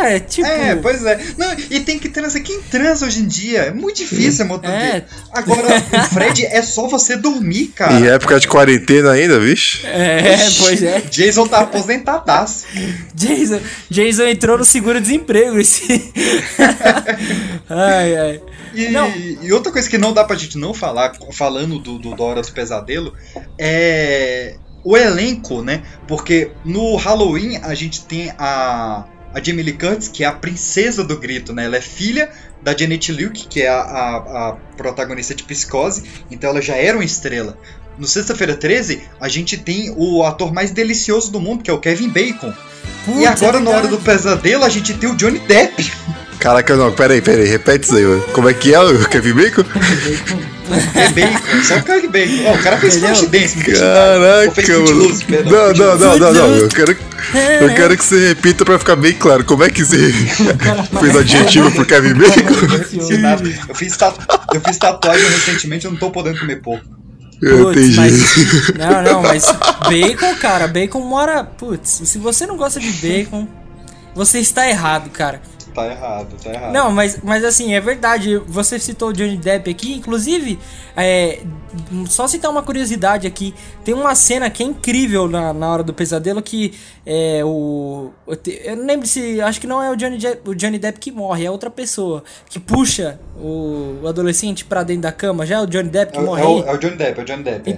[0.03, 0.49] É, tipo.
[0.49, 1.21] É, pois é.
[1.37, 2.43] Não, e tem que transar.
[2.43, 3.59] Quem transa hoje em dia?
[3.65, 5.05] É muito difícil, moto É.
[5.31, 7.93] Agora, o Fred é só você dormir, cara.
[7.95, 9.87] Em época de quarentena ainda, vixe.
[9.87, 11.01] É, pois é.
[11.03, 12.65] Jason tá aposentadaço.
[13.15, 15.59] Jason, Jason entrou no seguro-desemprego.
[15.59, 15.83] Esse...
[17.83, 18.43] ai, ai.
[18.75, 22.23] E, e outra coisa que não dá pra gente não falar, falando do, do da
[22.23, 23.15] Hora do Pesadelo,
[23.59, 25.83] é o elenco, né?
[26.09, 31.05] Porque no Halloween a gente tem a, a Jamie Lee Curtis, que é a princesa
[31.05, 31.65] do grito, né?
[31.65, 32.31] Ela é filha
[32.63, 36.97] da Janet Luke, que é a, a, a protagonista de Psicose, então ela já era
[36.97, 37.59] uma estrela.
[37.99, 41.79] No Sexta-feira 13, a gente tem o ator mais delicioso do mundo, que é o
[41.79, 42.53] Kevin Bacon.
[43.05, 45.93] Putz, e agora, é na Hora do Pesadelo, a gente tem o Johnny Depp.
[46.43, 48.23] Caraca, não, peraí, peraí, repete isso aí, mano.
[48.33, 49.63] Como é que é o Kevin Bacon?
[50.95, 52.43] É bacon, só o Kevin Bacon.
[52.47, 55.09] Ó, o cara fez flash dance, Caraca, mano.
[55.45, 56.57] Não, não, não, não, não.
[56.57, 56.97] Eu quero,
[57.61, 59.45] eu quero que você repita pra ficar bem claro.
[59.45, 60.13] Como é que você
[61.01, 62.41] fez adjetivo pro Kevin Bacon?
[64.53, 67.02] Eu fiz tatuagem recentemente, eu não tô podendo comer pouco.
[67.43, 67.97] Eu Putz, entendi.
[67.97, 69.45] mas- Não, não, mas
[69.89, 71.43] bacon, cara, bacon mora.
[71.43, 73.49] Putz, se você não gosta de bacon,
[74.15, 75.43] você está errado, cara.
[75.75, 76.73] Tá errado, tá errado.
[76.73, 78.37] Não, mas, mas assim, é verdade.
[78.47, 79.95] Você citou o Johnny Depp aqui.
[79.95, 80.59] Inclusive,
[80.97, 81.41] é,
[82.07, 83.55] só citar uma curiosidade aqui.
[83.85, 86.75] Tem uma cena que é incrível na, na hora do pesadelo que
[87.07, 88.11] é o.
[88.27, 89.41] Eu te- eu não lembro se.
[89.41, 92.23] Acho que não é o Johnny, Depp, o Johnny Depp que morre, é outra pessoa.
[92.51, 95.47] Que puxa o, o adolescente pra dentro da cama.
[95.47, 97.23] Já é o Johnny Depp que É, morre é o, é o Johnny Depp, é
[97.23, 97.71] o Johnny Depp.
[97.71, 97.73] é.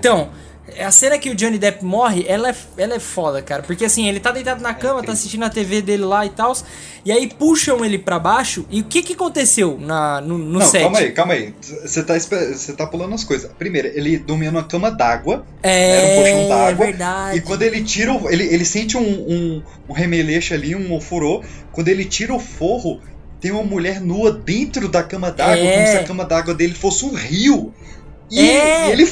[0.80, 3.62] A cena que o Johnny Depp morre, ela é, ela é foda, cara.
[3.62, 6.56] Porque assim, ele tá deitado na cama, tá assistindo a TV dele lá e tal.
[7.04, 8.64] E aí puxam ele pra baixo.
[8.70, 10.80] E o que que aconteceu na, no, no Não, set?
[10.82, 11.54] calma aí, calma aí.
[11.60, 12.14] Você tá,
[12.78, 13.50] tá pulando as coisas.
[13.58, 15.44] Primeiro, ele dormia numa cama d'água.
[15.62, 16.86] É, Era um colchão d'água.
[16.86, 17.36] verdade.
[17.36, 18.30] E quando ele tira o.
[18.30, 21.44] Ele, ele sente um, um, um remeleixo ali, um furor.
[21.72, 23.02] Quando ele tira o forro,
[23.38, 25.74] tem uma mulher nua dentro da cama d'água, É.
[25.74, 27.74] como se a cama d'água dele fosse um rio.
[28.30, 28.88] E, É.
[28.88, 29.08] e ele,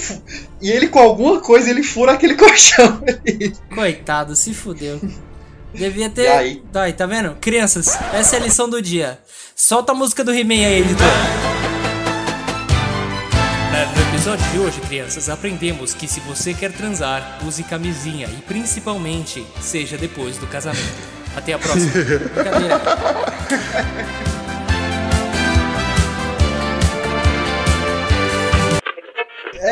[0.61, 3.53] e ele, com alguma coisa, ele fura aquele colchão ali.
[3.75, 5.01] Coitado, se fudeu.
[5.75, 6.25] Devia ter.
[6.25, 6.63] E aí?
[6.73, 7.35] Tá, aí, tá vendo?
[7.41, 9.19] Crianças, essa é a lição do dia.
[9.57, 11.07] Solta a música do He-Man aí, editor.
[13.97, 19.45] No episódio de hoje, crianças, aprendemos que se você quer transar, use camisinha e principalmente
[19.61, 20.83] seja depois do casamento.
[21.35, 21.91] Até a próxima.
[22.35, 22.81] Brincadeira.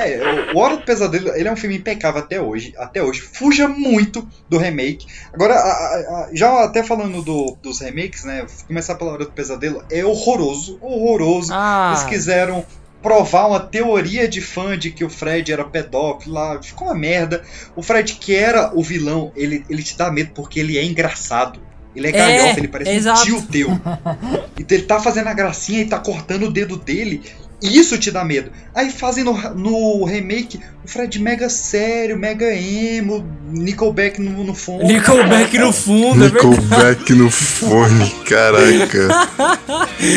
[0.09, 2.73] É, o- Hora do Pesadelo, ele é um filme impecável até hoje.
[2.79, 3.21] Até hoje.
[3.21, 5.07] Fuja muito do remake.
[5.33, 8.47] Agora, a- a- já até falando do- dos remakes, né?
[8.67, 10.79] Começar pela Hora do Pesadelo, é horroroso.
[10.81, 11.53] Horroroso.
[11.53, 12.65] Ah, Eles quiseram
[13.03, 16.63] provar uma teoria de fã de que o Fred era pedófilo lá.
[16.63, 17.43] Ficou uma merda.
[17.75, 21.59] O Fred, que era o vilão, ele, ele te dá medo porque ele é engraçado.
[21.97, 23.21] Ele é galhofa, ele parece exato.
[23.23, 23.69] um tio teu.
[24.59, 27.23] Então ele tá fazendo a gracinha e tá cortando o dedo dele.
[27.63, 28.51] E isso te dá medo.
[28.75, 34.85] Aí fazem no, no remake o Fred mega sério, mega emo, Nickelback no, no fundo.
[34.85, 36.29] Nickelback no fundo, é.
[36.29, 39.29] Nickelback no fone, caraca.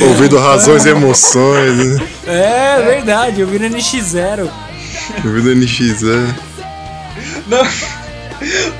[0.08, 2.08] Ouvindo razões e emoções, né?
[2.28, 4.50] É verdade, eu vi no NX0.
[5.26, 6.36] Ouvindo NX, é.
[7.48, 7.62] Não,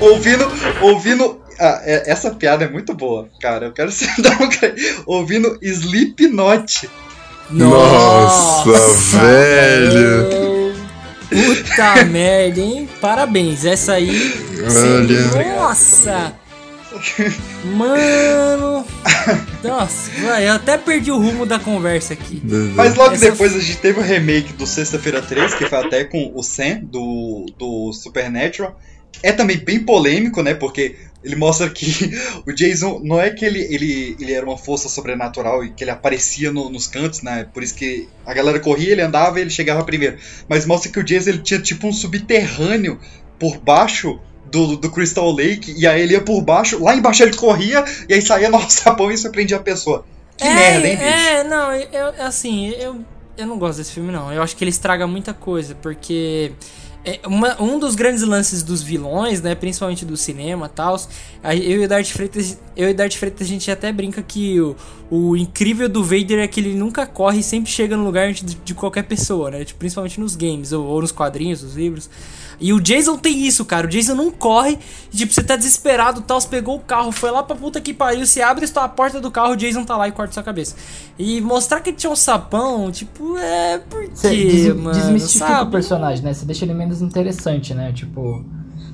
[0.00, 0.50] ouvindo,
[0.80, 1.40] ouvindo.
[1.60, 3.66] ah, é- essa piada é muito boa, cara.
[3.66, 4.48] Eu quero se dar um.
[5.04, 6.88] Ouvindo Slipknot.
[7.50, 10.74] Nossa, velho.
[11.28, 12.88] Puta merda, hein?
[13.00, 14.32] Parabéns, essa aí.
[14.62, 15.56] Olha.
[15.56, 16.32] Nossa!
[17.64, 18.86] Mano!
[19.62, 20.10] Nossa,
[20.40, 22.40] eu até perdi o rumo da conversa aqui.
[22.74, 26.04] Mas logo Essa- depois a gente teve o remake do Sexta-feira 13, que foi até
[26.04, 28.78] com o Sam, do, do Supernatural.
[29.22, 30.54] É também bem polêmico, né?
[30.54, 32.12] Porque ele mostra que
[32.46, 35.90] o Jason não é que ele, ele, ele era uma força sobrenatural e que ele
[35.90, 37.46] aparecia no, nos cantos, né?
[37.52, 40.18] Por isso que a galera corria, ele andava e ele chegava primeiro.
[40.48, 43.00] Mas mostra que o Jason ele tinha tipo um subterrâneo
[43.38, 44.20] por baixo
[44.50, 48.14] do, do Crystal Lake, e aí ele ia por baixo, lá embaixo ele corria, e
[48.14, 50.04] aí saía no sapão e surpreendia a pessoa.
[50.36, 51.08] Que é, merda, hein, bicho?
[51.08, 53.00] É, não, eu, assim, eu,
[53.36, 54.32] eu não gosto desse filme, não.
[54.32, 56.52] Eu acho que ele estraga muita coisa, porque
[57.04, 60.96] é uma, um dos grandes lances dos vilões, né, principalmente do cinema e tal,
[61.44, 64.58] eu e o Darth Freitas, eu e o Darth Freitas a gente até brinca que
[64.60, 64.74] o,
[65.10, 68.42] o incrível do Vader é que ele nunca corre e sempre chega no lugar de,
[68.42, 72.08] de qualquer pessoa, né, tipo, principalmente nos games ou, ou nos quadrinhos, nos livros.
[72.60, 73.86] E o Jason tem isso, cara.
[73.86, 74.78] O Jason não corre.
[75.10, 78.26] Tipo, você tá desesperado, tal, você pegou o carro, foi lá pra puta que pariu,
[78.26, 80.74] você abre a porta do carro, o Jason tá lá e corta sua cabeça.
[81.18, 83.78] E mostrar que ele tinha um sapão, tipo, é.
[83.78, 84.98] Por quê, des mano?
[84.98, 85.68] Desmistifica sabe?
[85.68, 86.34] o personagem, né?
[86.34, 87.92] Você deixa ele menos interessante, né?
[87.92, 88.44] Tipo.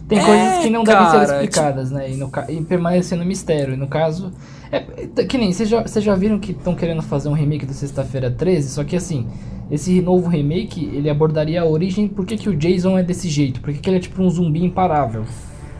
[0.08, 1.98] Tem é, coisas que não cara, devem ser explicadas, tipo...
[1.98, 2.10] né?
[2.10, 3.74] E, no, e permanecer no mistério.
[3.74, 4.32] E no caso.
[4.72, 4.80] É,
[5.24, 8.68] que nem, vocês já, já viram que estão querendo fazer um remake do Sexta-feira 13?
[8.68, 9.26] Só que assim,
[9.70, 13.60] esse novo remake, ele abordaria a origem, por que, que o Jason é desse jeito,
[13.60, 15.24] por que, que ele é tipo um zumbi imparável.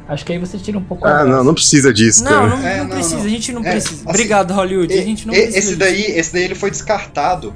[0.09, 2.49] Acho que aí você tira um pouco Ah, não, não precisa disso, não, cara.
[2.49, 3.95] Não, não, é, não precisa, não, a gente não é, precisa.
[3.95, 5.71] Assim, Obrigado, Hollywood, a gente não esse precisa.
[5.71, 7.55] Esse daí, esse daí ele foi descartado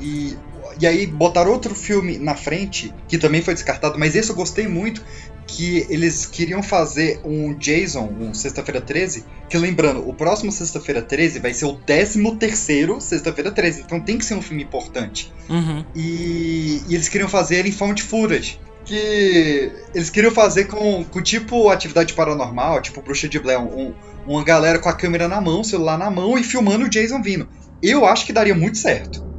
[0.00, 0.36] e
[0.82, 4.66] e aí botaram outro filme na frente, que também foi descartado, mas esse eu gostei
[4.66, 5.00] muito,
[5.46, 11.38] que eles queriam fazer um Jason, um Sexta-feira 13, que lembrando, o próximo Sexta-feira 13
[11.38, 15.32] vai ser o 13 terceiro Sexta-feira 13, então tem que ser um filme importante.
[15.48, 15.84] Uhum.
[15.94, 21.68] E, e, eles queriam fazer em found footage, que eles queriam fazer com, com tipo
[21.68, 23.94] atividade paranormal, tipo Bruxa de Blair, um,
[24.26, 27.48] uma galera com a câmera na mão, celular na mão e filmando o Jason vindo.
[27.80, 29.30] Eu acho que daria muito certo.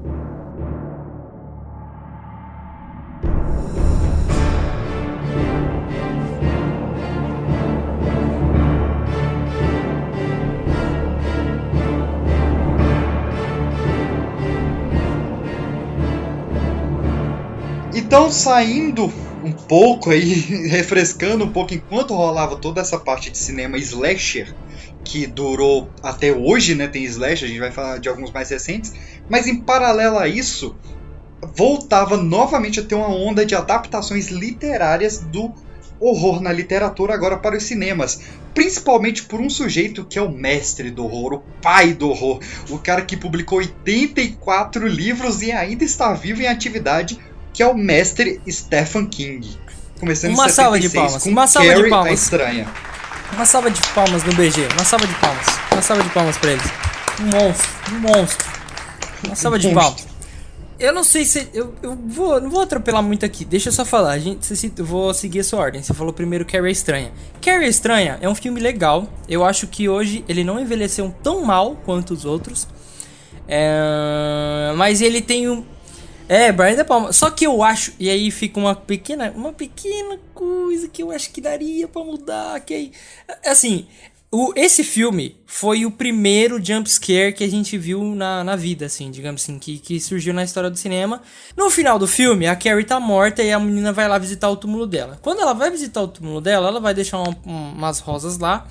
[18.14, 19.12] Então, saindo
[19.44, 20.34] um pouco aí,
[20.70, 24.54] refrescando um pouco enquanto rolava toda essa parte de cinema slasher,
[25.04, 26.88] que durou até hoje, né?
[26.88, 28.94] Tem slasher, a gente vai falar de alguns mais recentes,
[29.28, 30.76] mas em paralelo a isso,
[31.56, 35.52] voltava novamente a ter uma onda de adaptações literárias do
[36.00, 38.22] horror na literatura agora para os cinemas.
[38.54, 42.78] Principalmente por um sujeito que é o mestre do horror, o pai do horror, o
[42.78, 47.18] cara que publicou 84 livros e ainda está vivo em atividade,
[47.54, 49.58] que é o mestre Stephen King.
[50.00, 51.26] Começando uma em 76, salva de palmas.
[51.26, 52.12] uma salva Carrie de palmas.
[52.12, 52.68] A estranha.
[53.34, 54.68] Uma salva de palmas no BG.
[54.74, 55.46] Uma salva de palmas.
[55.72, 56.66] Uma salva de palmas pra eles.
[57.20, 57.70] Um monstro.
[57.92, 58.48] Um monstro.
[59.26, 60.08] Uma salva de palmas.
[60.80, 61.48] Eu não sei se.
[61.54, 63.46] Eu, eu vou, não vou atropelar muito aqui.
[63.46, 64.12] Deixa eu só falar.
[64.12, 65.82] A gente, se, eu vou seguir a sua ordem.
[65.82, 67.12] Você falou primeiro Carrie Estranha.
[67.42, 69.08] Carrie Estranha é um filme legal.
[69.30, 72.68] Eu acho que hoje ele não envelheceu tão mal quanto os outros.
[73.48, 75.64] É, mas ele tem um,
[76.28, 77.12] é, Brian De Palma.
[77.14, 81.32] Só que eu acho, e aí fica uma pequena, uma pequena coisa que eu acho
[81.32, 82.92] que daria para mudar, que aí,
[83.46, 83.88] assim,
[84.36, 88.88] o, esse filme foi o primeiro jump scare que a gente viu na, na vida,
[88.88, 91.22] assim, digamos assim, que, que surgiu na história do cinema.
[91.56, 94.58] No final do filme, a Carrie tá morta e a menina vai lá visitar o
[94.58, 95.20] túmulo dela.
[95.22, 98.66] Quando ela vai visitar o túmulo dela, ela vai deixar uma, umas rosas lá.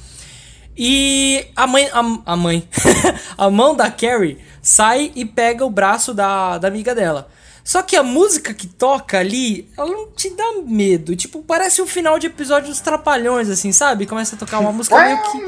[0.77, 2.67] E a mãe, a, a mãe,
[3.39, 7.29] a mão da Carrie sai e pega o braço da, da amiga dela.
[7.65, 11.15] Só que a música que toca ali, ela não te dá medo.
[11.15, 14.07] Tipo, parece um final de episódio dos Trapalhões, assim, sabe?
[14.07, 15.39] Começa a tocar uma música meio que.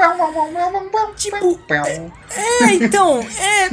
[1.16, 1.61] Tipo.
[2.31, 3.65] É, é então, é.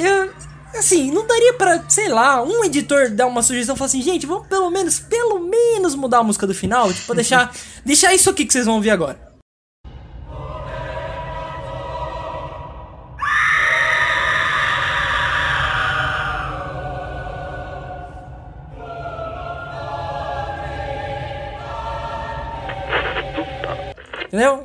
[0.00, 0.48] é
[0.78, 4.26] assim, não daria pra, sei lá, um editor dar uma sugestão e falar assim, gente,
[4.26, 7.52] vamos pelo menos, pelo menos mudar a música do final, tipo, deixar,
[7.84, 9.27] deixar isso aqui que vocês vão ouvir agora.
[24.28, 24.64] Entendeu?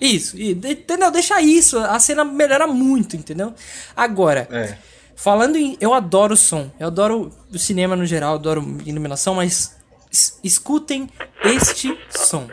[0.00, 1.10] Isso, entendeu?
[1.10, 3.52] Deixa isso, a cena melhora muito, entendeu?
[3.96, 4.76] Agora, é.
[5.16, 5.76] falando em.
[5.80, 9.76] Eu adoro o som, eu adoro o cinema no geral, adoro iluminação, mas
[10.42, 11.08] escutem
[11.42, 12.48] este som.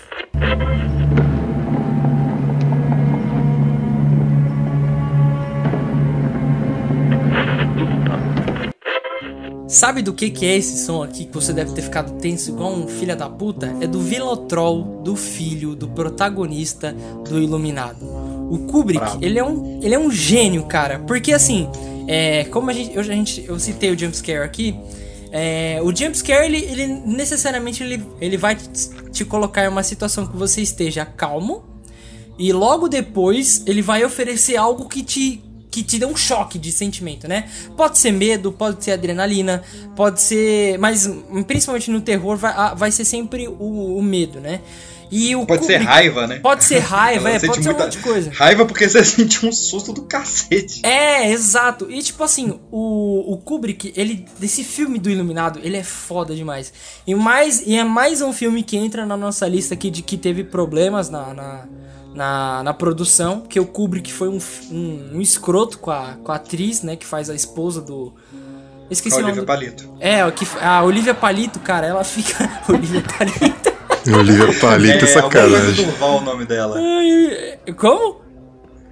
[9.76, 12.72] Sabe do que, que é esse som aqui que você deve ter ficado tenso igual
[12.72, 13.76] um filho da puta?
[13.82, 16.96] É do Velotrol, do filho, do protagonista
[17.28, 18.06] do Iluminado.
[18.50, 21.00] O Kubrick, ele é, um, ele é um gênio, cara.
[21.00, 21.68] Porque assim,
[22.08, 24.80] é, como a gente, eu, a gente, eu citei o jumpscare aqui,
[25.30, 28.56] é, o jumpscare, ele, ele necessariamente ele, ele vai
[29.12, 31.66] te colocar em uma situação que você esteja calmo,
[32.40, 35.44] E logo depois ele vai oferecer algo que te
[35.76, 37.50] que te dê um choque de sentimento, né?
[37.76, 39.62] Pode ser medo, pode ser adrenalina,
[39.94, 40.78] pode ser.
[40.80, 41.10] Mas
[41.46, 44.62] principalmente no terror vai, vai ser sempre o, o medo, né?
[45.12, 46.40] E o pode ser raiva, né?
[46.40, 48.32] Pode ser raiva, é, pode ser um monte de coisa.
[48.32, 50.86] Raiva porque você sente um susto do cacete.
[50.86, 51.92] É, exato.
[51.92, 56.72] E tipo assim, o, o Kubrick, ele desse filme do Iluminado, ele é foda demais.
[57.06, 60.18] E mais e é mais um filme que entra na nossa lista aqui de que
[60.18, 61.68] teve problemas na, na
[62.16, 64.40] na, na produção, porque o Kubrick foi um,
[64.72, 68.14] um, um, escroto com a, com a atriz, né, que faz a esposa do...
[68.90, 69.34] esqueci a o nome.
[69.34, 69.94] Olivia Palito.
[70.00, 72.50] É, que, a Olivia Palito, cara, ela fica...
[72.70, 73.76] Olivia Palito.
[74.18, 75.56] Olivia Palito, é, sacanagem.
[75.58, 76.80] Alguma coisa Durval o nome dela.
[77.76, 78.22] Como?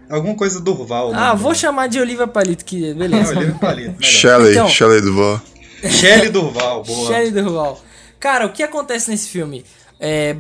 [0.09, 1.11] Alguma coisa Durval.
[1.13, 1.55] Ah, vou dela.
[1.55, 3.33] chamar de Olivia Palito, que beleza.
[3.33, 3.95] É, Olivia Palito.
[4.03, 5.41] Shelley, então, Shelley Durval.
[5.89, 7.07] Shelley Durval, boa.
[7.07, 7.81] Shelley Durval.
[8.19, 9.63] Cara, o que acontece nesse filme?
[10.05, 10.35] É,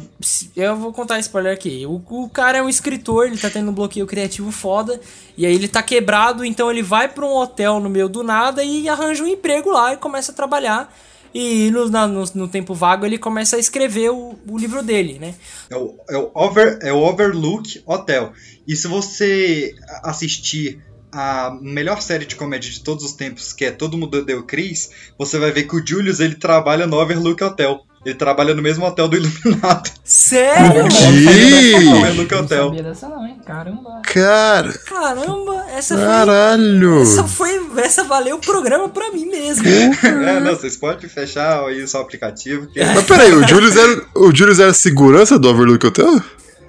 [0.57, 1.85] eu vou contar spoiler aqui.
[1.85, 4.99] O, o, cara é um escritor, ele tá tendo um bloqueio criativo foda.
[5.37, 8.61] E aí ele tá quebrado, então ele vai pra um hotel no meio do nada
[8.61, 10.93] e arranja um emprego lá e começa a trabalhar.
[11.33, 15.17] E no, na, no, no, tempo vago ele começa a escrever o, o livro dele,
[15.17, 15.33] né?
[15.69, 18.33] É o, é, o over, é o Overlook Hotel.
[18.67, 19.73] E se você
[20.03, 24.43] assistir a melhor série de comédia de todos os tempos, que é Todo Mundo Deu
[24.43, 27.79] Cris, você vai ver que o Julius ele trabalha no Overlook Hotel.
[28.05, 29.89] Ele trabalha no mesmo hotel do Iluminado.
[30.03, 30.87] Sério?
[30.89, 32.35] Que?
[32.35, 33.37] Não sabia dessa não, hein?
[33.45, 34.01] Caramba.
[34.03, 34.73] Cara.
[34.85, 37.05] Caramba, essa Caralho.
[37.05, 37.13] foi...
[37.13, 37.63] Essa foi...
[37.77, 39.67] Essa valeu o programa pra mim mesmo.
[39.67, 42.67] é, não, vocês podem fechar aí o seu aplicativo.
[42.67, 42.83] Que...
[42.83, 46.21] Mas peraí, o Julius era, o Julius era segurança do Overlook Hotel?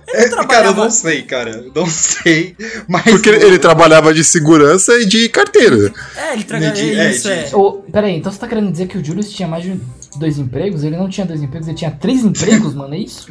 [0.08, 1.64] É, cara, eu não sei, cara.
[1.74, 2.54] Não sei.
[2.86, 5.92] Mas Porque ele, ele trabalhava de segurança e de carteira.
[6.16, 6.78] É, ele trabalhava.
[6.78, 7.50] É, isso, é.
[7.52, 9.80] Oh, peraí, então você tá querendo dizer que o Julius tinha mais de
[10.18, 10.84] dois empregos?
[10.84, 13.28] Ele não tinha dois empregos, ele tinha três empregos, mano, é isso?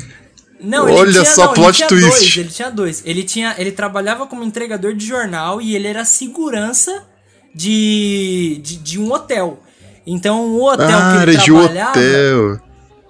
[0.59, 2.09] Não, ele Olha tinha, só, não, plot ele twist.
[2.09, 3.03] Dois, ele tinha dois.
[3.05, 7.05] Ele, tinha, ele trabalhava como entregador de jornal e ele era segurança
[7.53, 9.59] de, de, de um hotel.
[10.07, 11.93] Então, o hotel ah, que ele trabalhava...
[11.93, 12.61] De hotel.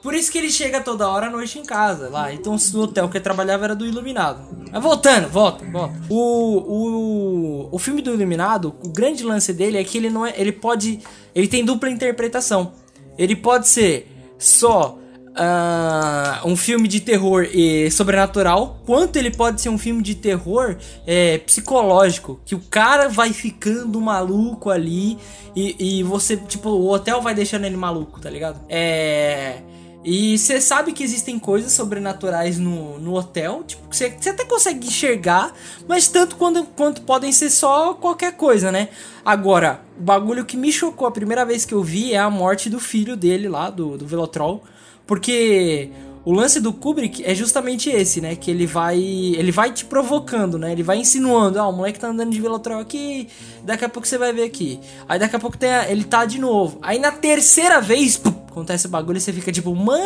[0.04, 2.34] Por isso que ele chega toda hora à noite em casa lá.
[2.34, 4.42] Então o hotel que ele trabalhava era do Iluminado.
[4.70, 5.96] Mas voltando, volta, volta.
[6.10, 10.34] O, o, o filme do Iluminado, o grande lance dele é que ele não é.
[10.36, 11.00] Ele pode.
[11.34, 12.74] Ele tem dupla interpretação.
[13.18, 14.08] Ele pode ser
[14.38, 14.98] só
[15.34, 20.78] uh, um filme de terror e sobrenatural, quanto ele pode ser um filme de terror
[21.06, 25.18] é, psicológico, que o cara vai ficando maluco ali
[25.56, 28.60] e, e você, tipo, o hotel vai deixando ele maluco, tá ligado?
[28.70, 29.62] É.
[30.04, 35.54] E você sabe que existem coisas sobrenaturais no, no hotel, tipo, você, até consegue enxergar,
[35.88, 38.90] mas tanto quanto, quanto podem ser só qualquer coisa, né?
[39.24, 42.70] Agora, o bagulho que me chocou a primeira vez que eu vi é a morte
[42.70, 44.62] do filho dele lá, do, do Velotrol,
[45.08, 45.90] porque
[46.26, 48.36] o lance do Kubrick é justamente esse, né?
[48.36, 50.72] Que ele vai ele vai te provocando, né?
[50.72, 53.28] Ele vai insinuando, ah, o moleque tá andando de Velotrol aqui,
[53.64, 54.80] daqui a pouco você vai ver aqui.
[55.08, 56.80] Aí daqui a pouco tem a, ele tá de novo.
[56.82, 60.04] Aí na terceira vez, pum, acontece o bagulho e você fica tipo, mano!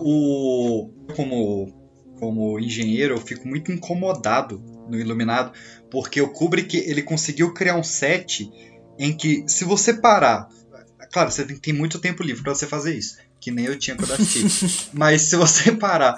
[0.00, 0.90] O.
[1.14, 1.72] Como,
[2.18, 5.52] como engenheiro, eu fico muito incomodado no Iluminado,
[5.90, 8.50] porque o Kubrick ele conseguiu criar um set
[8.98, 10.48] em que, se você parar.
[11.12, 14.14] Claro, você tem, muito tempo livre para você fazer isso, que nem eu tinha quando
[14.14, 14.88] assisti.
[14.94, 16.16] Mas se você parar,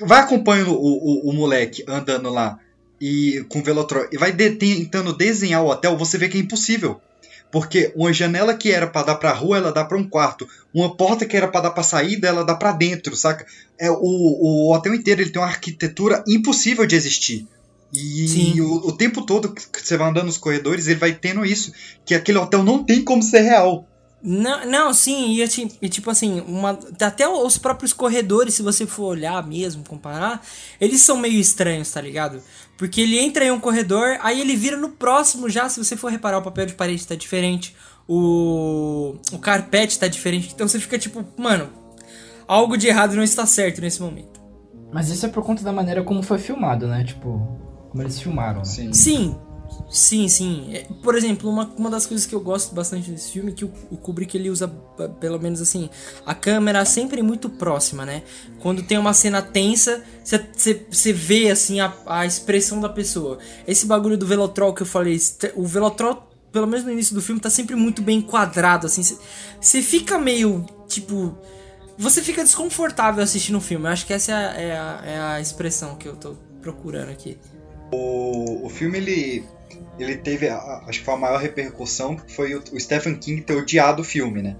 [0.00, 2.58] vai acompanhando o, o, o moleque andando lá
[3.00, 6.40] e com o Velotrol e vai de, tentando desenhar o hotel, você vê que é
[6.40, 7.00] impossível.
[7.52, 10.48] Porque uma janela que era para dar para rua, ela dá para um quarto.
[10.74, 13.46] Uma porta que era para dar para saída, ela dá para dentro, saca?
[13.78, 17.46] É o, o hotel inteiro ele tem uma arquitetura impossível de existir.
[17.94, 21.72] E o, o, tempo todo que você vai andando nos corredores, ele vai tendo isso,
[22.04, 23.86] que aquele hotel não tem como ser real.
[24.22, 25.42] Não, não, sim, e,
[25.82, 30.42] e, tipo assim, uma, até os próprios corredores, se você for olhar mesmo, comparar,
[30.80, 32.42] eles são meio estranhos, tá ligado?
[32.76, 36.10] Porque ele entra em um corredor, aí ele vira no próximo já, se você for
[36.10, 37.76] reparar, o papel de parede tá diferente,
[38.08, 41.70] o, o carpete tá diferente, então você fica tipo, mano,
[42.48, 44.40] algo de errado não está certo nesse momento.
[44.92, 47.04] Mas isso é por conta da maneira como foi filmado, né?
[47.04, 47.58] Tipo,
[47.90, 48.58] como eles filmaram.
[48.58, 48.64] Né?
[48.64, 48.92] Sim.
[48.92, 49.36] Sim,
[49.88, 50.74] Sim, sim.
[50.74, 53.64] É, por exemplo, uma, uma das coisas que eu gosto bastante desse filme é que
[53.64, 54.68] o, o Kubrick ele usa,
[55.20, 55.88] pelo menos assim,
[56.24, 58.22] a câmera sempre muito próxima, né?
[58.60, 63.38] Quando tem uma cena tensa, você vê assim a, a expressão da pessoa.
[63.66, 65.18] Esse bagulho do Velotrol que eu falei,
[65.54, 69.02] o Velotrol, pelo menos no início do filme, tá sempre muito bem enquadrado, assim.
[69.60, 71.36] Você fica meio, tipo.
[71.98, 73.86] Você fica desconfortável assistindo o filme.
[73.86, 77.10] Eu acho que essa é a, é a, é a expressão que eu tô procurando
[77.10, 77.38] aqui.
[77.90, 79.44] O, o filme ele
[79.98, 83.54] ele teve, acho que foi a maior repercussão, que foi o, o Stephen King ter
[83.54, 84.56] odiado o filme, né?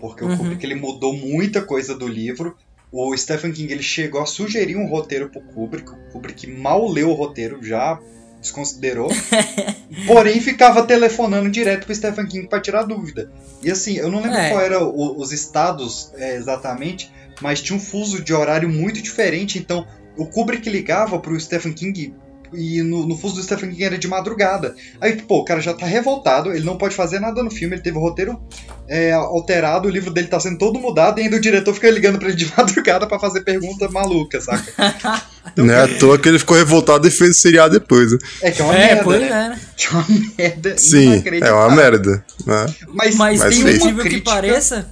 [0.00, 0.34] Porque uhum.
[0.34, 2.56] o Kubrick ele mudou muita coisa do livro
[2.92, 7.08] o Stephen King ele chegou a sugerir um roteiro pro Kubrick, o Kubrick mal leu
[7.08, 7.98] o roteiro, já
[8.38, 9.08] desconsiderou,
[10.06, 13.32] porém ficava telefonando direto pro Stephen King para tirar dúvida.
[13.62, 14.50] E assim, eu não lembro é.
[14.50, 17.10] qual era o, os estados é, exatamente,
[17.40, 19.86] mas tinha um fuso de horário muito diferente, então
[20.16, 22.14] o Kubrick ligava pro Stephen King
[22.52, 24.74] e no, no fuso do Stephen King era de madrugada.
[25.00, 27.82] Aí, pô, o cara já tá revoltado, ele não pode fazer nada no filme, ele
[27.82, 28.40] teve o roteiro
[28.88, 32.18] é, alterado, o livro dele tá sendo todo mudado e ainda o diretor fica ligando
[32.18, 35.22] pra ele de madrugada para fazer pergunta maluca, saca?
[35.52, 38.12] Então, não é à toa que ele ficou revoltado e fez o seriado depois.
[38.12, 38.18] Né?
[38.42, 39.18] É que é uma é, merda.
[39.18, 39.28] Né?
[39.28, 39.60] né?
[39.76, 40.06] Que é uma
[40.38, 40.78] merda.
[40.78, 42.24] Sim, é uma merda.
[42.46, 42.74] Né?
[42.88, 44.88] Mas, mas, mas tem um motivo que pareça.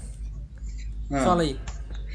[1.11, 1.23] Ah.
[1.23, 1.57] Fala aí.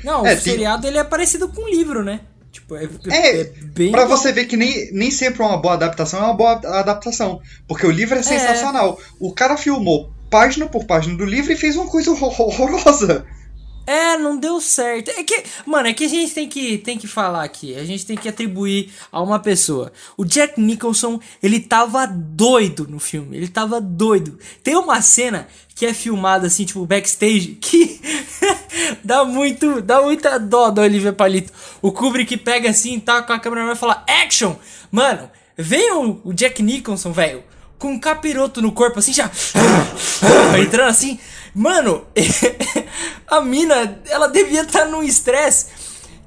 [0.04, 0.92] Não, é, o seriado tem...
[0.92, 2.20] ele é parecido com o livro, né?
[2.56, 3.92] Tipo, é, é, é bem.
[3.92, 7.42] Pra você ver que nem, nem sempre uma boa adaptação é uma boa adaptação.
[7.68, 8.24] Porque o livro é, é.
[8.24, 8.98] sensacional.
[8.98, 9.06] É.
[9.20, 13.26] O cara filmou página por página do livro e fez uma coisa horrorosa.
[13.86, 15.10] É, não deu certo.
[15.12, 17.76] É que, mano, é que a gente tem que, tem que falar aqui.
[17.76, 19.92] A gente tem que atribuir a uma pessoa.
[20.18, 23.38] O Jack Nicholson, ele tava doido no filme.
[23.38, 24.40] Ele tava doido.
[24.64, 28.00] Tem uma cena que é filmada assim, tipo, backstage, que
[29.04, 31.52] dá muito, dá muita dó do Olivia Palito.
[31.82, 34.56] O Kubrick pega assim, tá com a câmera e fala, action!
[34.90, 37.44] Mano, vem o, o Jack Nicholson, velho,
[37.78, 39.30] com um capiroto no corpo, assim, já,
[40.58, 41.20] entrando assim.
[41.56, 42.06] Mano,
[43.26, 45.68] a mina, ela devia estar tá num estresse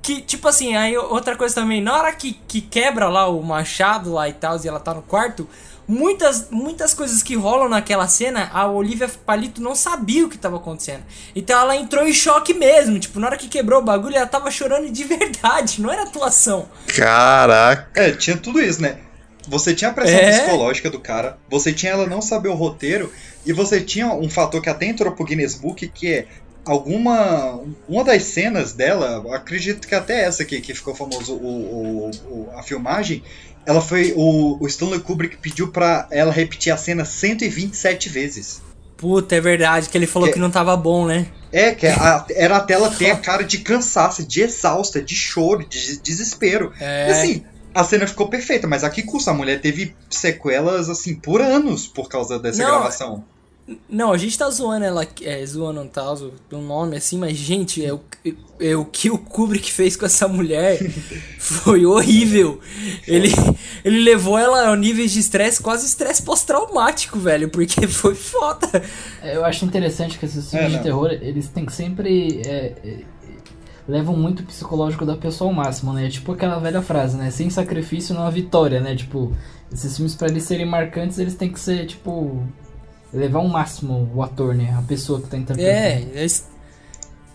[0.00, 4.14] que, tipo assim, aí outra coisa também, na hora que, que quebra lá o machado
[4.14, 5.46] lá e tal, e ela tá no quarto,
[5.86, 10.56] muitas, muitas coisas que rolam naquela cena, a Olivia Palito não sabia o que estava
[10.56, 11.02] acontecendo.
[11.36, 12.98] Então ela entrou em choque mesmo.
[12.98, 16.68] Tipo, na hora que quebrou o bagulho, ela tava chorando de verdade, não era atuação.
[16.86, 17.90] Caraca.
[17.94, 18.96] É, tinha tudo isso, né?
[19.48, 20.30] Você tinha a pressão é?
[20.30, 23.12] psicológica do cara, você tinha ela não saber o roteiro,
[23.46, 26.26] e você tinha um fator que até entrou pro Guinness Book, que é
[26.64, 27.60] alguma.
[27.88, 32.50] Uma das cenas dela, acredito que até essa aqui que ficou famoso o, o, o
[32.54, 33.22] a filmagem,
[33.64, 34.12] ela foi.
[34.16, 38.62] O, o Stanley Kubrick pediu pra ela repetir a cena 127 vezes.
[38.96, 41.28] Puta, é verdade, que ele falou que, que não tava bom, né?
[41.52, 45.64] É, que a, era a tela ter a cara de cansaço, de exausta, de choro,
[45.66, 46.72] de desespero.
[46.80, 47.08] É.
[47.08, 47.44] E assim,
[47.78, 49.30] a cena ficou perfeita, mas aqui custa.
[49.30, 53.24] A mulher teve sequelas, assim, por anos por causa dessa não, gravação.
[53.88, 56.16] Não, a gente tá zoando ela, é, zoando um tal,
[56.52, 58.00] um nome assim, mas, gente, é o,
[58.58, 60.78] é, o que o Kubrick fez com essa mulher
[61.38, 62.58] foi horrível.
[63.06, 63.28] Ele,
[63.84, 68.82] ele levou ela a níveis de estresse, quase estresse pós-traumático, velho, porque foi foda.
[69.22, 72.42] É, eu acho interessante que esses filmes é, de terror, eles têm que sempre.
[72.44, 73.17] É, é,
[73.88, 76.06] levam muito o psicológico da pessoa ao máximo, né?
[76.06, 77.30] É tipo aquela velha frase, né?
[77.30, 78.94] Sem sacrifício não há vitória, né?
[78.94, 79.34] Tipo,
[79.72, 82.46] esses filmes, para eles serem marcantes, eles têm que ser, tipo
[83.12, 84.76] levar ao máximo o ator, né?
[84.78, 85.74] A pessoa que tá interpretando.
[85.74, 86.26] É, é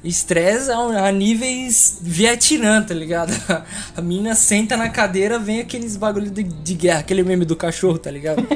[0.03, 3.31] estresse a, níveis Vietnã, tá ligado?
[3.95, 7.97] A mina senta na cadeira, vem aqueles bagulho de, de guerra, aquele meme do cachorro,
[7.97, 8.45] tá ligado?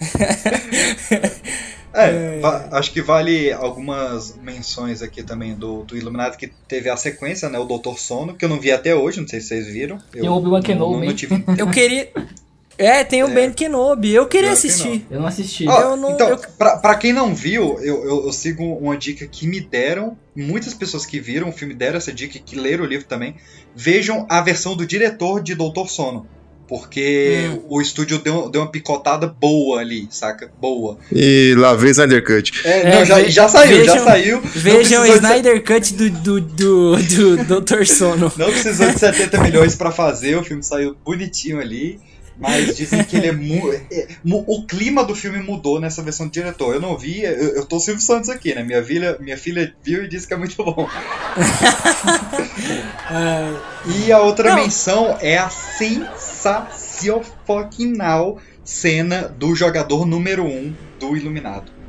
[1.92, 2.40] é, é,
[2.72, 7.58] acho que vale algumas menções aqui também do, do Iluminado, que teve a sequência, né?
[7.58, 9.98] O Doutor Sono, que eu não vi até hoje, não sei se vocês viram.
[10.14, 11.14] Eu, o Obi-Wan Kenobi.
[11.14, 11.44] Tive...
[11.58, 12.10] Eu queria...
[12.78, 13.34] É, tem o é.
[13.34, 14.14] Ben Kenobi.
[14.14, 15.06] Eu queria assistir.
[15.10, 15.66] Eu não assisti.
[15.66, 16.38] eu não, então, eu...
[16.56, 20.16] Pra, pra quem não viu, eu, eu, eu, sigo uma dica que me deram.
[20.34, 23.34] Muitas pessoas que viram o filme deram essa dica, que leram o livro também.
[23.76, 26.26] Vejam a versão do diretor de Doutor Sono.
[26.70, 27.62] Porque hum.
[27.68, 30.52] o estúdio deu, deu uma picotada boa ali, saca?
[30.60, 30.96] Boa.
[31.10, 32.52] E lá vem Snyder Cut.
[32.64, 34.40] É, é não, já, já saiu, vejam, já saiu.
[34.40, 35.62] Vejam o Snyder ser...
[35.64, 38.32] Cut do, do, do, do Doutor Sono.
[38.36, 41.98] Não precisou de 70 milhões para fazer, o filme saiu bonitinho ali.
[42.40, 46.32] Mas dizem que ele é, mu é, O clima do filme mudou nessa versão do
[46.32, 46.74] diretor.
[46.74, 48.64] Eu não vi, eu, eu tô Silvio Santos aqui, né?
[48.64, 50.88] Minha filha, minha filha viu e disse que é muito bom.
[54.04, 54.56] e a outra não.
[54.56, 61.79] menção é a sensacional cena do jogador número 1 um do Iluminado.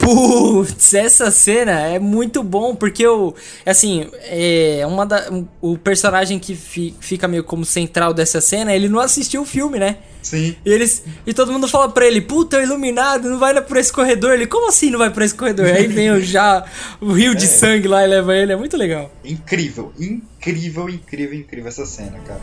[0.00, 3.34] Putz, essa cena é muito bom, porque o.
[3.66, 8.88] Assim, é uma da, o personagem que fi, fica meio como central dessa cena, ele
[8.88, 9.98] não assistiu o filme, né?
[10.22, 10.56] Sim.
[10.64, 13.92] E, eles, e todo mundo fala pra ele, puta, é iluminado, não vai por esse
[13.92, 14.32] corredor.
[14.32, 15.66] Ele, como assim não vai por esse corredor?
[15.66, 16.64] Aí vem o, já
[17.00, 17.34] o rio é.
[17.34, 19.12] de sangue lá e leva ele, é muito legal.
[19.22, 22.40] Incrível, incrível, incrível, incrível essa cena, cara.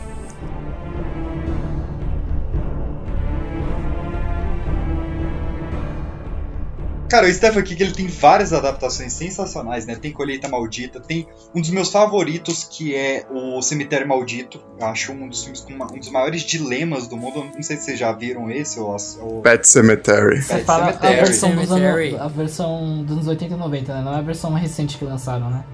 [7.08, 9.96] Cara, o Stephen King ele tem várias adaptações sensacionais, né?
[9.96, 14.60] Tem Colheita Maldita, tem um dos meus favoritos que é o Cemitério Maldito.
[14.78, 17.44] Eu acho um dos filmes com uma, um dos maiores dilemas do mundo.
[17.54, 18.94] Não sei se vocês já viram esse ou.
[19.20, 19.40] ou...
[19.40, 20.42] Pet Cemetery.
[20.42, 21.14] Você fala Cemetery.
[21.14, 24.02] A, versão dos anos, a versão dos anos 80 e 90, né?
[24.02, 25.64] Não é a versão mais recente que lançaram, né?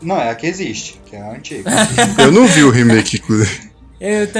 [0.00, 1.70] Não, é a que existe, que é a antiga.
[2.18, 3.75] Eu não vi o remake, inclusive.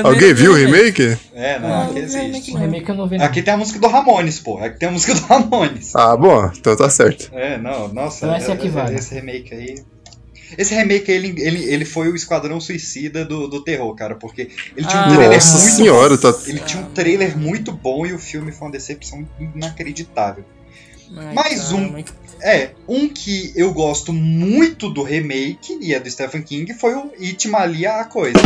[0.04, 1.16] Alguém viu o remake?
[1.34, 2.52] É, não, não aqui existe.
[2.52, 3.16] O remake eu não vi.
[3.16, 4.58] Aqui tem a música do Ramones, pô.
[4.58, 5.94] Aqui tem a música do Ramones.
[5.94, 7.30] Ah, bom, então tá certo.
[7.32, 8.26] É, não, nossa.
[8.26, 8.94] Então esse aqui é, vale.
[8.96, 9.76] Esse remake aí.
[10.56, 14.86] Esse remake, ele, ele, ele foi o Esquadrão Suicida do, do terror, cara, porque ele
[14.86, 16.34] tinha um Ah, trailer Nossa muito senhora, tá.
[16.46, 20.44] Ele tinha um trailer muito bom e o filme foi uma decepção inacreditável.
[21.16, 21.96] Ai, Mais um.
[22.42, 27.10] É, um que eu gosto muito do remake, e é do Stephen King, foi o
[27.20, 28.38] It Malia a Coisa.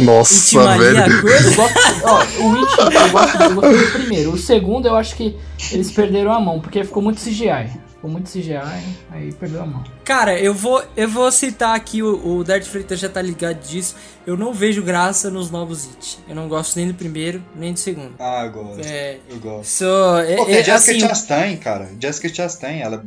[0.00, 0.98] Nossa, velho.
[0.98, 1.48] a coisa?
[1.50, 4.32] Eu gosto, ó, o Witch eu gosto eu gostei do primeiro.
[4.32, 5.36] O segundo eu acho que
[5.72, 7.70] eles perderam a mão, porque ficou muito CGI.
[7.94, 8.58] Ficou muito CGI,
[9.10, 9.82] aí perdeu a mão.
[10.04, 13.96] Cara, eu vou, eu vou citar aqui, o, o Darth Freitas já tá ligado disso.
[14.26, 16.18] Eu não vejo graça nos novos It.
[16.28, 18.14] Eu não gosto nem do primeiro, nem do segundo.
[18.18, 18.86] Ah, eu gosto.
[18.86, 19.18] É.
[19.28, 19.64] Eu gosto.
[19.70, 20.18] Sou.
[20.18, 21.90] É, Pô, tem é, a Jessica assim, Chastain, cara.
[21.98, 23.04] Jessica Chastain, ela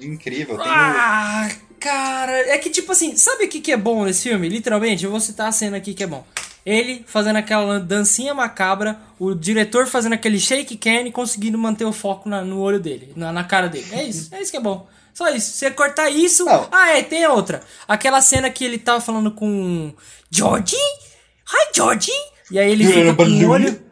[0.00, 0.56] é incrível.
[0.56, 1.48] Tem Ah,
[1.80, 4.48] cara, é que tipo assim, sabe o que, que é bom nesse filme?
[4.48, 6.24] Literalmente, eu vou citar a cena aqui que é bom.
[6.64, 11.92] Ele fazendo aquela dancinha macabra, o diretor fazendo aquele shake can e conseguindo manter o
[11.92, 13.86] foco na- no olho dele, na, na cara dele.
[13.92, 14.86] É isso, é isso que é bom.
[15.14, 15.52] Só isso.
[15.52, 16.44] Você cortar isso.
[16.44, 16.68] Não.
[16.70, 17.62] Ah, é, tem outra.
[17.88, 19.92] Aquela cena que ele tava falando com.
[20.30, 20.76] Georgie?
[20.76, 22.12] Hi, Georgie!
[22.50, 23.82] E aí ele fica com o olho.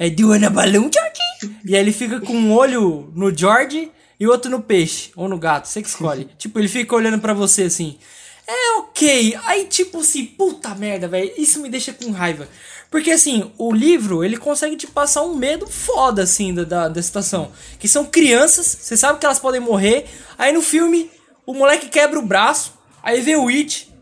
[0.00, 1.56] É do balloon, Georgie?
[1.64, 5.38] E aí ele fica com um olho no George e outro no peixe, ou no
[5.38, 6.28] gato, você que escolhe.
[6.38, 7.98] tipo, ele fica olhando pra você assim.
[8.46, 9.38] É ok.
[9.44, 11.30] Aí, tipo assim, puta merda, velho.
[11.36, 12.48] Isso me deixa com raiva.
[12.90, 17.02] Porque assim, o livro, ele consegue te passar um medo foda, assim, da, da, da
[17.02, 17.52] situação.
[17.78, 20.06] Que são crianças, você sabe que elas podem morrer.
[20.38, 21.10] Aí no filme,
[21.44, 22.72] o moleque quebra o braço,
[23.02, 23.92] aí vê o It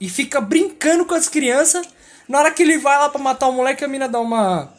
[0.00, 1.86] e fica brincando com as crianças.
[2.26, 4.71] Na hora que ele vai lá pra matar o moleque, a mina dá uma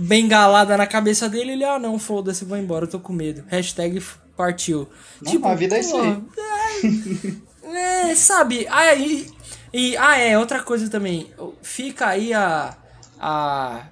[0.00, 1.52] bengalada na cabeça dele.
[1.52, 3.44] Ele, ah, não, foda-se, vou embora, eu tô com medo.
[3.48, 4.02] Hashtag
[4.36, 4.88] partiu.
[5.20, 7.40] Não, a vida é isso aí.
[7.72, 8.66] É, sabe?
[8.68, 9.30] Aí.
[9.72, 11.30] E, ah, é, outra coisa também.
[11.62, 12.76] Fica aí a.
[13.20, 13.84] A.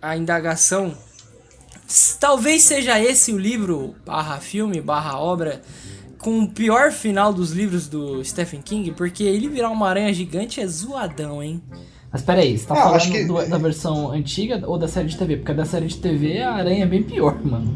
[0.00, 0.96] A indagação.
[2.18, 5.60] Talvez seja esse o livro, barra filme, barra obra,
[6.18, 10.60] com o pior final dos livros do Stephen King, porque ele virar uma aranha gigante
[10.60, 11.62] é zoadão, hein?
[12.14, 15.08] Mas peraí, você tá Ah, eu falando que- do- da versão antiga ou da série
[15.08, 15.36] de TV?
[15.38, 17.74] Porque da série de TV a aranha é bem pior, mano.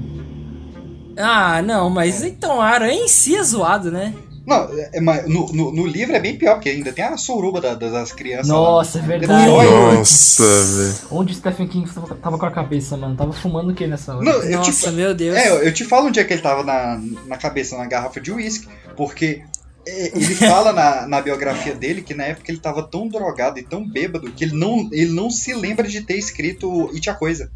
[1.16, 4.14] Ah, não, mas então a aranha em si é zoado, né?
[4.46, 7.60] Não, é, mas no, no, no livro é bem pior, porque ainda tem a suruba
[7.60, 8.46] da- das, das crianças.
[8.48, 8.54] lá.
[8.54, 9.50] Nossa, é verdade.
[9.50, 10.94] Nossa, velho.
[11.10, 13.16] Onde Stephen King tava, tava com a cabeça, mano?
[13.16, 14.24] Tava fumando o que nessa hora?
[14.24, 15.36] Não, eu te, Nossa, meu Deus.
[15.36, 18.20] é, eu- eu te falo um dia que ele tava na, na cabeça na garrafa
[18.20, 19.57] de uísque, porque é,
[19.88, 23.86] ele fala na, na biografia dele que na época ele tava tão drogado e tão
[23.86, 27.50] bêbado que ele não, ele não se lembra de ter escrito It a Coisa.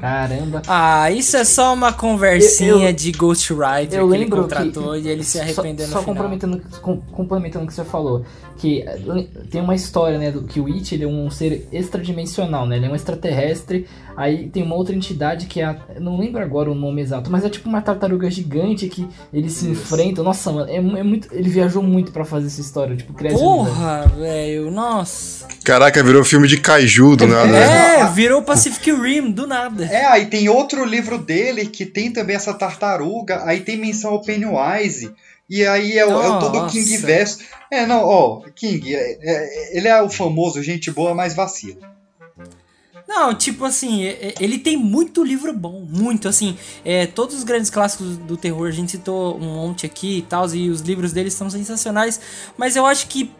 [0.00, 0.62] Caramba.
[0.66, 4.92] Ah, isso é só uma conversinha Eu- eu- de Ghostwriter Eu que ele lembro contratou
[4.92, 6.14] que, e ele se arrependeu só, no só final.
[6.14, 8.24] complementando, com- complementando o que você falou,
[8.56, 12.66] que eh, tem uma história, né, do que o It ele é um ser extradimensional,
[12.66, 12.76] né?
[12.76, 13.86] Ele é um extraterrestre.
[14.16, 17.44] Aí tem uma outra entidade que é, a, não lembro agora o nome exato, mas
[17.44, 20.22] é tipo uma tartaruga gigante que eles se enfrentam.
[20.22, 23.12] Nossa, mano, é, é muito, ele viajou muito pra fazer essa história, tipo.
[23.32, 25.46] Porra, velho, nossa.
[25.64, 27.46] Caraca, virou filme de Kaiju do nada.
[27.50, 28.00] né?
[28.02, 29.83] É, virou Pacific Rim, do nada.
[29.90, 34.20] É, aí tem outro livro dele que tem também essa tartaruga, aí tem menção ao
[34.22, 35.10] Pennywise.
[35.48, 36.66] E aí é, o- é o todo.
[36.70, 37.38] King verso.
[37.70, 41.92] É, não, ó, King, é- é- ele é o famoso gente boa, mas vacila.
[43.06, 47.44] Não, tipo assim, é- é- ele tem muito livro bom, muito, assim, é, todos os
[47.44, 51.12] grandes clássicos do terror, a gente citou um monte aqui e tal, e os livros
[51.12, 52.18] deles são sensacionais,
[52.56, 53.30] mas eu acho que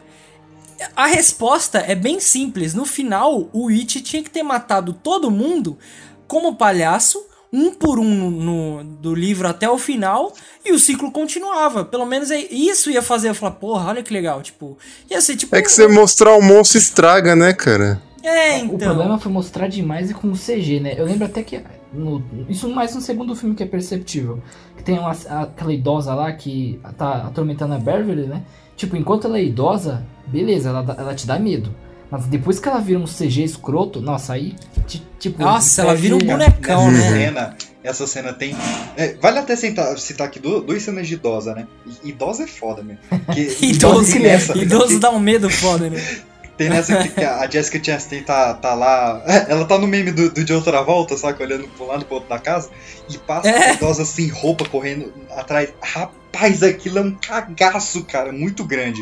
[0.95, 5.79] a resposta é bem simples, no final, o It tinha que ter matado todo mundo
[6.27, 7.19] como palhaço,
[7.53, 10.33] um por um no, no- do livro até o final,
[10.65, 14.13] e o ciclo continuava, pelo menos é, isso ia fazer eu falar, porra, olha que
[14.13, 14.77] legal, tipo,
[15.11, 15.55] ia ser tipo...
[15.55, 18.03] É que você mostrar o monstro estraga, né, cara?
[18.25, 18.79] É, O então...
[18.79, 20.95] problema foi mostrar demais e com o CG, né?
[20.97, 21.61] Eu lembro até que.
[21.93, 24.43] no- isso mais no segundo filme que é perceptível.
[24.79, 28.43] Que tem uma, aquela idosa lá que tá atormentando a Beverly, né?
[28.77, 31.69] Tipo, enquanto ela é idosa, beleza, ela, ela te dá medo.
[32.11, 34.55] Mas depois que ela vira um CG escroto, nossa, aí.
[34.87, 37.01] ti- Tipo, Nossa, ela vira um bonecão, né?
[37.01, 38.55] cena, essa cena tem.
[38.95, 41.67] é, vale até citar, citar aqui du- duas cenas de idosa, né?
[42.05, 43.01] Idosa é foda, mesmo.
[43.33, 45.99] Que- Idoso, tem nessa- idoso dá um medo foda, né?
[46.57, 49.21] Tem nessa que que a Jessica Chastain tá, tá lá.
[49.49, 51.43] Ela tá no meme do, do John Travolta, sabe?
[51.43, 52.71] Olhando pro lado pro outro da casa.
[53.11, 53.71] E passa É.
[53.71, 55.71] a idosa sem roupa correndo atrás.
[55.83, 58.31] Rapaz, aquilo é um cagaço, cara.
[58.31, 59.01] Muito grande.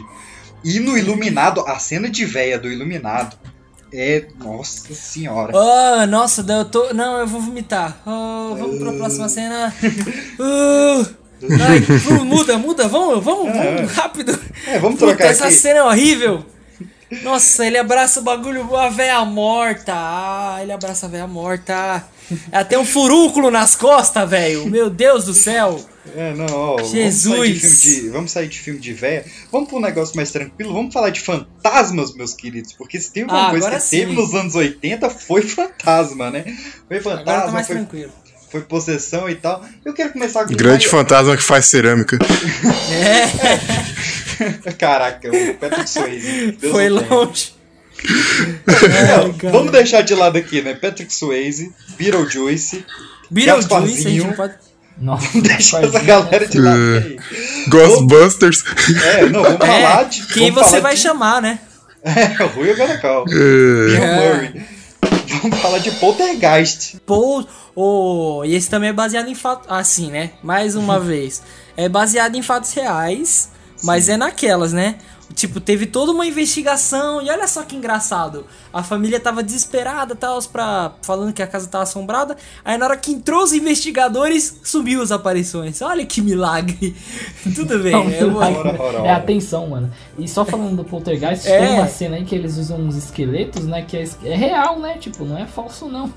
[0.64, 3.36] E no Iluminado, a cena de véia do Iluminado
[3.93, 4.26] é.
[4.39, 5.52] Nossa senhora.
[5.55, 6.94] Oh, nossa, eu tô.
[6.94, 8.01] Não, eu vou vomitar.
[8.06, 9.72] Oh, vamos pra próxima cena.
[10.39, 11.22] Uh,
[11.60, 14.39] Ai, muda, muda, vamos, vamos, é, vamos, rápido.
[14.66, 16.44] É, vamos trocar Puta, essa cena é horrível.
[17.22, 19.93] Nossa, ele abraça o bagulho, a véia morta.
[19.94, 22.05] Ah, ele abraça a véia morta.
[22.51, 24.66] Ela tem um furúnculo nas costas, velho.
[24.66, 25.84] Meu Deus do céu.
[26.16, 26.82] É, não, ó.
[26.82, 27.32] Jesus.
[27.32, 29.24] Vamos sair de filme de, vamos sair de, filme de véia.
[29.51, 30.72] Vamos pra um negócio mais tranquilo.
[30.72, 32.72] Vamos falar de fantasmas, meus queridos.
[32.72, 33.98] Porque se tem alguma ah, coisa que sim.
[33.98, 36.44] teve nos anos 80, foi fantasma, né?
[36.89, 37.20] Foi fantasma.
[37.32, 37.76] Agora tá mais foi...
[37.76, 38.12] tranquilo
[38.52, 39.64] foi possessão e tal.
[39.82, 40.52] Eu quero começar com.
[40.52, 42.18] Grande fantasma que faz cerâmica.
[42.93, 43.93] É.
[44.78, 46.52] Caraca, o Patrick Swayze.
[46.52, 47.54] Deus foi longe.
[48.66, 50.74] É, vamos deixar de lado aqui, né?
[50.74, 52.84] Patrick Swayze, Beetlejuice,
[53.30, 54.54] Beetlejuice, a gente pode...
[54.98, 57.18] Nossa, deixa essa galera de lado aí.
[57.68, 58.64] Ghostbusters.
[59.04, 60.26] É, não, vamos é, falar de.
[60.26, 61.00] Quem você vai de...
[61.00, 61.59] chamar, né?
[62.04, 63.24] É, o Rui e o Caracal.
[63.28, 63.32] É.
[63.32, 64.66] Bill Murray.
[65.40, 66.98] Vamos falar de Poltergeist.
[67.06, 69.66] Pol Oh, e esse também é baseado em fatos.
[69.70, 70.32] Assim, né?
[70.42, 71.42] Mais uma vez.
[71.76, 73.50] É baseado em fatos reais,
[73.82, 73.86] Sim.
[73.86, 74.96] mas é naquelas, né?
[75.34, 78.46] Tipo, teve toda uma investigação e olha só que engraçado.
[78.72, 82.36] A família tava desesperada, tal, pra, falando que a casa tava assombrada.
[82.64, 85.80] Aí na hora que entrou os investigadores, subiu as aparições.
[85.80, 86.94] Olha que milagre.
[87.54, 87.92] Tudo bem.
[87.92, 89.06] Não, é, uma...
[89.06, 89.90] é atenção, mano.
[90.18, 91.66] E só falando do Poltergeist, é.
[91.66, 93.82] tem uma cena aí que eles usam uns esqueletos, né?
[93.82, 94.98] Que é, é real, né?
[94.98, 96.12] Tipo, não é falso, não.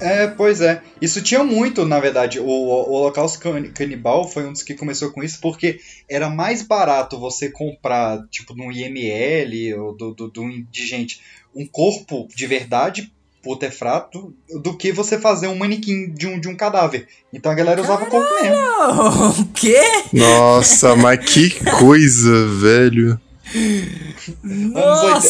[0.00, 0.82] É, pois é.
[1.00, 2.38] Isso tinha muito, na verdade.
[2.40, 3.40] O, o Holocausto
[3.74, 8.54] Canibal foi um dos que começou com isso, porque era mais barato você comprar, tipo,
[8.54, 11.20] no IML ou do, do, do indigente,
[11.54, 13.12] um corpo de verdade
[13.42, 17.06] por ter frato do que você fazer um manequim de um, de um cadáver.
[17.32, 19.42] Então a galera usava Caralho, corpo mesmo.
[19.42, 19.80] O quê?
[20.12, 23.20] Nossa, mas que coisa, velho.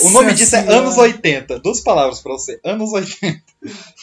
[0.05, 1.59] O nome disso é Anos 80.
[1.61, 2.61] Duas palavras pra você.
[2.65, 3.40] Anos 80.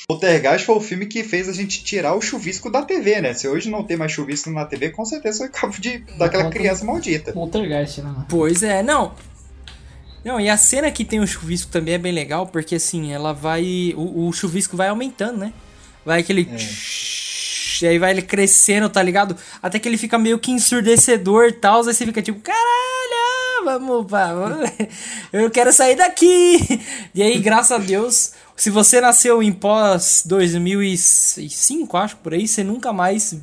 [0.07, 3.33] Poltergeist foi o filme que fez a gente tirar o chuvisco da TV, né?
[3.33, 6.85] Se hoje não tem mais chuvisco na TV, com certeza foi cabo de, daquela criança
[6.85, 7.33] maldita.
[7.33, 8.25] Poltergeist, né?
[8.29, 9.13] Pois é, não.
[10.23, 13.31] Não, e a cena que tem o chuvisco também é bem legal, porque assim, ela
[13.31, 13.93] vai.
[13.95, 15.53] O, o chuvisco vai aumentando, né?
[16.03, 16.49] Vai aquele.
[16.51, 16.57] É.
[17.81, 19.35] E aí vai ele crescendo, tá ligado?
[19.61, 21.79] Até que ele fica meio que ensurdecedor e tal.
[21.79, 22.65] Aí você fica tipo, caralho,
[23.65, 24.69] vamos, vamos.
[25.33, 26.59] Eu quero sair daqui.
[27.13, 32.63] E aí, graças a Deus, se você nasceu em pós 2005, acho, por aí, você
[32.63, 33.35] nunca mais.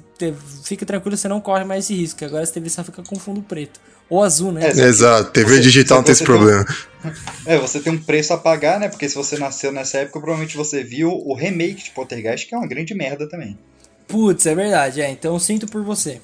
[0.64, 2.24] Fica tranquilo, você não corre mais esse risco.
[2.24, 3.80] Agora você TV só fica com fundo preto.
[4.08, 4.66] Ou azul, né?
[4.66, 6.64] É, Exato, TV você, digital não tem esse problema.
[7.04, 7.10] Um,
[7.46, 8.88] é, você tem um preço a pagar, né?
[8.88, 12.58] Porque se você nasceu nessa época, provavelmente você viu o remake de Poltergeist, que é
[12.58, 13.58] uma grande merda também.
[14.06, 15.10] Putz, é verdade, é.
[15.10, 16.20] Então eu sinto por você.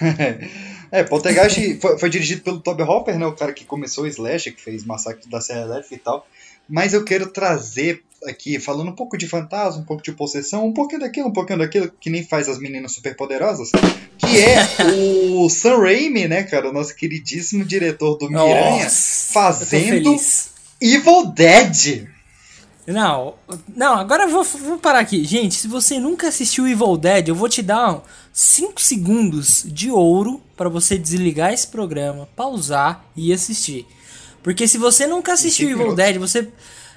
[0.94, 3.26] é, Poltergeist foi, foi, dirigido pelo Toby Hopper, né?
[3.26, 6.24] O cara que começou o Slash, que fez Massacre da Serra Elétrica e tal.
[6.68, 10.72] Mas eu quero trazer aqui, falando um pouco de fantasma, um pouco de possessão, um
[10.72, 13.72] pouquinho daquilo, um pouquinho daquilo, que nem faz as meninas superpoderosas,
[14.16, 14.56] que é
[15.36, 20.16] o Sam Raimi, né, cara, o nosso queridíssimo diretor do Miranha, Nossa, fazendo
[20.80, 22.13] Evil Dead.
[22.86, 23.34] Não,
[23.74, 25.24] não, agora eu vou, vou parar aqui.
[25.24, 28.02] Gente, se você nunca assistiu Evil Dead, eu vou te dar
[28.32, 33.86] 5 segundos de ouro para você desligar esse programa, pausar e assistir.
[34.42, 36.48] Porque se você nunca assistiu Evil Dead, você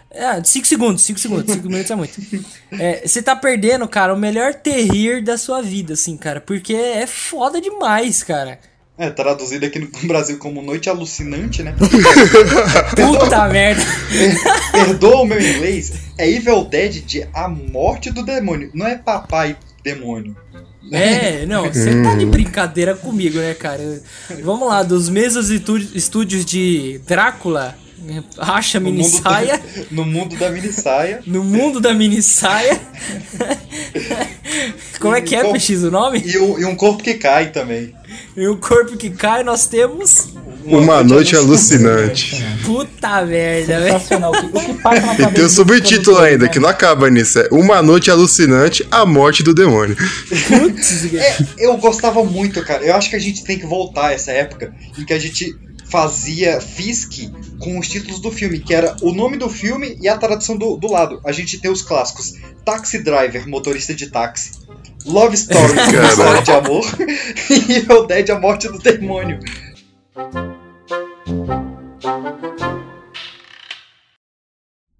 [0.09, 2.21] é, 5 segundos, 5 segundos, 5 minutos é muito.
[2.71, 6.41] É, você tá perdendo, cara, o melhor terrir da sua vida, assim, cara.
[6.41, 8.59] Porque é foda demais, cara.
[8.97, 11.75] É, traduzido aqui no Brasil como Noite Alucinante, né?
[12.95, 13.83] Puta merda!
[14.71, 15.93] Perdoa o meu inglês.
[16.17, 18.71] É Evil Dead de A Morte do Demônio.
[18.73, 20.35] Não é Papai Demônio.
[20.91, 24.01] É, não, você tá de brincadeira comigo, né, cara?
[24.41, 27.75] Vamos lá, dos mesmos estúdios de Drácula,
[28.37, 29.59] Acha mini saia.
[29.89, 31.21] no mundo da mini saia.
[31.25, 32.79] no mundo da mini saia.
[34.99, 36.21] Como é que é, PX, o nome?
[36.25, 37.93] E, o, e, um corpo que cai também.
[38.35, 40.29] E um corpo que cai, nós temos.
[40.63, 42.35] Uma, Uma noite, alucinante.
[42.35, 42.63] alucinante.
[42.63, 43.97] Puta merda, velho.
[44.53, 46.51] O que, passa na E tem o subtítulo ainda, né?
[46.51, 47.39] que não acaba nisso.
[47.39, 49.95] É Uma noite alucinante, a morte do demônio.
[50.47, 52.83] Putz, é, eu gostava muito, cara.
[52.83, 55.55] Eu acho que a gente tem que voltar a essa época em que a gente
[55.89, 60.17] fazia Fisk com os títulos do filme, que era o nome do filme e a
[60.17, 61.21] tradução do, do lado.
[61.25, 62.33] A gente tem os clássicos
[62.65, 64.59] Taxi Driver, motorista de táxi,
[65.05, 65.73] Love Story,
[66.09, 66.85] história de amor,
[67.49, 69.39] e Evil Dead, a morte do demônio.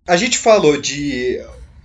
[0.08, 1.44] A gente falou de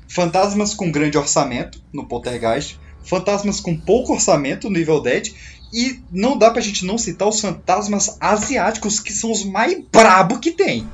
[0.08, 5.32] fantasmas com grande orçamento no Poltergeist, fantasmas com pouco orçamento no Evil Dead
[5.72, 10.38] e não dá pra gente não citar os fantasmas asiáticos, que são os mais brabo
[10.38, 10.86] que tem.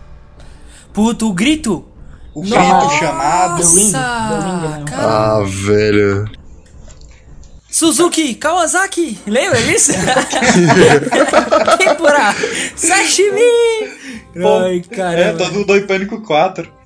[0.93, 1.85] Puto, o grito!
[2.35, 3.65] O grito chamado.
[3.65, 3.99] Nossa,
[4.93, 6.31] ah, velho.
[7.71, 9.93] Suzuki Kawasaki, lembra disso?
[11.79, 12.35] Tempura,
[12.77, 13.41] sashimi.
[14.37, 15.21] Ai, caramba.
[15.21, 16.78] É, todo mundo em Pânico 4.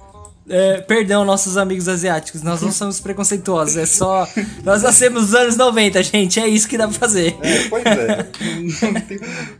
[0.49, 4.29] É, perdão, nossos amigos asiáticos, nós não somos preconceituosos, é só.
[4.65, 7.37] Nós nascemos nos anos 90, gente, é isso que dá pra fazer.
[7.43, 8.29] É, pois é.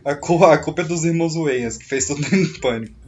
[0.03, 3.03] a, culpa, a culpa é dos irmãos Wayans, que fez todo mundo pânico.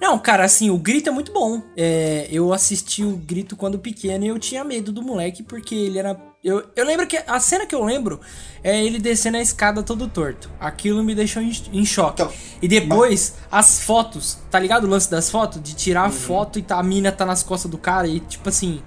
[0.00, 1.62] Não, cara, assim, o grito é muito bom.
[1.76, 5.98] É, eu assisti o grito quando pequeno e eu tinha medo do moleque porque ele
[5.98, 6.16] era.
[6.42, 7.16] Eu, eu lembro que.
[7.26, 8.20] A cena que eu lembro
[8.62, 10.50] é ele descendo a escada todo torto.
[10.60, 12.22] Aquilo me deixou em, em choque.
[12.22, 12.32] Então,
[12.62, 13.48] e depois, mas...
[13.50, 15.62] as fotos, tá ligado o lance das fotos?
[15.62, 16.08] De tirar uhum.
[16.08, 18.82] a foto e tá, a mina tá nas costas do cara e tipo assim.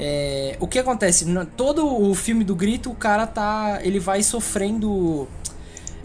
[0.00, 1.26] É, o que acontece?
[1.56, 3.80] Todo o filme do grito, o cara tá.
[3.82, 5.28] Ele vai sofrendo.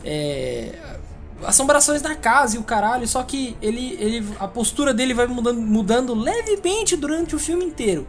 [0.03, 0.73] É,
[1.45, 5.59] assombrações na casa e o caralho, só que ele, ele a postura dele vai mudando,
[5.59, 8.07] mudando levemente durante o filme inteiro.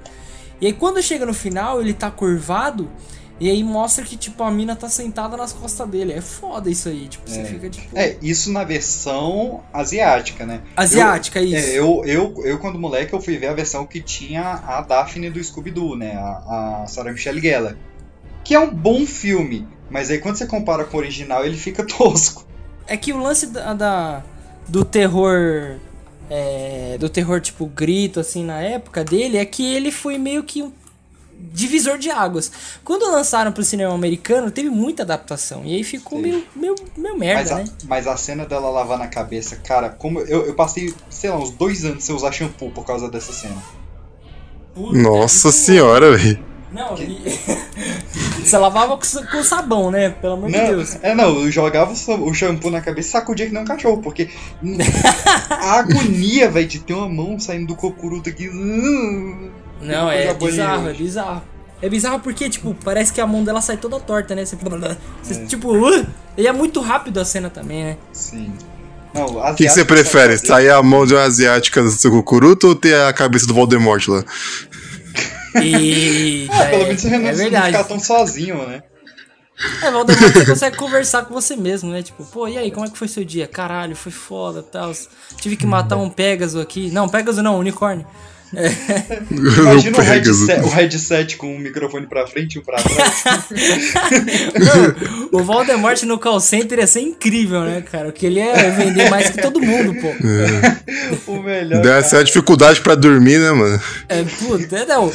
[0.65, 2.91] E aí quando chega no final, ele tá curvado
[3.39, 6.15] e aí mostra que tipo a mina tá sentada nas costas dele.
[6.15, 7.35] É foda isso aí, tipo, é.
[7.35, 10.63] você fica tipo É, isso na versão asiática, né?
[10.75, 11.69] Asiática, eu, isso.
[11.69, 15.29] É, eu, eu, eu quando moleque eu fui ver a versão que tinha a Daphne
[15.29, 16.15] do Scooby Doo, né?
[16.15, 17.77] A, a Sarah Michelle Gellar.
[18.43, 21.85] Que é um bom filme, mas aí quando você compara com o original, ele fica
[21.87, 22.47] tosco.
[22.87, 24.23] É que o lance da, da
[24.67, 25.77] do terror.
[26.37, 30.63] É, do terror tipo grito, assim, na época dele, é que ele foi meio que
[30.63, 30.73] um
[31.53, 32.51] divisor de águas.
[32.83, 35.63] Quando lançaram pro cinema americano, teve muita adaptação.
[35.65, 37.65] E aí ficou meio, meio, meio merda, mas a, né?
[37.85, 41.51] Mas a cena dela lavar na cabeça, cara, como eu, eu passei, sei lá, uns
[41.51, 43.63] dois anos sem usar shampoo por causa dessa cena.
[44.75, 46.45] Puta, Nossa senhora, velho.
[46.73, 47.23] Não, e...
[48.45, 50.11] você lavava com, sabão, né?
[50.11, 50.99] Pelo amor não, de Deus.
[51.03, 54.29] É, não, eu jogava o shampoo na cabeça e sacudia que nem um cachorro, porque
[55.51, 58.49] a agonia, velho, de ter uma mão saindo do cocuruto aqui.
[58.49, 59.51] Uh,
[59.81, 61.43] não, é bizarro, é bizarro.
[61.83, 64.45] É bizarro porque, tipo, parece que a mão dela sai toda torta, né?
[64.45, 65.47] Você, você é.
[65.47, 66.07] tipo, uh,
[66.37, 67.97] e é muito rápido a cena também, né?
[68.13, 68.53] Sim.
[69.15, 70.37] O que, você prefere?
[70.37, 74.09] Sair a mão de uma asiática do seu cucuruto ou ter a cabeça do Voldemort
[74.09, 74.25] lá?
[75.63, 76.49] E.
[76.51, 78.83] ah, pelo menos você é, não é ficar tão sozinho, né?
[79.83, 82.03] É, Valdemar, você consegue conversar com você mesmo, né?
[82.03, 83.47] Tipo, pô, e aí, como é que foi seu dia?
[83.47, 84.93] Caralho, foi foda tal.
[85.41, 86.91] Tive que matar um Pegasus aqui.
[86.91, 88.07] Não, Pegasus não, unicórnio.
[89.31, 93.25] Imagina o headset, o headset com o microfone pra frente e um pra trás.
[94.55, 98.09] Não, o Voldemort no call center ia ser incrível, né, cara?
[98.09, 100.09] O que ele ia vender mais que todo mundo, pô.
[100.09, 101.31] É.
[101.31, 101.83] o melhor.
[101.83, 103.81] Deve ser a dificuldade pra dormir, né, mano?
[104.09, 105.11] É, puta, não.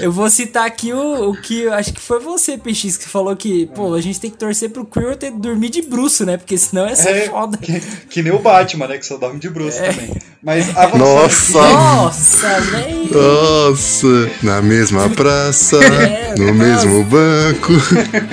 [0.00, 3.66] Eu vou citar aqui o, o que acho que foi você, PX, que falou que,
[3.74, 6.36] pô, a gente tem que torcer pro Quirrell ter dormir de bruxo, né?
[6.36, 7.56] Porque senão ia ser é, foda.
[7.58, 8.98] Que, que, nem o Batman, né?
[8.98, 9.88] Que só dorme de bruxo é.
[9.90, 10.16] também.
[10.42, 11.58] Mas Nossa!
[11.58, 12.83] Nossa, velho!
[13.10, 14.30] Nossa!
[14.42, 17.72] Na mesma praça, é, no mesmo banco.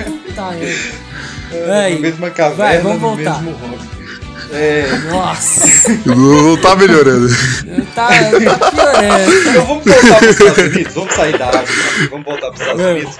[0.04, 0.54] Puta,
[1.52, 1.90] é.
[1.90, 3.42] na mesma caverna, vai, vamos voltar.
[3.42, 3.78] no mesmo
[4.52, 4.86] É...
[5.10, 5.90] Nossa!
[6.06, 7.28] Não tá melhorando.
[7.94, 9.32] Tá, tá piorando.
[9.50, 12.92] Então vamos voltar pros Estados Unidos, vamos sair da África, vamos voltar pros Estados é.
[12.92, 13.18] Unidos.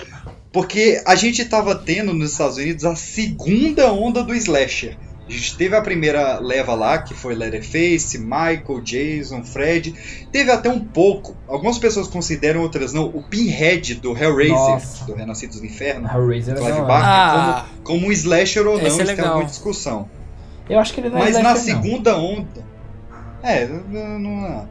[0.53, 4.97] Porque a gente tava tendo nos Estados Unidos a segunda onda do slasher.
[5.27, 9.95] A gente teve a primeira leva lá, que foi Leatherface, Michael, Jason, Fred.
[10.33, 15.05] Teve até um pouco, algumas pessoas consideram, outras não, o Pinhead do Hellraiser, Nossa.
[15.05, 16.09] do Renascidos do Inferno.
[16.13, 19.45] Hellraiser Clive é Barker, ah, como, como um slasher ou não, isso é tem alguma
[19.45, 20.11] discussão.
[20.69, 22.25] Eu acho que ele não é Mas slasher, na segunda não.
[22.25, 22.67] onda.
[23.43, 24.67] É, não, não é.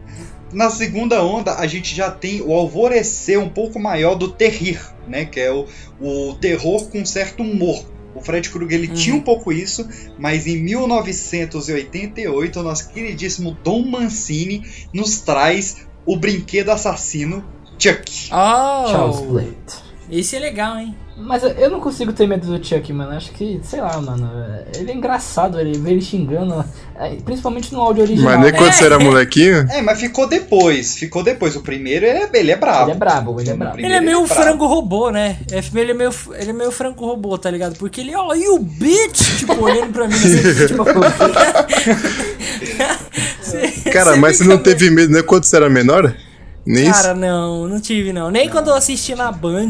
[0.54, 5.26] Na segunda onda, a gente já tem o alvorecer um pouco maior do terrir, né?
[5.26, 5.66] Que é o,
[6.00, 7.86] o terror com certo humor.
[8.14, 8.94] O Fred Krueger ele uhum.
[8.94, 14.64] tinha um pouco isso, mas em 1988 o nosso queridíssimo Dom Mancini
[14.94, 17.44] nos traz o brinquedo assassino
[17.78, 18.30] Chuck.
[18.32, 19.56] Oh, Charles Blade.
[20.10, 20.96] Esse é legal, hein?
[21.24, 23.12] Mas eu não consigo ter medo do Chuck, mano.
[23.12, 24.30] Acho que, sei lá, mano.
[24.76, 26.66] Ele é engraçado, ele vê ele xingando.
[26.96, 28.32] É, principalmente no áudio original.
[28.32, 28.58] Mas nem né?
[28.58, 29.68] quando você era molequinho?
[29.70, 30.96] É, mas ficou depois.
[30.96, 31.56] Ficou depois.
[31.56, 32.86] O primeiro ele é, ele é brabo.
[32.86, 33.80] Ele é brabo, ele é brabo.
[33.80, 35.38] Ele é meio ele é frango robô, né?
[35.52, 37.78] Ele é meio, ele é meio frango robô, tá ligado?
[37.78, 39.40] Porque ele, ó, oh, you bitch!
[39.40, 40.84] Tipo, olhando pra mim assim, tipo.
[43.92, 45.22] Cara, mas você não teve medo, né?
[45.22, 46.16] Quando você era menor?
[46.66, 47.20] Nem Cara, isso?
[47.20, 48.30] não, não tive não.
[48.30, 48.52] Nem não.
[48.52, 49.70] quando eu assisti na Band,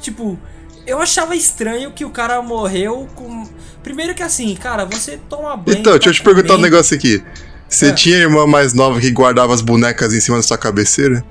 [0.00, 0.38] tipo,
[0.86, 3.48] eu achava estranho que o cara morreu com.
[3.82, 5.78] Primeiro que assim, cara, você toma banho.
[5.78, 7.22] Então, deixa eu te perguntar um negócio aqui.
[7.68, 7.92] Você é.
[7.92, 11.24] tinha irmã mais nova que guardava as bonecas em cima da sua cabeceira?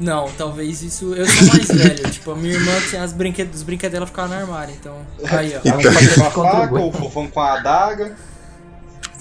[0.00, 1.14] Não, talvez isso.
[1.14, 2.10] Eu sou mais velho.
[2.10, 4.74] tipo, a minha irmã tinha as brinquedos, os brinquedos dela ficavam no armário.
[4.78, 4.96] Então.
[5.24, 5.60] Aí, ó.
[5.64, 5.92] Então...
[5.92, 8.16] Com a faca, o fofão com a adaga.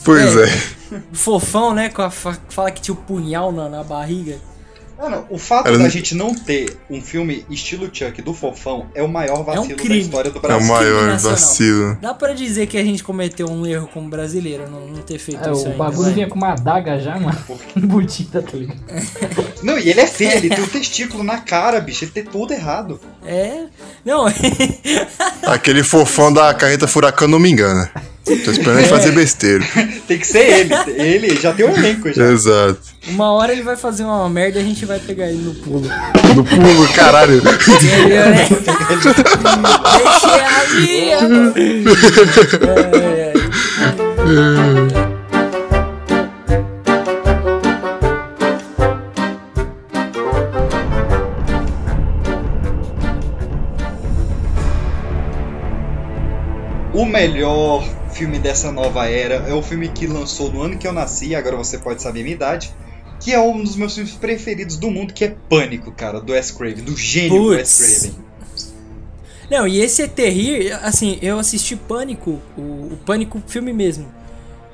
[0.03, 0.45] Pois é.
[0.45, 1.01] é.
[1.13, 1.89] Fofão, né?
[1.89, 2.37] Com a fa...
[2.49, 4.37] Fala que tinha o punhal na, na barriga.
[4.97, 5.77] Mano, o fato Era...
[5.77, 9.83] da gente não ter um filme estilo Chuck do Fofão é o maior vacilo é
[9.83, 10.59] um da história do Brasil.
[10.59, 11.97] É o maior vacilo.
[12.01, 15.47] Dá pra dizer que a gente cometeu um erro como brasileiro, não, não ter feito
[15.47, 17.37] é, isso O ainda, bagulho vinha com uma adaga já, mano.
[17.77, 18.77] Embutida, tá ligado?
[19.63, 22.53] Não, e ele é feio, ele tem um testículo na cara, bicho, ele tem tudo
[22.53, 22.99] errado.
[23.25, 23.65] É.
[24.05, 24.25] Não.
[25.43, 27.91] Aquele fofão da carreta furacão não me engana.
[28.23, 29.65] Tô esperando ele fazer besteira.
[30.07, 30.73] Tem que ser ele.
[31.01, 32.25] Ele já tem um elenco já.
[32.31, 32.96] Exato.
[33.09, 35.88] Uma hora ele vai fazer uma merda e a gente vai pegar ele no pulo.
[36.35, 37.41] No pulo, caralho.
[37.41, 37.95] Deixa
[41.25, 41.93] ali.
[42.63, 43.34] É, é.
[56.93, 59.35] O melhor filme dessa nova era.
[59.47, 62.23] É o filme que lançou no ano que eu nasci, agora você pode saber a
[62.23, 62.73] minha idade.
[63.27, 66.49] Que é um dos meus filmes preferidos do mundo, que é Pânico, cara, do Wes
[66.49, 67.57] Craven, do gênio Puts.
[67.57, 68.25] Wes Craven.
[69.51, 74.07] Não, e esse é terrível, assim, eu assisti Pânico, o, o, Pânico filme mesmo.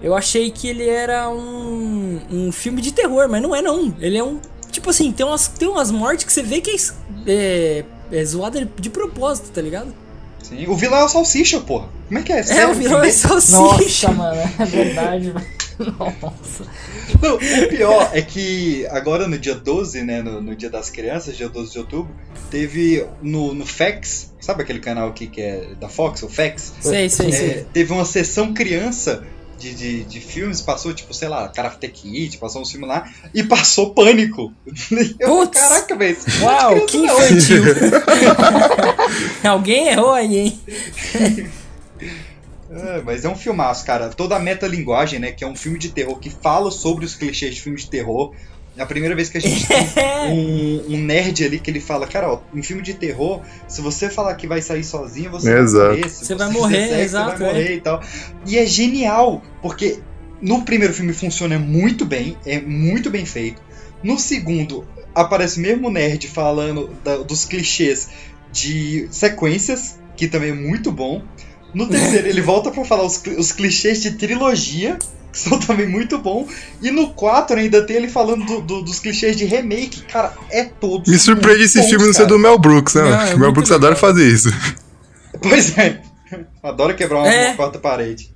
[0.03, 3.91] Eu achei que ele era um, um filme de terror, mas não é não.
[3.99, 4.39] Ele é um.
[4.69, 8.69] Tipo assim, tem umas, tem umas mortes que você vê que é, é, é zoada
[8.80, 9.91] de propósito, tá ligado?
[10.43, 11.89] Sim, o vilão é o Salsicha, porra.
[12.07, 12.38] Como é que é?
[12.38, 14.11] É, Sério, o vilão é Salsicha.
[14.11, 15.34] Nossa, mano, é verdade,
[15.99, 16.65] Nossa.
[17.21, 21.35] Não, o pior é que agora no dia 12, né, no, no, dia das crianças,
[21.35, 22.15] dia 12 de outubro,
[22.49, 26.73] teve no, no FX, sabe aquele canal aqui que é da Fox, o FX?
[26.81, 27.65] Sei, sei, é, sei.
[27.73, 29.23] Teve uma sessão criança
[29.57, 33.43] de, de, de, filmes, passou, tipo, sei lá, Karate Kid, passou um filme lá, e
[33.43, 34.53] passou Pânico.
[35.19, 36.17] Eu, caraca, velho.
[36.41, 37.63] Uau, que infantil.
[39.49, 40.61] Alguém errou aí, hein?
[42.73, 44.09] É, mas é um filmaço, cara.
[44.09, 45.31] Toda a metalinguagem, né?
[45.31, 48.33] Que é um filme de terror que fala sobre os clichês de filmes de terror.
[48.75, 52.07] É a primeira vez que a gente tem um, um, nerd ali que ele fala,
[52.07, 55.85] cara, ó, em filme de terror, se você falar que vai sair sozinho, você exato.
[55.85, 56.09] vai morrer.
[56.09, 57.31] Se você vai morrer, sexo, exato.
[57.31, 57.73] Você vai morrer é.
[57.75, 58.01] e tal.
[58.47, 59.99] E é genial, porque
[60.41, 63.61] no primeiro filme funciona muito bem, é muito bem feito.
[64.01, 68.09] No segundo, aparece mesmo o nerd falando da, dos clichês
[68.51, 71.23] de sequências, que também é muito bom.
[71.73, 74.97] No terceiro, ele volta para falar os, os clichês de trilogia,
[75.31, 76.47] que são também muito bom.
[76.81, 80.03] E no 4 ainda tem ele falando do, do, dos clichês de remake.
[80.03, 81.09] Cara, é todo.
[81.09, 83.01] Me surpreende esse bons, filme não ser do Mel Brooks, né?
[83.01, 83.87] Não, é Mel Brooks legal.
[83.87, 84.49] adora fazer isso.
[85.41, 85.99] Pois é.
[86.61, 87.53] Adora quebrar uma, é.
[87.55, 88.33] quarta parede.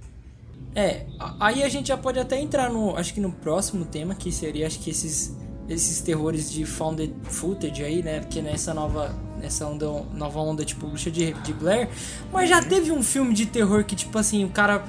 [0.76, 1.05] É,
[1.39, 2.95] aí a gente já pode até entrar no.
[2.95, 5.35] Acho que no próximo tema, que seria acho que esses,
[5.68, 8.19] esses terrores de founded footage aí, né?
[8.19, 9.15] Porque nessa nova.
[9.39, 11.89] Nessa onda, nova onda, tipo, bruxa de, de Blair.
[12.31, 14.84] Mas já teve um filme de terror que, tipo assim, o cara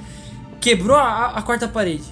[0.59, 2.03] quebrou a, a quarta parede.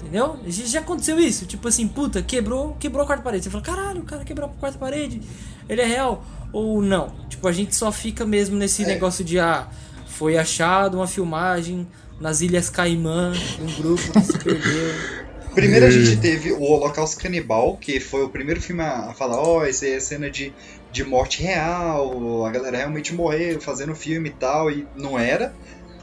[0.00, 0.38] Entendeu?
[0.46, 1.44] Já aconteceu isso.
[1.46, 3.44] Tipo assim, puta, quebrou, quebrou a quarta parede.
[3.44, 5.20] Você fala, caralho, o cara quebrou a quarta parede.
[5.68, 6.24] Ele é real.
[6.52, 7.12] Ou não.
[7.28, 8.86] Tipo, a gente só fica mesmo nesse é.
[8.86, 9.68] negócio de, ah,
[10.06, 11.86] foi achado uma filmagem
[12.20, 14.94] nas Ilhas Caimã, um grupo que se perdeu.
[15.54, 19.58] Primeiro a gente teve o Holocausto Canibal, que foi o primeiro filme a falar, ó,
[19.58, 20.52] oh, essa é cena de,
[20.90, 25.54] de morte real, a galera realmente morreu fazendo filme e tal, e não era.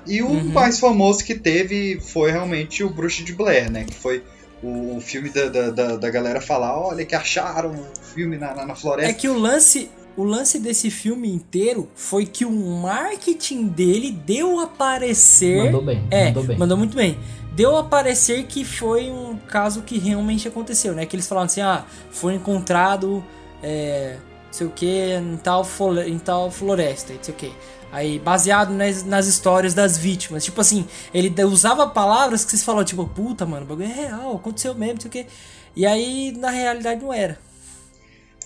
[0.08, 0.44] E o uhum.
[0.52, 3.84] mais famoso que teve foi realmente o Bruxo de Blair, né?
[3.86, 4.24] Que foi
[4.64, 8.76] o filme da, da, da galera falar, olha que acharam o filme na, na, na
[8.76, 9.12] floresta.
[9.12, 14.60] É que o lance, o lance desse filme inteiro foi que o marketing dele deu
[14.60, 15.66] a parecer.
[15.66, 16.08] Mandou bem.
[16.10, 16.58] É, mandou, bem.
[16.58, 17.18] mandou muito bem.
[17.54, 21.06] Deu a parecer que foi um caso que realmente aconteceu, né?
[21.06, 23.24] Que eles falaram assim, ah, foi encontrado,
[23.64, 24.18] é,
[24.56, 25.68] sei o que, em tal,
[26.08, 27.52] em tal floresta, sei o que.
[27.92, 30.44] Aí, baseado nas, nas histórias das vítimas.
[30.46, 34.36] Tipo assim, ele usava palavras que vocês falavam, tipo, puta, mano, o bagulho é real,
[34.36, 35.26] aconteceu mesmo, não sei o quê.
[35.76, 37.38] E aí, na realidade, não era.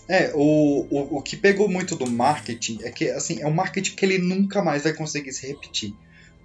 [0.07, 3.95] É, o, o, o que pegou muito do marketing é que, assim, é um marketing
[3.95, 5.93] que ele nunca mais vai conseguir se repetir.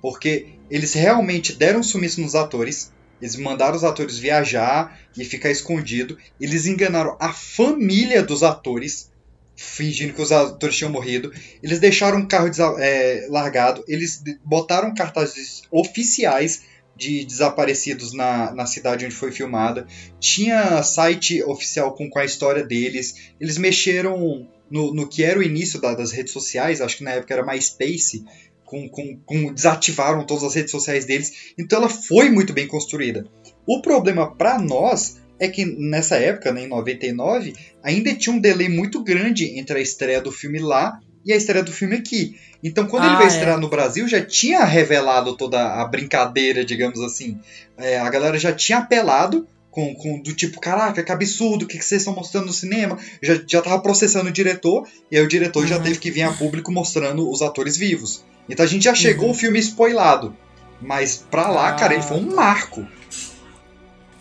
[0.03, 6.19] Porque eles realmente deram sumiço nos atores, eles mandaram os atores viajar e ficar escondido,
[6.39, 9.11] eles enganaram a família dos atores,
[9.57, 11.33] fingindo que os atores tinham morrido.
[11.63, 16.63] Eles deixaram o carro é, largado, eles botaram cartazes oficiais
[16.97, 19.87] de desaparecidos na, na cidade onde foi filmada.
[20.21, 23.33] Tinha site oficial com, com a história deles.
[23.41, 27.13] Eles mexeram no, no que era o início da, das redes sociais, acho que na
[27.13, 28.25] época era MySpace.
[28.65, 31.53] Com, com, com, desativaram todas as redes sociais deles.
[31.57, 33.27] Então ela foi muito bem construída.
[33.67, 38.69] O problema para nós é que nessa época, né, em 99, ainda tinha um delay
[38.69, 42.37] muito grande entre a estreia do filme lá e a estreia do filme aqui.
[42.63, 43.33] Então, quando ah, ele veio é.
[43.33, 47.39] estrear no Brasil, já tinha revelado toda a brincadeira, digamos assim.
[47.77, 51.79] É, a galera já tinha apelado com, com, do tipo, caraca, que absurdo, o que,
[51.79, 52.97] que vocês estão mostrando no cinema?
[53.21, 55.69] Já, já tava processando o diretor, e aí o diretor uhum.
[55.69, 58.25] já teve que vir a público mostrando os atores vivos.
[58.49, 59.33] Então a gente já chegou uhum.
[59.33, 60.37] o filme spoilado.
[60.81, 61.73] Mas pra lá, ah.
[61.73, 62.87] cara, ele foi um marco.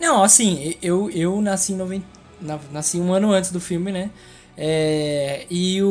[0.04, 2.06] Não, assim, eu, eu nasci em 90,
[2.70, 4.10] nasci um ano antes do filme, né?
[4.54, 5.88] É, e o,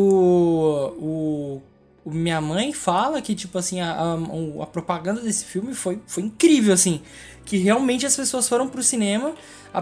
[1.00, 1.62] o,
[2.06, 4.14] o, Minha mãe fala que, tipo assim, a, a,
[4.62, 7.02] a propaganda desse filme foi, foi incrível, assim
[7.46, 9.34] que realmente as pessoas foram pro cinema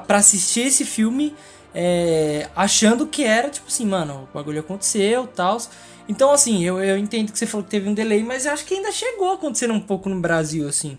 [0.08, 1.36] para assistir esse filme
[1.74, 5.58] é, achando que era, tipo assim, mano, o bagulho aconteceu tal.
[6.08, 8.66] Então, assim, eu, eu entendo que você falou que teve um delay, mas eu acho
[8.66, 10.98] que ainda chegou a acontecer um pouco no Brasil, assim.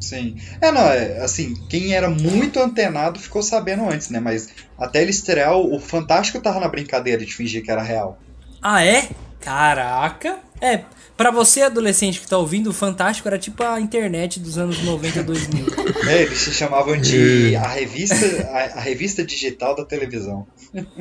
[0.00, 0.36] Sim.
[0.60, 4.20] É, não, é, assim, quem era muito antenado ficou sabendo antes, né?
[4.20, 4.48] Mas
[4.78, 8.18] até ele estrear, o Fantástico tava na brincadeira de fingir que era real.
[8.60, 9.08] Ah, é?
[9.40, 10.38] Caraca!
[10.60, 10.84] É,
[11.16, 15.22] Pra você, adolescente que tá ouvindo, o Fantástico era tipo a internet dos anos 90,
[15.22, 15.66] 2000.
[16.08, 18.16] É, eles se chamavam de a revista,
[18.50, 20.46] a, a revista digital da televisão.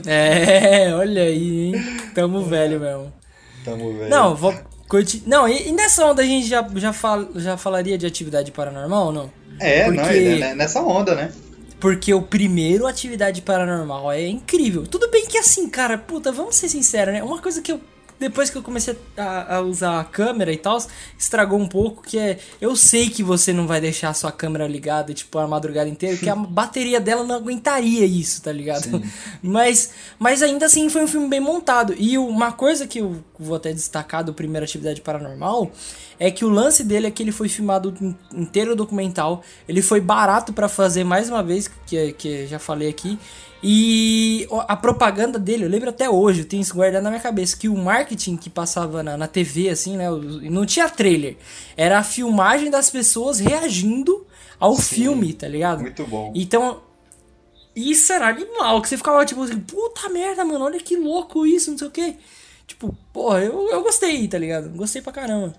[0.06, 1.98] É, olha aí, hein?
[2.16, 3.12] Tamo velho mesmo.
[3.66, 4.10] Tamo velho.
[4.10, 4.54] Não, vou
[4.94, 5.24] curtir.
[5.26, 9.08] Não, e, e, nessa onda a gente já, já, fal, já falaria de atividade paranormal
[9.08, 9.32] ou não?
[9.60, 9.98] É, Porque...
[9.98, 11.32] não, é, é nessa onda, né?
[11.80, 14.88] Porque o primeiro Atividade Paranormal é incrível.
[14.88, 17.22] Tudo bem que assim, cara, puta, vamos ser sinceros, né?
[17.22, 17.82] Uma coisa que eu
[18.20, 20.78] depois que eu comecei a, a usar a câmera e tal,
[21.18, 24.68] estragou um pouco, que é, eu sei que você não vai deixar a sua câmera
[24.68, 28.84] ligada, tipo, a madrugada inteira, porque a bateria dela não aguentaria isso, tá ligado?
[28.84, 29.04] Sim.
[29.42, 31.94] Mas, mas ainda assim foi um filme bem montado.
[31.98, 35.72] E uma coisa que eu vou até destacar do primeiro Atividade Paranormal
[36.20, 37.94] é que o lance dele é que ele foi filmado
[38.34, 43.20] inteiro documental, ele foi barato para fazer mais uma vez, que, que já falei aqui,
[43.66, 47.56] e a propaganda dele, eu lembro até hoje, eu tenho isso guardado na minha cabeça,
[47.56, 50.10] que o marketing que passava na, na TV, assim, né?
[50.12, 51.38] Não tinha trailer.
[51.78, 54.28] Era a filmagem das pessoas reagindo
[54.60, 55.80] ao Sim, filme, tá ligado?
[55.80, 56.34] Muito bom.
[56.36, 56.82] Então,
[57.74, 61.72] isso era animal, que você ficava tipo assim, puta merda, mano, olha que louco isso,
[61.72, 62.16] não sei o quê.
[62.68, 64.70] Tipo, porra, eu, eu gostei, tá ligado?
[64.72, 65.56] Gostei pra caramba.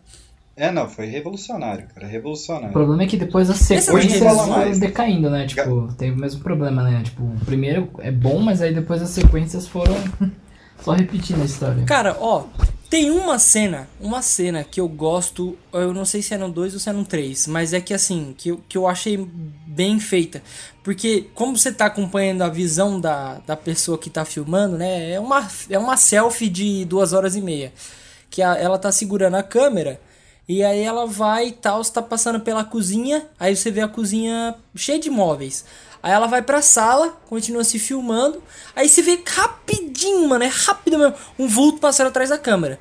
[0.57, 2.69] É, não, foi revolucionário, cara, revolucionário.
[2.69, 5.47] O problema é que depois as sequências foram decaindo, né?
[5.47, 7.03] Tipo, teve o mesmo problema, né?
[7.03, 9.95] Tipo, o primeiro é bom, mas aí depois as sequências foram
[10.81, 11.85] só repetindo a história.
[11.85, 12.45] Cara, ó,
[12.89, 16.75] tem uma cena, uma cena que eu gosto, eu não sei se é no 2
[16.75, 19.29] ou se é no 3, mas é que assim, que eu, que eu achei
[19.67, 20.41] bem feita.
[20.85, 25.11] Porque como você tá acompanhando a visão da, da pessoa que tá filmando, né?
[25.11, 27.73] É uma, é uma selfie de duas horas e meia.
[28.31, 30.01] Que a, ela tá segurando a câmera
[30.49, 34.55] e aí ela vai e tal, está passando pela cozinha, aí você vê a cozinha
[34.75, 35.65] cheia de móveis.
[36.03, 38.43] Aí ela vai pra sala, continua se filmando,
[38.77, 42.79] aí você vê rapidinho, mano, é rápido mesmo, um vulto passando atrás da câmera.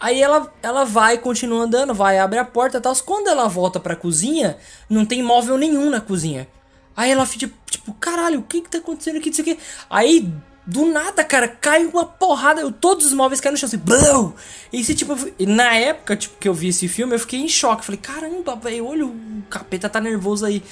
[0.00, 2.92] Aí ela, ela vai, continua andando, vai, abre a porta e tal.
[3.06, 4.56] Quando ela volta pra cozinha,
[4.90, 6.48] não tem móvel nenhum na cozinha.
[6.96, 9.30] Aí ela fica tipo, caralho, o que que tá acontecendo aqui?
[9.30, 9.56] Isso aqui.
[9.88, 10.28] Aí
[10.64, 14.32] do nada, cara, cai uma porrada, todos os móveis caem no chão, assim, blum!
[14.72, 17.84] E se, tipo, na época, tipo, que eu vi esse filme, eu fiquei em choque.
[17.84, 20.62] Falei, caramba, velho, olha, o capeta tá nervoso aí.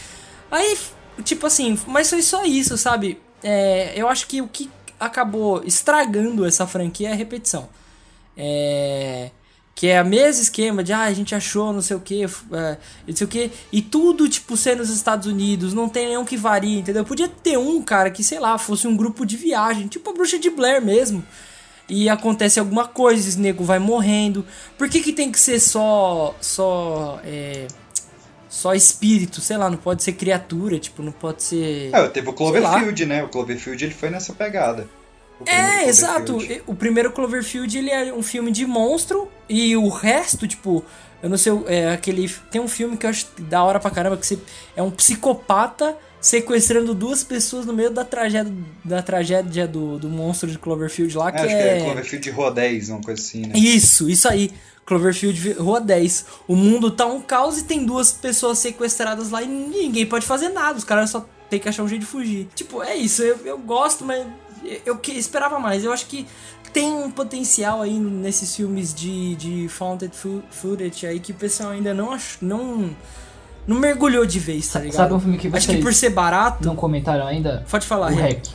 [0.51, 0.79] Aí,
[1.25, 3.21] tipo assim, mas foi só isso, sabe?
[3.43, 7.69] É, eu acho que o que acabou estragando essa franquia é a repetição.
[8.37, 9.31] É
[9.81, 12.77] que é o mesmo esquema de, ah, a gente achou não sei o que, é,
[13.09, 16.37] não sei o que, e tudo, tipo, ser nos Estados Unidos, não tem nenhum que
[16.37, 17.03] varie, entendeu?
[17.03, 20.39] Podia ter um, cara, que, sei lá, fosse um grupo de viagem, tipo a Bruxa
[20.39, 21.25] de Blair mesmo,
[21.89, 24.45] e acontece alguma coisa, esse nego vai morrendo,
[24.77, 27.67] por que que tem que ser só, só, é,
[28.51, 31.89] só espírito, sei lá, não pode ser criatura, tipo, não pode ser...
[31.91, 34.87] É, teve o Cloverfield, né, o Cloverfield ele foi nessa pegada.
[35.47, 36.39] É, exato.
[36.67, 40.85] O primeiro Cloverfield ele é um filme de monstro e o resto, tipo,
[41.23, 44.17] eu não sei, é aquele tem um filme que eu acho da hora pra caramba
[44.17, 44.39] que você,
[44.77, 48.53] é um psicopata sequestrando duas pessoas no meio da tragédia
[48.85, 51.63] da tragédia do, do monstro de Cloverfield lá é, que acho é...
[51.63, 53.53] que é Cloverfield Rua 10, uma coisa assim, né?
[53.57, 54.51] Isso, isso aí.
[54.85, 56.27] Cloverfield Rua 10.
[56.49, 60.49] O mundo tá um caos e tem duas pessoas sequestradas lá e ninguém pode fazer
[60.49, 60.77] nada.
[60.79, 62.49] Os caras só tem que achar um jeito de fugir.
[62.55, 63.23] Tipo, é isso.
[63.23, 64.27] Eu, eu gosto, mas
[64.85, 65.85] eu que esperava mais.
[65.85, 66.27] Eu acho que
[66.73, 70.13] tem um potencial aí nesses filmes de, de founded
[70.51, 72.91] footage aí que o pessoal ainda não ach, não
[73.67, 74.97] não mergulhou de vez, tá ligado?
[74.97, 76.67] Sabe um filme que vocês Acho que por ser barato.
[76.67, 77.65] Não comentaram ainda?
[77.71, 78.47] Pode falar, o Hack.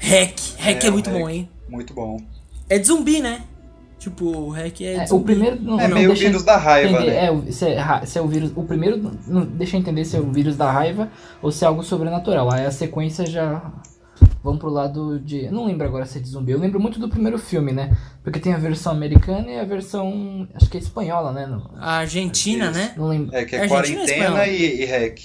[0.00, 0.38] Hack.
[0.58, 1.48] Hack é, é muito bom, hein?
[1.68, 2.20] Muito bom.
[2.68, 3.42] É de zumbi, né?
[3.98, 5.06] Tipo, o hack é.
[5.08, 5.60] é o primeiro.
[5.60, 6.90] Não, é não, meio o vírus da raiva.
[6.90, 7.44] Entender, né?
[7.48, 8.52] é, se é, se é o vírus.
[8.54, 9.12] O primeiro.
[9.26, 11.10] Não, deixa eu entender se é o vírus da raiva
[11.42, 12.52] ou se é algo sobrenatural.
[12.52, 13.60] Aí a sequência já
[14.48, 15.44] vão pro lado de.
[15.44, 16.52] Eu não lembro agora se é de zumbi.
[16.52, 17.96] Eu lembro muito do primeiro filme, né?
[18.22, 20.48] Porque tem a versão americana e a versão.
[20.54, 21.46] Acho que é espanhola, né?
[21.46, 21.70] No...
[21.76, 22.94] A Argentina, né?
[22.96, 23.34] Não lembro.
[23.36, 25.20] É que é, é quarentena e, e hack.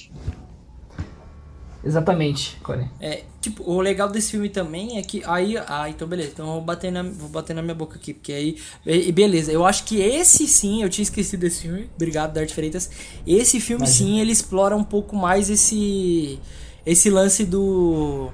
[1.85, 2.87] Exatamente, Corey.
[3.01, 6.53] É, tipo, o legal desse filme também é que aí, ah, então beleza, então eu
[6.53, 9.83] vou bater na, vou bater na minha boca aqui, porque aí, e, beleza, eu acho
[9.83, 12.89] que esse sim, eu tinha esquecido desse filme, obrigado Dart Freitas,
[13.27, 14.09] esse filme Imagina.
[14.09, 16.39] sim, ele explora um pouco mais esse,
[16.85, 18.31] esse lance do,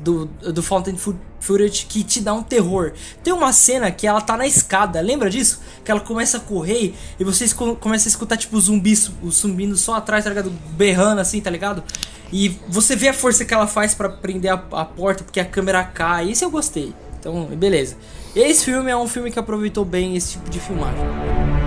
[0.00, 0.96] do, do Fountain
[1.40, 2.92] Footage que te dá um terror.
[3.22, 5.60] Tem uma cena que ela tá na escada, lembra disso?
[5.84, 10.24] Que ela começa a correr e vocês começam a escutar tipo zumbis, zumbindo só atrás,
[10.24, 10.50] tá ligado?
[10.70, 11.82] Berrando assim, tá ligado?
[12.32, 15.44] E você vê a força que ela faz para prender a, a, porta, porque a
[15.44, 16.30] câmera cai.
[16.30, 16.94] Isso eu gostei.
[17.18, 17.96] Então, beleza.
[18.36, 21.57] Esse filme é um filme que aproveitou bem esse tipo de filmagem.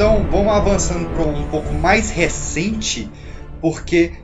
[0.00, 3.06] Então, vamos avançando para um pouco mais recente,
[3.60, 4.14] porque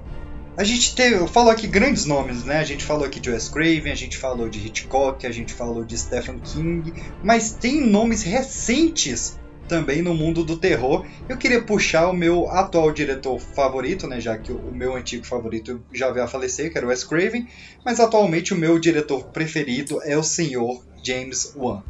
[0.57, 2.61] a gente teve, falou aqui grandes nomes, né?
[2.61, 5.85] A gente falou aqui de Wes Craven, a gente falou de Hitchcock, a gente falou
[5.85, 9.39] de Stephen King, mas tem nomes recentes
[9.69, 11.05] também no mundo do terror.
[11.28, 15.85] Eu queria puxar o meu atual diretor favorito, né, já que o meu antigo favorito
[15.93, 17.47] já veio a falecer, que era o Wes Craven,
[17.85, 21.82] mas atualmente o meu diretor preferido é o senhor James Wan.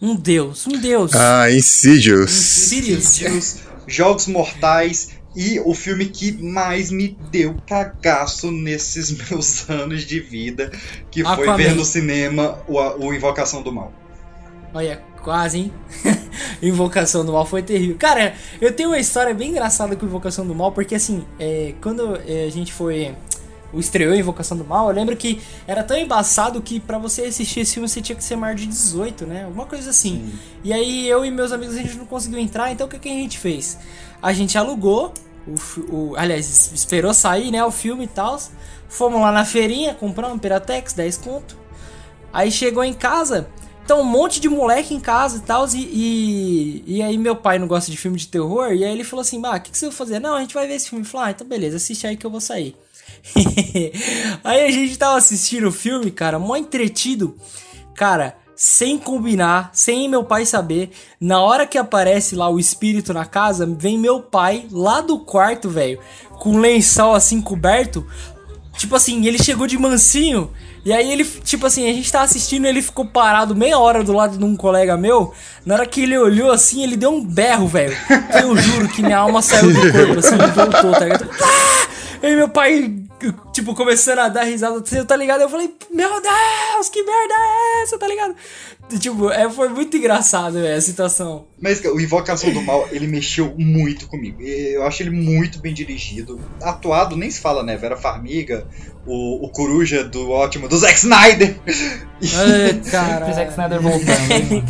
[0.00, 1.14] Um deus, um deus.
[1.14, 2.32] Ah, Insidious.
[2.32, 3.60] Insidious.
[3.86, 10.72] Jogos Mortais, e o filme que mais me deu cagaço nesses meus anos de vida,
[11.10, 11.56] que foi Aquaman.
[11.56, 13.92] ver no cinema o, o Invocação do Mal.
[14.72, 15.72] Olha, quase, hein?
[16.62, 17.96] Invocação do Mal foi terrível.
[17.98, 22.16] Cara, eu tenho uma história bem engraçada com Invocação do Mal, porque assim, é, quando
[22.26, 23.14] é, a gente foi.
[23.72, 27.60] O estreou Invocação do Mal, eu lembro que era tão embaçado que para você assistir
[27.60, 29.44] esse filme você tinha que ser maior de 18, né?
[29.44, 30.30] Alguma coisa assim.
[30.30, 30.38] Sim.
[30.64, 33.08] E aí eu e meus amigos a gente não conseguiu entrar, então o que, que
[33.08, 33.78] a gente fez?
[34.22, 35.12] A gente alugou
[35.46, 38.40] o, o, aliás, esperou sair, né, o filme e tal.
[38.88, 41.56] Fomos lá na feirinha, compramos um Piratex, 10 conto.
[42.32, 43.48] Aí chegou em casa,
[43.84, 45.66] então um monte de moleque em casa e tal.
[45.68, 48.72] E, e, e, aí meu pai não gosta de filme de terror.
[48.72, 50.18] E aí ele falou assim: Bah, o que, que você vai fazer?
[50.18, 51.04] Não, a gente vai ver esse filme.
[51.04, 52.76] Falei, ah, então beleza, assiste aí que eu vou sair.
[54.44, 57.36] aí a gente tava assistindo o filme, cara, mó entretido.
[57.94, 60.90] Cara, sem combinar, sem meu pai saber.
[61.20, 65.68] Na hora que aparece lá o espírito na casa, vem meu pai lá do quarto,
[65.68, 65.98] velho,
[66.38, 68.06] com lençol assim coberto.
[68.78, 70.50] Tipo assim, ele chegou de mansinho.
[70.84, 74.12] E aí ele, tipo assim, a gente tá assistindo, ele ficou parado meia hora do
[74.12, 75.34] lado de um colega meu.
[75.64, 77.96] Na hora que ele olhou assim, ele deu um berro, velho.
[78.40, 81.28] Eu juro que minha alma saiu do corpo, assim, voltou, tá ligado?
[81.42, 81.95] Ah!
[82.22, 83.06] Aí meu pai
[83.52, 85.40] tipo, começando a dar risada, você tá ligado?
[85.40, 88.34] Eu falei, meu Deus, que merda é essa, tá ligado?
[88.98, 91.46] Tipo, é, foi muito engraçado, véio, a situação.
[91.60, 94.42] Mas o Invocação do Mal, ele mexeu muito comigo.
[94.42, 96.40] Eu acho ele muito bem dirigido.
[96.62, 97.76] Atuado, nem se fala, né?
[97.76, 98.66] Vera Farmiga,
[99.06, 101.56] o, o Coruja do ótimo, do Zack Snyder.
[101.66, 103.26] Ai, cara.
[103.30, 104.64] o Zack Snyder voltando.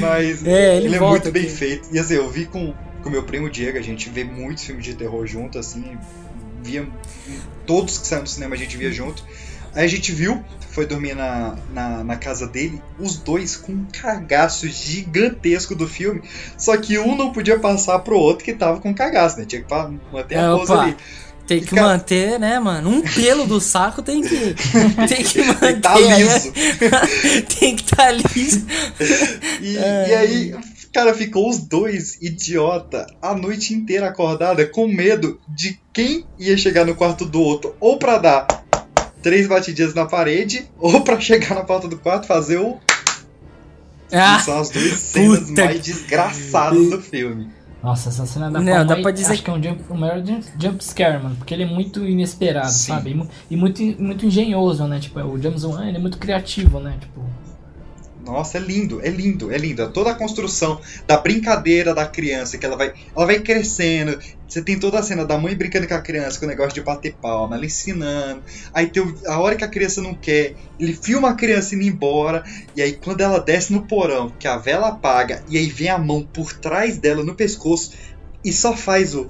[0.00, 1.38] Mas é, ele, ele é muito aqui.
[1.38, 1.88] bem feito.
[1.92, 4.94] E assim, eu vi com com meu primo Diego, a gente vê muitos filmes de
[4.94, 5.98] terror junto, assim,
[6.62, 6.86] via
[7.66, 9.24] todos que saíram do cinema a gente via junto.
[9.74, 13.86] Aí a gente viu, foi dormir na, na, na, casa dele, os dois com um
[13.92, 16.22] cagaço gigantesco do filme.
[16.58, 19.44] Só que um não podia passar pro outro que tava com cagaço, né?
[19.44, 19.72] Tinha que
[20.12, 20.96] manter a é, pose ali.
[21.46, 22.90] Tem que manter, né, mano?
[22.90, 24.54] Um pelo do saco tem que.
[25.08, 25.58] Tem que manter.
[25.58, 26.52] tem que tá liso.
[27.58, 28.66] tem que estar tá liso.
[29.60, 30.08] E, é.
[30.08, 30.54] e aí
[30.92, 36.84] Cara, ficou os dois idiota a noite inteira acordada com medo de quem ia chegar
[36.84, 38.46] no quarto do outro ou pra dar
[39.22, 42.78] três batidinhas na parede ou pra chegar na porta do quarto fazer o.
[44.12, 47.48] Ah, são as duas cenas mais desgraçadas do filme.
[47.80, 50.22] Nossa, essa cena da Não, dá pra dizer acho que é um jump, o maior
[50.60, 52.88] jump scare, mano, porque ele é muito inesperado, Sim.
[52.88, 53.10] sabe?
[53.10, 54.98] E, e, muito, muito engenhoso, né?
[54.98, 56.98] Tipo, o James Wan, ele é muito criativo, né?
[57.00, 57.24] Tipo,
[58.24, 59.88] nossa, é lindo, é lindo, é lindo.
[59.90, 64.18] Toda a construção da brincadeira da criança, que ela vai, ela vai crescendo.
[64.46, 66.80] Você tem toda a cena da mãe brincando com a criança, com o negócio de
[66.80, 68.42] bater palma, ela ensinando.
[68.74, 72.44] Aí tem a hora que a criança não quer, ele filma a criança indo embora.
[72.74, 75.98] E aí quando ela desce no porão, que a vela apaga, e aí vem a
[75.98, 77.92] mão por trás dela no pescoço
[78.44, 79.28] e só faz o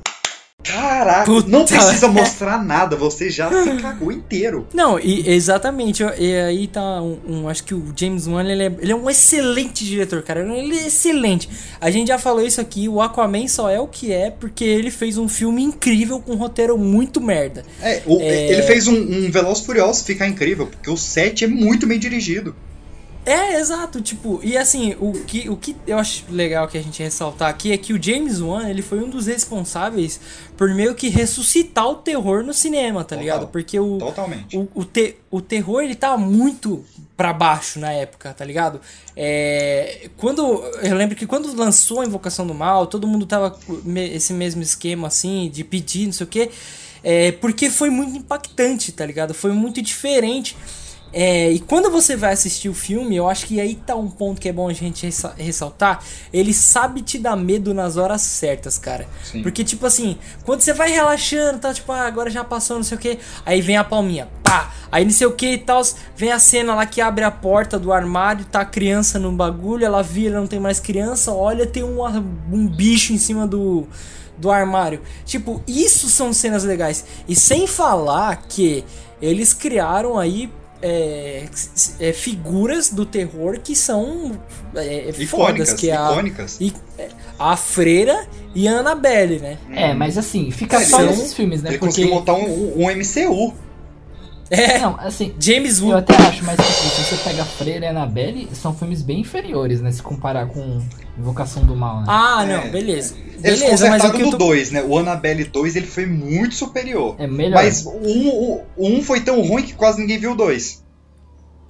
[0.63, 1.49] Caraca, Puta.
[1.49, 4.67] não precisa mostrar nada, você já se cagou inteiro.
[4.75, 6.03] Não, e, exatamente.
[6.19, 9.09] E aí tá um, um, Acho que o James Wan ele é, ele é, um
[9.09, 10.41] excelente diretor, cara.
[10.41, 11.49] Ele é excelente.
[11.81, 14.91] A gente já falou isso aqui, o Aquaman só é o que é porque ele
[14.91, 17.65] fez um filme incrível com um roteiro muito merda.
[17.81, 18.53] É, o, é...
[18.53, 22.55] ele fez um, um Veloz Furioso ficar incrível, porque o set é muito bem dirigido.
[23.31, 27.03] É, exato, tipo, e assim, o que, o que eu acho legal que a gente
[27.03, 30.21] ressaltar aqui é que o James Wan, ele foi um dos responsáveis
[30.57, 33.19] por meio que ressuscitar o terror no cinema, tá Total.
[33.21, 33.47] ligado?
[33.49, 34.57] Porque o, Totalmente.
[34.57, 36.85] O, o, te, o terror, ele tava muito
[37.17, 38.81] pra baixo na época, tá ligado?
[39.15, 43.57] É, quando, eu lembro que quando lançou a Invocação do Mal, todo mundo tava
[44.13, 46.51] esse mesmo esquema, assim, de pedir, não sei o quê,
[47.03, 49.35] é, porque foi muito impactante, tá ligado?
[49.35, 50.57] Foi muito diferente.
[51.13, 54.41] É, e quando você vai assistir o filme, eu acho que aí tá um ponto
[54.41, 56.03] que é bom a gente ressaltar.
[56.33, 59.09] Ele sabe te dar medo nas horas certas, cara.
[59.25, 59.43] Sim.
[59.43, 62.97] Porque, tipo assim, quando você vai relaxando, tá tipo, ah, agora já passou, não sei
[62.97, 63.19] o que.
[63.45, 64.73] Aí vem a palminha, pá.
[64.93, 65.83] Aí não sei o que e tal.
[66.17, 69.85] Vem a cena lá que abre a porta do armário, tá a criança no bagulho,
[69.85, 72.05] ela vira, não tem mais criança, olha, tem um,
[72.53, 73.87] um bicho em cima do
[74.39, 75.03] do armário.
[75.27, 77.05] Tipo, isso são cenas legais.
[77.29, 78.83] E sem falar que
[79.21, 80.51] eles criaram aí
[80.83, 81.47] é,
[81.99, 84.39] é, figuras do terror que são
[84.75, 86.59] é, icônicas, fodas, que é a, icônicas.
[86.99, 87.09] É,
[87.39, 89.59] a Freira e a Annabelle, né?
[89.71, 91.71] É, mas assim, fica só nesses filmes, né?
[91.71, 91.93] Ele Porque...
[91.93, 93.55] conseguiu montar um, um MCU.
[94.51, 95.93] É, não, assim, James Wan.
[95.93, 99.81] Eu até acho, mas tipo, se você pega Freira e Annabelle, são filmes bem inferiores,
[99.81, 99.93] né?
[99.93, 100.83] Se comparar com
[101.17, 102.07] Invocação do Mal, né?
[102.09, 103.15] Ah, não, é, beleza.
[103.45, 104.75] Eles beleza, mas o que do 2, tô...
[104.75, 104.83] né?
[104.83, 107.15] O Annabelle 2 ele foi muito superior.
[107.19, 107.63] É melhor.
[107.63, 110.83] Mas o 1 um, um foi tão ruim que quase ninguém viu o 2.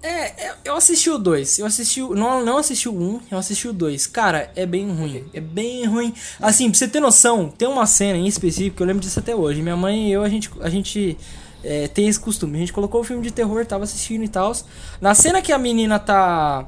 [0.02, 1.58] É, eu assisti o 2.
[1.58, 2.14] Eu assisti o.
[2.14, 4.06] Não, não assisti o 1, um, eu assisti o 2.
[4.06, 5.24] Cara, é bem ruim.
[5.34, 6.14] É bem ruim.
[6.40, 9.36] Assim, pra você ter noção, tem uma cena em específico, que eu lembro disso até
[9.36, 9.60] hoje.
[9.60, 10.50] Minha mãe e eu, a gente.
[10.62, 11.18] A gente
[11.64, 12.56] é, tem esse costume.
[12.56, 14.52] A gente colocou o filme de terror, tava assistindo e tal.
[15.00, 16.66] Na cena que a menina tá.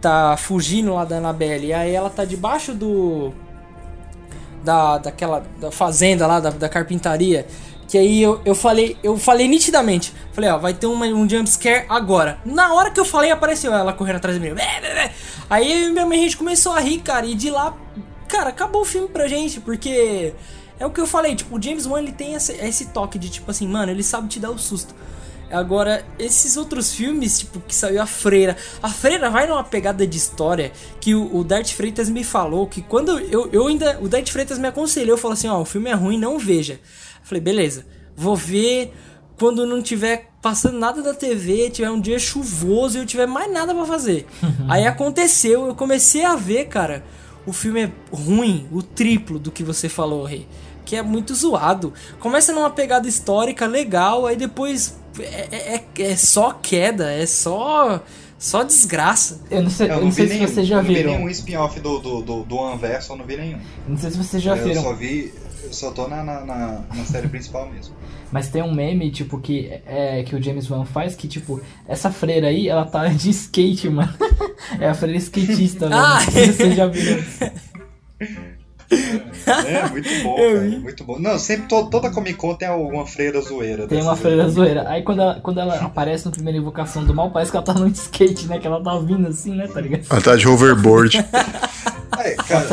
[0.00, 3.32] tá fugindo lá da Annabelle, e aí ela tá debaixo do.
[4.62, 7.46] Da, daquela da fazenda lá, da, da carpintaria.
[7.86, 10.12] Que aí eu, eu falei, eu falei nitidamente.
[10.32, 12.38] Falei, ó, vai ter uma, um jumpscare agora.
[12.44, 14.56] Na hora que eu falei, apareceu ela correndo atrás de mim.
[15.50, 17.76] Aí minha mãe a gente começou a rir, cara, e de lá,
[18.26, 20.32] cara, acabou o filme pra gente, porque
[20.84, 23.30] é o que eu falei, tipo, o James Wan ele tem esse, esse toque de
[23.30, 24.94] tipo assim, mano, ele sabe te dar o susto.
[25.50, 28.56] Agora, esses outros filmes, tipo, que saiu a Freira.
[28.82, 32.82] A Freira vai numa pegada de história que o, o Dart Freitas me falou que
[32.82, 33.98] quando eu, eu ainda.
[34.00, 36.80] O Dart Freitas me aconselhou, falou assim: ó, o filme é ruim, não veja.
[37.22, 37.86] Falei, beleza,
[38.16, 38.92] vou ver
[39.38, 43.50] quando não tiver passando nada da TV, tiver um dia chuvoso e eu tiver mais
[43.52, 44.26] nada para fazer.
[44.68, 47.04] Aí aconteceu, eu comecei a ver, cara.
[47.46, 50.46] O filme é ruim, o triplo do que você falou, Rei.
[50.84, 51.92] Que é muito zoado.
[52.20, 58.02] Começa numa pegada histórica legal, aí depois é, é, é, é só queda, é só.
[58.36, 59.40] Só desgraça.
[59.50, 61.00] Eu não sei, eu não, eu não sei se nenhum, vocês já viram.
[61.00, 63.58] Eu não vi nenhum spin-off do, do, do, do Anverso, eu não vi nenhum.
[63.88, 64.82] Não sei se vocês já eu viram.
[64.82, 65.32] Eu só vi.
[65.62, 67.94] Eu só tô na, na, na, na série principal mesmo.
[68.30, 72.10] Mas tem um meme, tipo, que, é, que o James Wan faz, que, tipo, essa
[72.10, 74.12] freira aí, ela tá de skate, mano.
[74.78, 76.02] é a freira skatista, mano.
[76.02, 77.22] Ah, Você já viu.
[79.46, 81.18] É, muito bom, cara, muito bom.
[81.18, 83.86] Não, sempre to, toda Comic Con tem alguma freira zoeira.
[83.86, 84.88] Tem uma freira zoeira.
[84.88, 87.74] Aí quando ela, quando ela aparece no primeiro Invocação do Mal, parece que ela tá
[87.74, 88.58] no skate, né?
[88.58, 89.68] Que ela tá vindo assim, né?
[89.68, 90.06] Tá ligado?
[90.08, 91.24] Ela tá de hoverboard.
[92.16, 92.64] É, cara,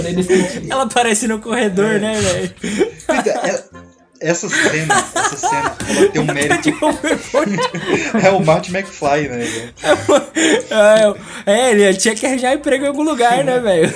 [0.70, 2.00] ela aparece no corredor, é.
[2.00, 2.54] né, velho?
[3.10, 3.64] É,
[4.22, 6.70] essa cena, essa cena, ela tem um mérito.
[8.24, 9.74] é o Marty McFly, né?
[10.70, 13.92] É, é, ele tinha que arranjar emprego em algum lugar, né, velho?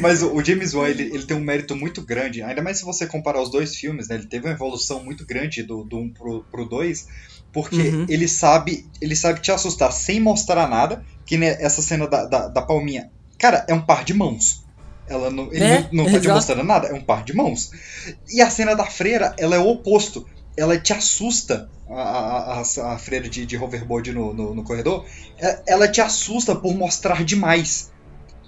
[0.00, 3.06] Mas o James Wan, ele, ele tem um mérito muito grande, ainda mais se você
[3.06, 4.16] comparar os dois filmes, né?
[4.16, 7.06] Ele teve uma evolução muito grande do, do 1 um pro, pro 2,
[7.52, 8.06] porque uhum.
[8.08, 12.48] ele sabe ele sabe te assustar sem mostrar nada, que né, essa cena da, da,
[12.48, 14.66] da palminha, cara, é um par de mãos.
[15.08, 17.70] Ela não, ele é, não, não tá te mostrando nada, é um par de mãos.
[18.28, 20.26] E a cena da freira, ela é o oposto.
[20.56, 25.06] Ela te assusta, a, a, a freira de, de hoverboard no, no, no corredor,
[25.38, 27.90] é, ela te assusta por mostrar demais.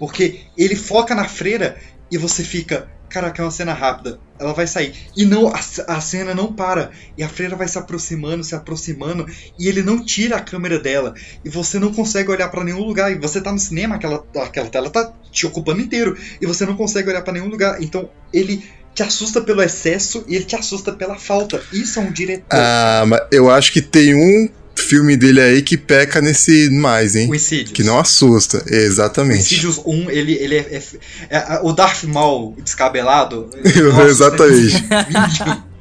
[0.01, 1.77] Porque ele foca na freira
[2.11, 4.95] e você fica, caraca, é uma cena rápida, ela vai sair.
[5.15, 6.89] E não, a, a, cena não para.
[7.15, 9.27] E a freira vai se aproximando, se aproximando,
[9.59, 11.13] e ele não tira a câmera dela.
[11.45, 13.11] E você não consegue olhar para nenhum lugar.
[13.11, 16.17] E você tá no cinema, aquela, aquela tela tá te ocupando inteiro.
[16.41, 17.79] E você não consegue olhar para nenhum lugar.
[17.79, 21.61] Então ele te assusta pelo excesso e ele te assusta pela falta.
[21.71, 22.57] Isso é um diretor.
[22.57, 27.29] Ah, mas eu acho que tem um filme dele aí que peca nesse mais, hein?
[27.29, 27.71] O Insidious.
[27.71, 29.39] Que não assusta, exatamente.
[29.39, 30.81] O Insidious 1, ele, ele é,
[31.29, 33.49] é, é O Darth Maul descabelado.
[34.07, 34.83] exatamente.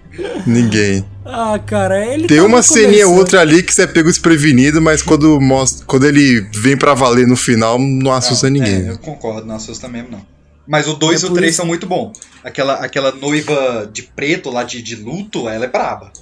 [0.47, 1.05] Ninguém.
[1.25, 5.03] Ah, cara, ele Tem tá uma ceninha outra ali que você é pego desprevenido, mas
[5.03, 8.89] quando, mostra, quando ele vem pra valer no final, não assusta não, ninguém.
[8.89, 10.27] É, eu concordo, não assusta mesmo, não.
[10.67, 12.19] Mas o 2 é e o 3 são muito bons.
[12.45, 16.13] Aquela, aquela noiva de preto lá de, de luto, ela é braba.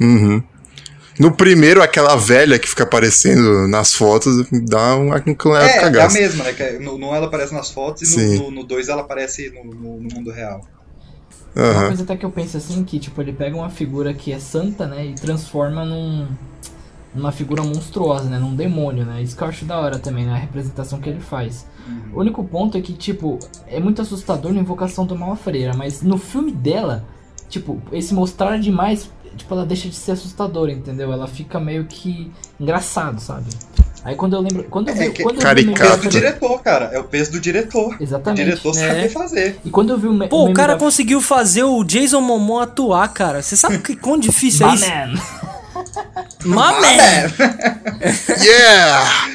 [0.00, 0.42] Uhum.
[1.18, 6.08] No primeiro, aquela velha que fica aparecendo nas fotos dá um, um é, é a
[6.08, 6.52] mesma, né?
[6.52, 10.14] Que no, no ela aparece nas fotos e no 2 ela aparece no, no, no
[10.14, 10.60] mundo real.
[11.54, 11.70] Uhum.
[11.70, 14.38] Uma coisa até que eu penso assim, que tipo, ele pega uma figura que é
[14.40, 16.26] santa, né, e transforma num
[17.14, 19.22] numa figura monstruosa, né, num demônio, né?
[19.22, 21.64] Isso que eu acho da hora também, né, a representação que ele faz.
[21.86, 22.16] Uhum.
[22.16, 23.38] O único ponto é que, tipo,
[23.68, 27.04] é muito assustador na invocação do mal freira, mas no filme dela,
[27.48, 31.12] tipo, esse mostrar demais, tipo, ela deixa de ser assustadora, entendeu?
[31.12, 33.50] Ela fica meio que engraçado, sabe?
[34.04, 34.64] Aí quando eu lembro.
[34.64, 36.90] Quando eu é vi, é que, quando eu vi o peso do diretor, cara.
[36.92, 37.96] É o peso do diretor.
[37.98, 38.42] Exatamente.
[38.42, 38.74] O diretor é.
[38.74, 39.58] sabe fazer.
[39.64, 40.78] E quando eu vi o Pô, o, o cara da...
[40.78, 43.40] conseguiu fazer o Jason Momoa atuar, cara.
[43.40, 44.86] Você sabe que quão difícil é isso?
[44.86, 45.14] Man.
[46.44, 47.32] My man!
[48.44, 49.26] yeah!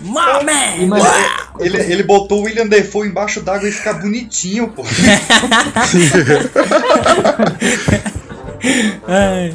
[0.00, 0.90] My man!
[1.58, 4.84] Ele, ele botou o William Defoe embaixo d'água e fica bonitinho, pô.
[9.08, 9.52] Ai.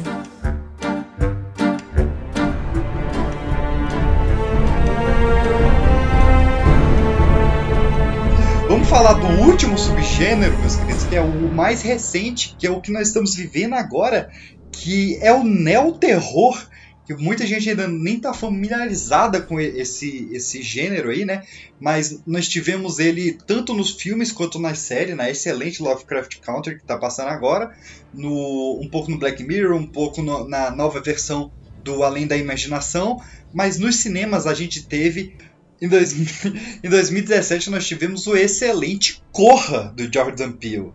[8.68, 12.82] Vamos falar do último subgênero, meus queridos, que é o mais recente, que é o
[12.82, 14.28] que nós estamos vivendo agora,
[14.70, 16.62] que é o neo-terror,
[17.08, 21.42] que muita gente ainda nem está familiarizada com esse, esse gênero aí, né?
[21.80, 26.82] Mas nós tivemos ele tanto nos filmes quanto na série, na excelente Lovecraft Country que
[26.82, 27.74] está passando agora,
[28.12, 31.50] no, um pouco no Black Mirror, um pouco no, na nova versão
[31.82, 33.22] do Além da Imaginação,
[33.54, 35.34] mas nos cinemas a gente teve
[35.80, 36.12] em, dois,
[36.84, 40.92] em 2017 nós tivemos o excelente Corra do Jordan Peele.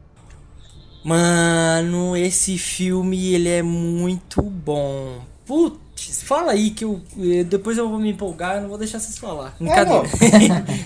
[1.03, 5.25] Mano, esse filme ele é muito bom.
[5.43, 7.01] Putz, fala aí que eu
[7.47, 9.55] depois eu vou me empolgar, eu não vou deixar vocês falar.
[9.59, 10.07] Brincadeira.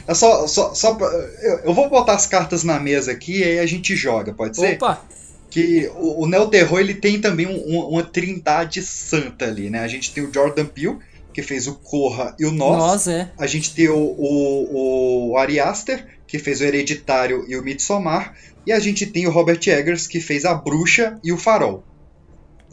[0.08, 0.98] É, é só, só, só
[1.42, 4.58] eu, eu, vou botar as cartas na mesa aqui e aí a gente joga, pode
[4.58, 4.76] ser?
[4.76, 5.02] Opa!
[5.50, 9.80] Que o, o Neo Terror ele tem também um, uma trindade santa ali, né?
[9.80, 10.98] A gente tem o Jordan Peele,
[11.34, 12.78] que fez o Corra e o Nós.
[12.78, 13.32] Nós, é.
[13.38, 18.36] A gente tem o, o, o Ari Aster, que fez o Hereditário e o Midsommar.
[18.66, 21.84] E a gente tem o Robert Eggers, que fez a Bruxa e o Farol.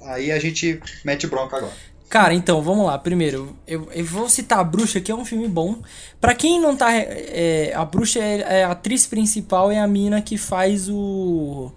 [0.02, 1.72] Aí a gente mete bronca agora.
[2.08, 2.98] Cara, então, vamos lá.
[2.98, 5.78] Primeiro, eu, eu vou citar a Bruxa, que é um filme bom.
[6.20, 6.92] Para quem não tá.
[6.92, 11.72] É, a Bruxa é, é, a atriz principal, é a mina que faz o.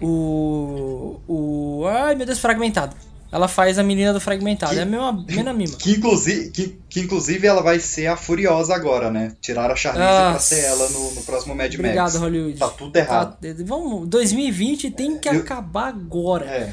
[0.00, 1.20] O.
[1.26, 1.84] O.
[1.86, 2.94] Ai, meu Deus, fragmentado.
[3.32, 4.72] Ela faz a menina do fragmentado.
[4.72, 5.76] Que, é a mesma, mesma mima.
[5.76, 9.32] Que inclusive, que, que, inclusive ela vai ser a Furiosa agora, né?
[9.40, 12.14] Tiraram a Charlize ah, pra ser ela no, no próximo Mad obrigado, Max.
[12.16, 12.58] Obrigado, Hollywood.
[12.58, 13.38] Tá tudo errado.
[13.40, 16.44] Tá, vamos, 2020 tem que Eu, acabar agora.
[16.46, 16.72] É.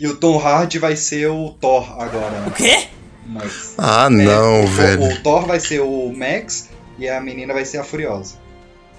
[0.00, 2.40] E o Tom Hardy vai ser o Thor agora.
[2.40, 2.46] Né?
[2.48, 2.88] O quê?
[3.26, 5.02] Mas, ah, não, é, velho.
[5.02, 8.36] O, o Thor vai ser o Max e a menina vai ser a Furiosa.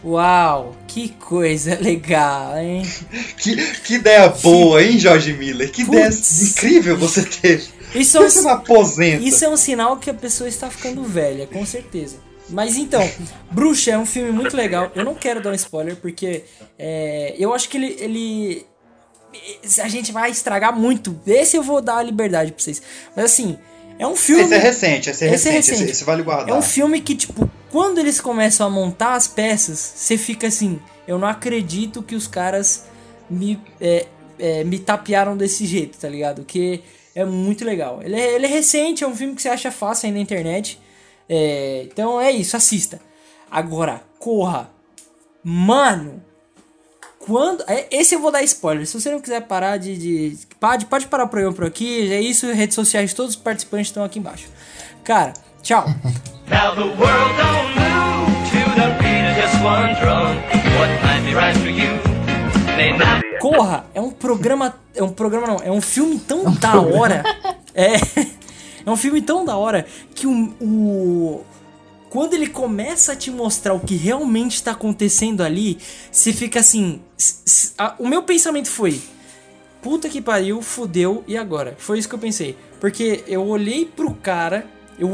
[0.03, 2.83] Uau, que coisa legal, hein?
[3.37, 5.71] que, que ideia boa, hein, Jorge Miller?
[5.71, 6.41] Que Putz.
[6.41, 7.77] ideia incrível você teve.
[7.95, 9.23] Isso é, um, você aposenta.
[9.23, 12.17] isso é um sinal que a pessoa está ficando velha, com certeza.
[12.49, 13.01] Mas então,
[13.51, 14.91] Bruxa é um filme muito legal.
[14.95, 16.43] Eu não quero dar um spoiler, porque
[16.77, 18.65] é, eu acho que ele, ele.
[19.81, 21.19] A gente vai estragar muito.
[21.25, 22.81] Esse eu vou dar a liberdade pra vocês.
[23.15, 23.57] Mas assim,
[23.99, 24.43] é um filme.
[24.43, 25.83] Esse é recente, esse é esse recente, é recente.
[25.83, 26.49] Esse, esse, vale guardar.
[26.49, 30.79] É um filme que, tipo, quando eles começam a montar as peças, você fica assim:
[31.07, 32.85] eu não acredito que os caras
[33.29, 34.05] me, é,
[34.37, 36.45] é, me tapearam desse jeito, tá ligado?
[36.45, 36.83] Que
[37.15, 38.01] é muito legal.
[38.03, 40.79] Ele é, ele é recente, é um filme que você acha fácil aí na internet.
[41.27, 42.99] É, então é isso, assista.
[43.49, 44.69] Agora, corra.
[45.43, 46.23] Mano,
[47.27, 47.63] quando.
[47.67, 48.87] É, esse eu vou dar spoiler.
[48.87, 49.97] Se você não quiser parar de.
[49.97, 52.11] de pode, pode parar o programa por aqui.
[52.11, 54.47] É isso, redes sociais, todos os participantes estão aqui embaixo.
[55.03, 55.85] Cara, tchau.
[56.49, 60.37] Now the world don't move to the beat of just one drum.
[60.79, 62.17] What might be right for you
[63.39, 64.75] Corra, é um programa.
[64.95, 67.23] É um programa não, é um filme tão da hora.
[67.73, 67.97] É.
[68.85, 69.85] É um filme tão da hora
[70.15, 71.45] que o, o
[72.17, 75.77] quando ele começa a te mostrar o que realmente está acontecendo ali,
[76.11, 76.99] você fica assim.
[77.77, 78.99] A, o meu pensamento foi:
[79.83, 81.75] puta que pariu, fudeu, e agora?
[81.77, 82.57] Foi isso que eu pensei.
[82.79, 84.65] Porque eu olhei pro cara,
[84.97, 85.09] eu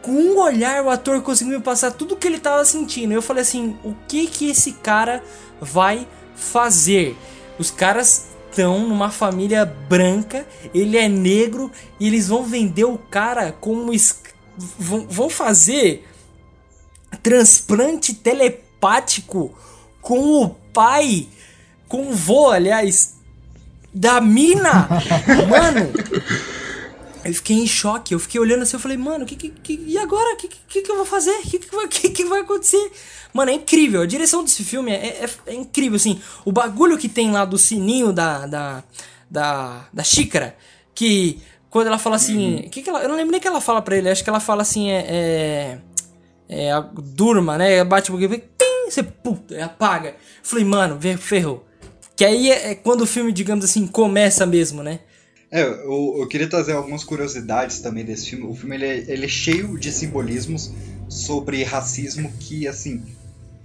[0.00, 3.12] com um olhar o ator conseguiu me passar tudo o que ele tava sentindo.
[3.12, 5.24] Eu falei assim: o que que esse cara
[5.60, 7.16] vai fazer?
[7.58, 11.68] Os caras estão numa família branca, ele é negro
[11.98, 13.90] e eles vão vender o cara como
[14.78, 16.11] vão, vão fazer
[17.22, 19.54] transplante telepático
[20.00, 21.28] com o pai,
[21.88, 23.14] com o vô, aliás,
[23.92, 24.88] da mina.
[25.48, 25.92] Mano,
[27.24, 29.96] eu fiquei em choque, eu fiquei olhando assim, eu falei, mano, que, que, que, e
[29.96, 30.34] agora?
[30.34, 31.30] O que, que, que, eu vou fazer?
[31.30, 31.58] O que,
[31.88, 32.90] que, que vai acontecer?
[33.32, 37.08] Mano, é incrível, a direção desse filme é, é, é, incrível, assim, o bagulho que
[37.08, 38.84] tem lá do sininho da, da,
[39.30, 40.56] da, da xícara,
[40.94, 41.40] Que
[41.70, 42.56] quando ela fala assim.
[42.56, 42.68] Uhum.
[42.68, 44.40] Que que ela, eu não lembro nem que ela fala pra ele, acho que ela
[44.40, 45.06] fala assim, é.
[45.08, 45.78] é,
[46.48, 46.70] é
[47.14, 47.82] durma, né?
[47.84, 48.16] Bate um
[48.92, 50.16] você puta, apaga.
[50.42, 51.66] Falei, mano, ferrou.
[52.14, 55.00] Que aí é, é quando o filme, digamos assim, começa mesmo, né?
[55.50, 58.46] É, eu, eu queria trazer algumas curiosidades também desse filme.
[58.46, 60.72] O filme ele é, ele é cheio de simbolismos
[61.08, 63.02] sobre racismo que, assim,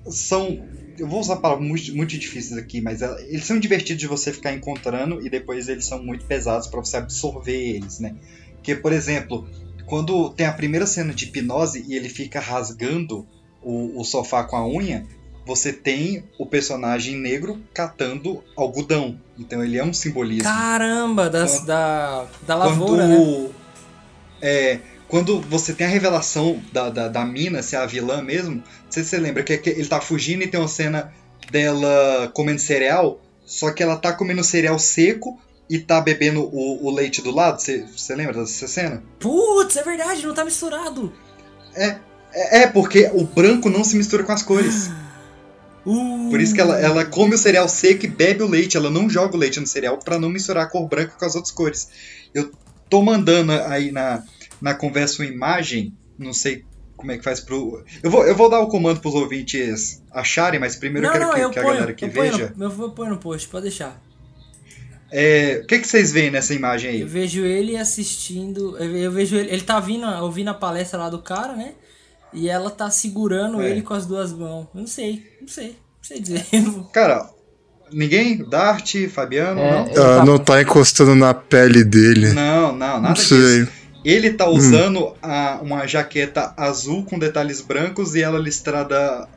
[0.09, 0.65] são.
[0.97, 4.51] Eu vou usar palavras muito, muito difíceis aqui, mas eles são divertidos de você ficar
[4.51, 8.15] encontrando e depois eles são muito pesados para você absorver eles, né?
[8.63, 9.47] Que, por exemplo,
[9.87, 13.25] quando tem a primeira cena de hipnose e ele fica rasgando
[13.63, 15.07] o, o sofá com a unha,
[15.45, 19.17] você tem o personagem negro catando algodão.
[19.39, 20.43] Então ele é um simbolismo.
[20.43, 23.49] Caramba, das, quando, da, da lavoura, quando, né?
[24.41, 28.55] É, quando você tem a revelação da, da, da mina, se é a vilã mesmo,
[28.55, 31.13] não sei se você lembra, que, que ele tá fugindo e tem uma cena
[31.49, 36.91] dela comendo cereal, só que ela tá comendo cereal seco e tá bebendo o, o
[36.91, 37.61] leite do lado.
[37.61, 39.03] Você, lembra dessa cena?
[39.19, 41.11] Putz, é verdade, não tá misturado.
[41.75, 41.97] É,
[42.33, 44.89] é, é porque o branco não se mistura com as cores.
[45.85, 46.29] Uh.
[46.29, 48.75] Por isso que ela, ela come o cereal seco e bebe o leite.
[48.75, 51.33] Ela não joga o leite no cereal para não misturar a cor branca com as
[51.33, 51.87] outras cores.
[52.33, 52.51] Eu
[52.89, 54.21] tô mandando aí na,
[54.61, 56.65] na conversa uma imagem, não sei
[56.97, 57.85] como é que faz pro.
[58.03, 61.27] Eu vou, eu vou dar o comando pros ouvintes acharem, mas primeiro não, eu quero
[61.27, 62.53] não, que, eu que ponho, a galera aqui veja.
[62.57, 64.01] No, eu vou pôr no post, pode deixar.
[65.11, 67.01] É, o que, que vocês veem nessa imagem aí?
[67.01, 68.77] Eu vejo ele assistindo.
[68.77, 69.49] Eu vejo ele.
[69.51, 71.73] Ele tá vindo, ouvindo a palestra lá do cara, né?
[72.33, 73.69] E ela tá segurando é.
[73.69, 74.67] ele com as duas mãos.
[74.73, 76.45] Eu não sei, não sei, não sei dizer.
[76.91, 77.29] Cara,
[77.91, 78.37] ninguém?
[78.47, 80.03] Dart, Fabiano, é, não?
[80.03, 82.33] Ah, não tá encostando na pele dele.
[82.33, 83.61] Não, não, nada não sei.
[83.61, 83.71] disso.
[84.03, 85.13] Ele tá usando hum.
[85.21, 89.27] a, uma jaqueta azul com detalhes brancos e ela listrada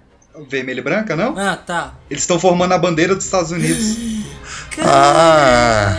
[0.49, 1.39] vermelha e branca, não?
[1.39, 1.95] Ah, tá.
[2.11, 3.97] Eles estão formando a bandeira dos Estados Unidos.
[4.85, 5.97] ah,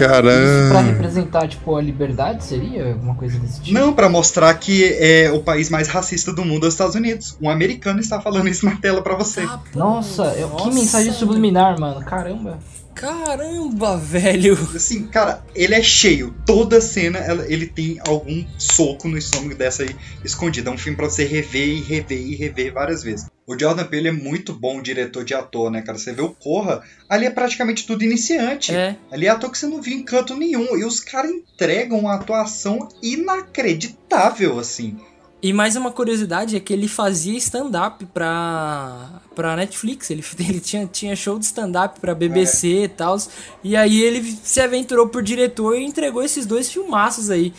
[0.00, 0.70] Caramba.
[0.70, 2.92] Pra representar, tipo, a liberdade, seria?
[2.92, 3.78] Alguma coisa desse tipo?
[3.78, 7.36] Não, para mostrar que é o país mais racista do mundo é os Estados Unidos.
[7.40, 9.42] Um americano está falando isso na tela para você.
[9.42, 12.02] Ah, nossa, Nossa, que mensagem subliminar, mano.
[12.02, 12.58] Caramba.
[13.00, 14.52] Caramba, velho!
[14.76, 16.34] Assim, cara, ele é cheio.
[16.44, 17.18] Toda cena
[17.48, 20.68] ele tem algum soco no estômago dessa aí escondida.
[20.68, 23.26] É um filme pra você rever e rever e rever várias vezes.
[23.46, 25.96] O Jordan Peele é muito bom diretor de ator, né, cara?
[25.96, 28.74] Você vê o Corra, ali é praticamente tudo iniciante.
[28.74, 28.96] É.
[29.10, 30.76] Ali é ator que você não viu em canto nenhum.
[30.76, 34.98] E os caras entregam uma atuação inacreditável, assim.
[35.42, 40.10] E mais uma curiosidade é que ele fazia stand-up pra, pra Netflix.
[40.10, 42.84] Ele, ele tinha, tinha show de stand-up pra BBC é.
[42.84, 43.16] e tal.
[43.64, 47.54] E aí ele se aventurou por diretor e entregou esses dois filmaços aí.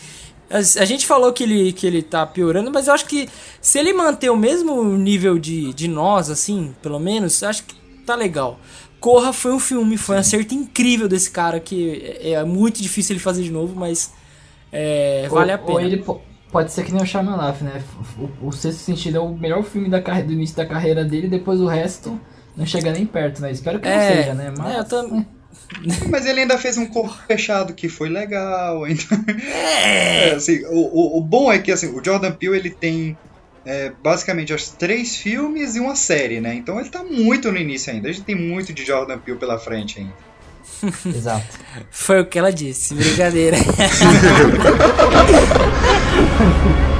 [0.48, 3.28] A, a, gente falou que ele, que ele tá piorando, mas eu acho que
[3.60, 7.74] se ele manter o mesmo nível de, de nós, assim, pelo menos, acho que
[8.06, 8.60] tá legal.
[9.00, 13.14] Corra foi um filme, foi um acerto incrível desse cara que é, é muito difícil
[13.14, 14.12] ele fazer de novo, mas
[14.70, 15.72] é, vale a pena.
[15.72, 16.04] Ou ele,
[16.52, 17.82] pode ser que nem o Shyamalan, né?
[18.18, 21.26] O, o Sexto Sentido é o melhor filme da carreira, do início da carreira dele,
[21.26, 22.20] depois o resto
[22.54, 23.50] não chega nem perto, né?
[23.50, 24.54] Espero que é, não seja, né?
[24.56, 25.24] Mas, é, eu tô...
[26.10, 28.86] Mas ele ainda fez um corpo fechado que foi legal.
[28.86, 29.18] Então...
[29.66, 30.28] É.
[30.28, 33.16] é assim, o, o, o, bom é que assim, o Jordan Peele ele tem
[33.64, 36.54] é, basicamente os três filmes e uma série, né?
[36.54, 38.08] Então ele tá muito no início ainda.
[38.08, 40.31] A gente tem muito de Jordan Peele pela frente ainda.
[41.06, 41.58] Exato.
[41.90, 42.94] Foi o que ela disse.
[42.94, 43.56] Brincadeira.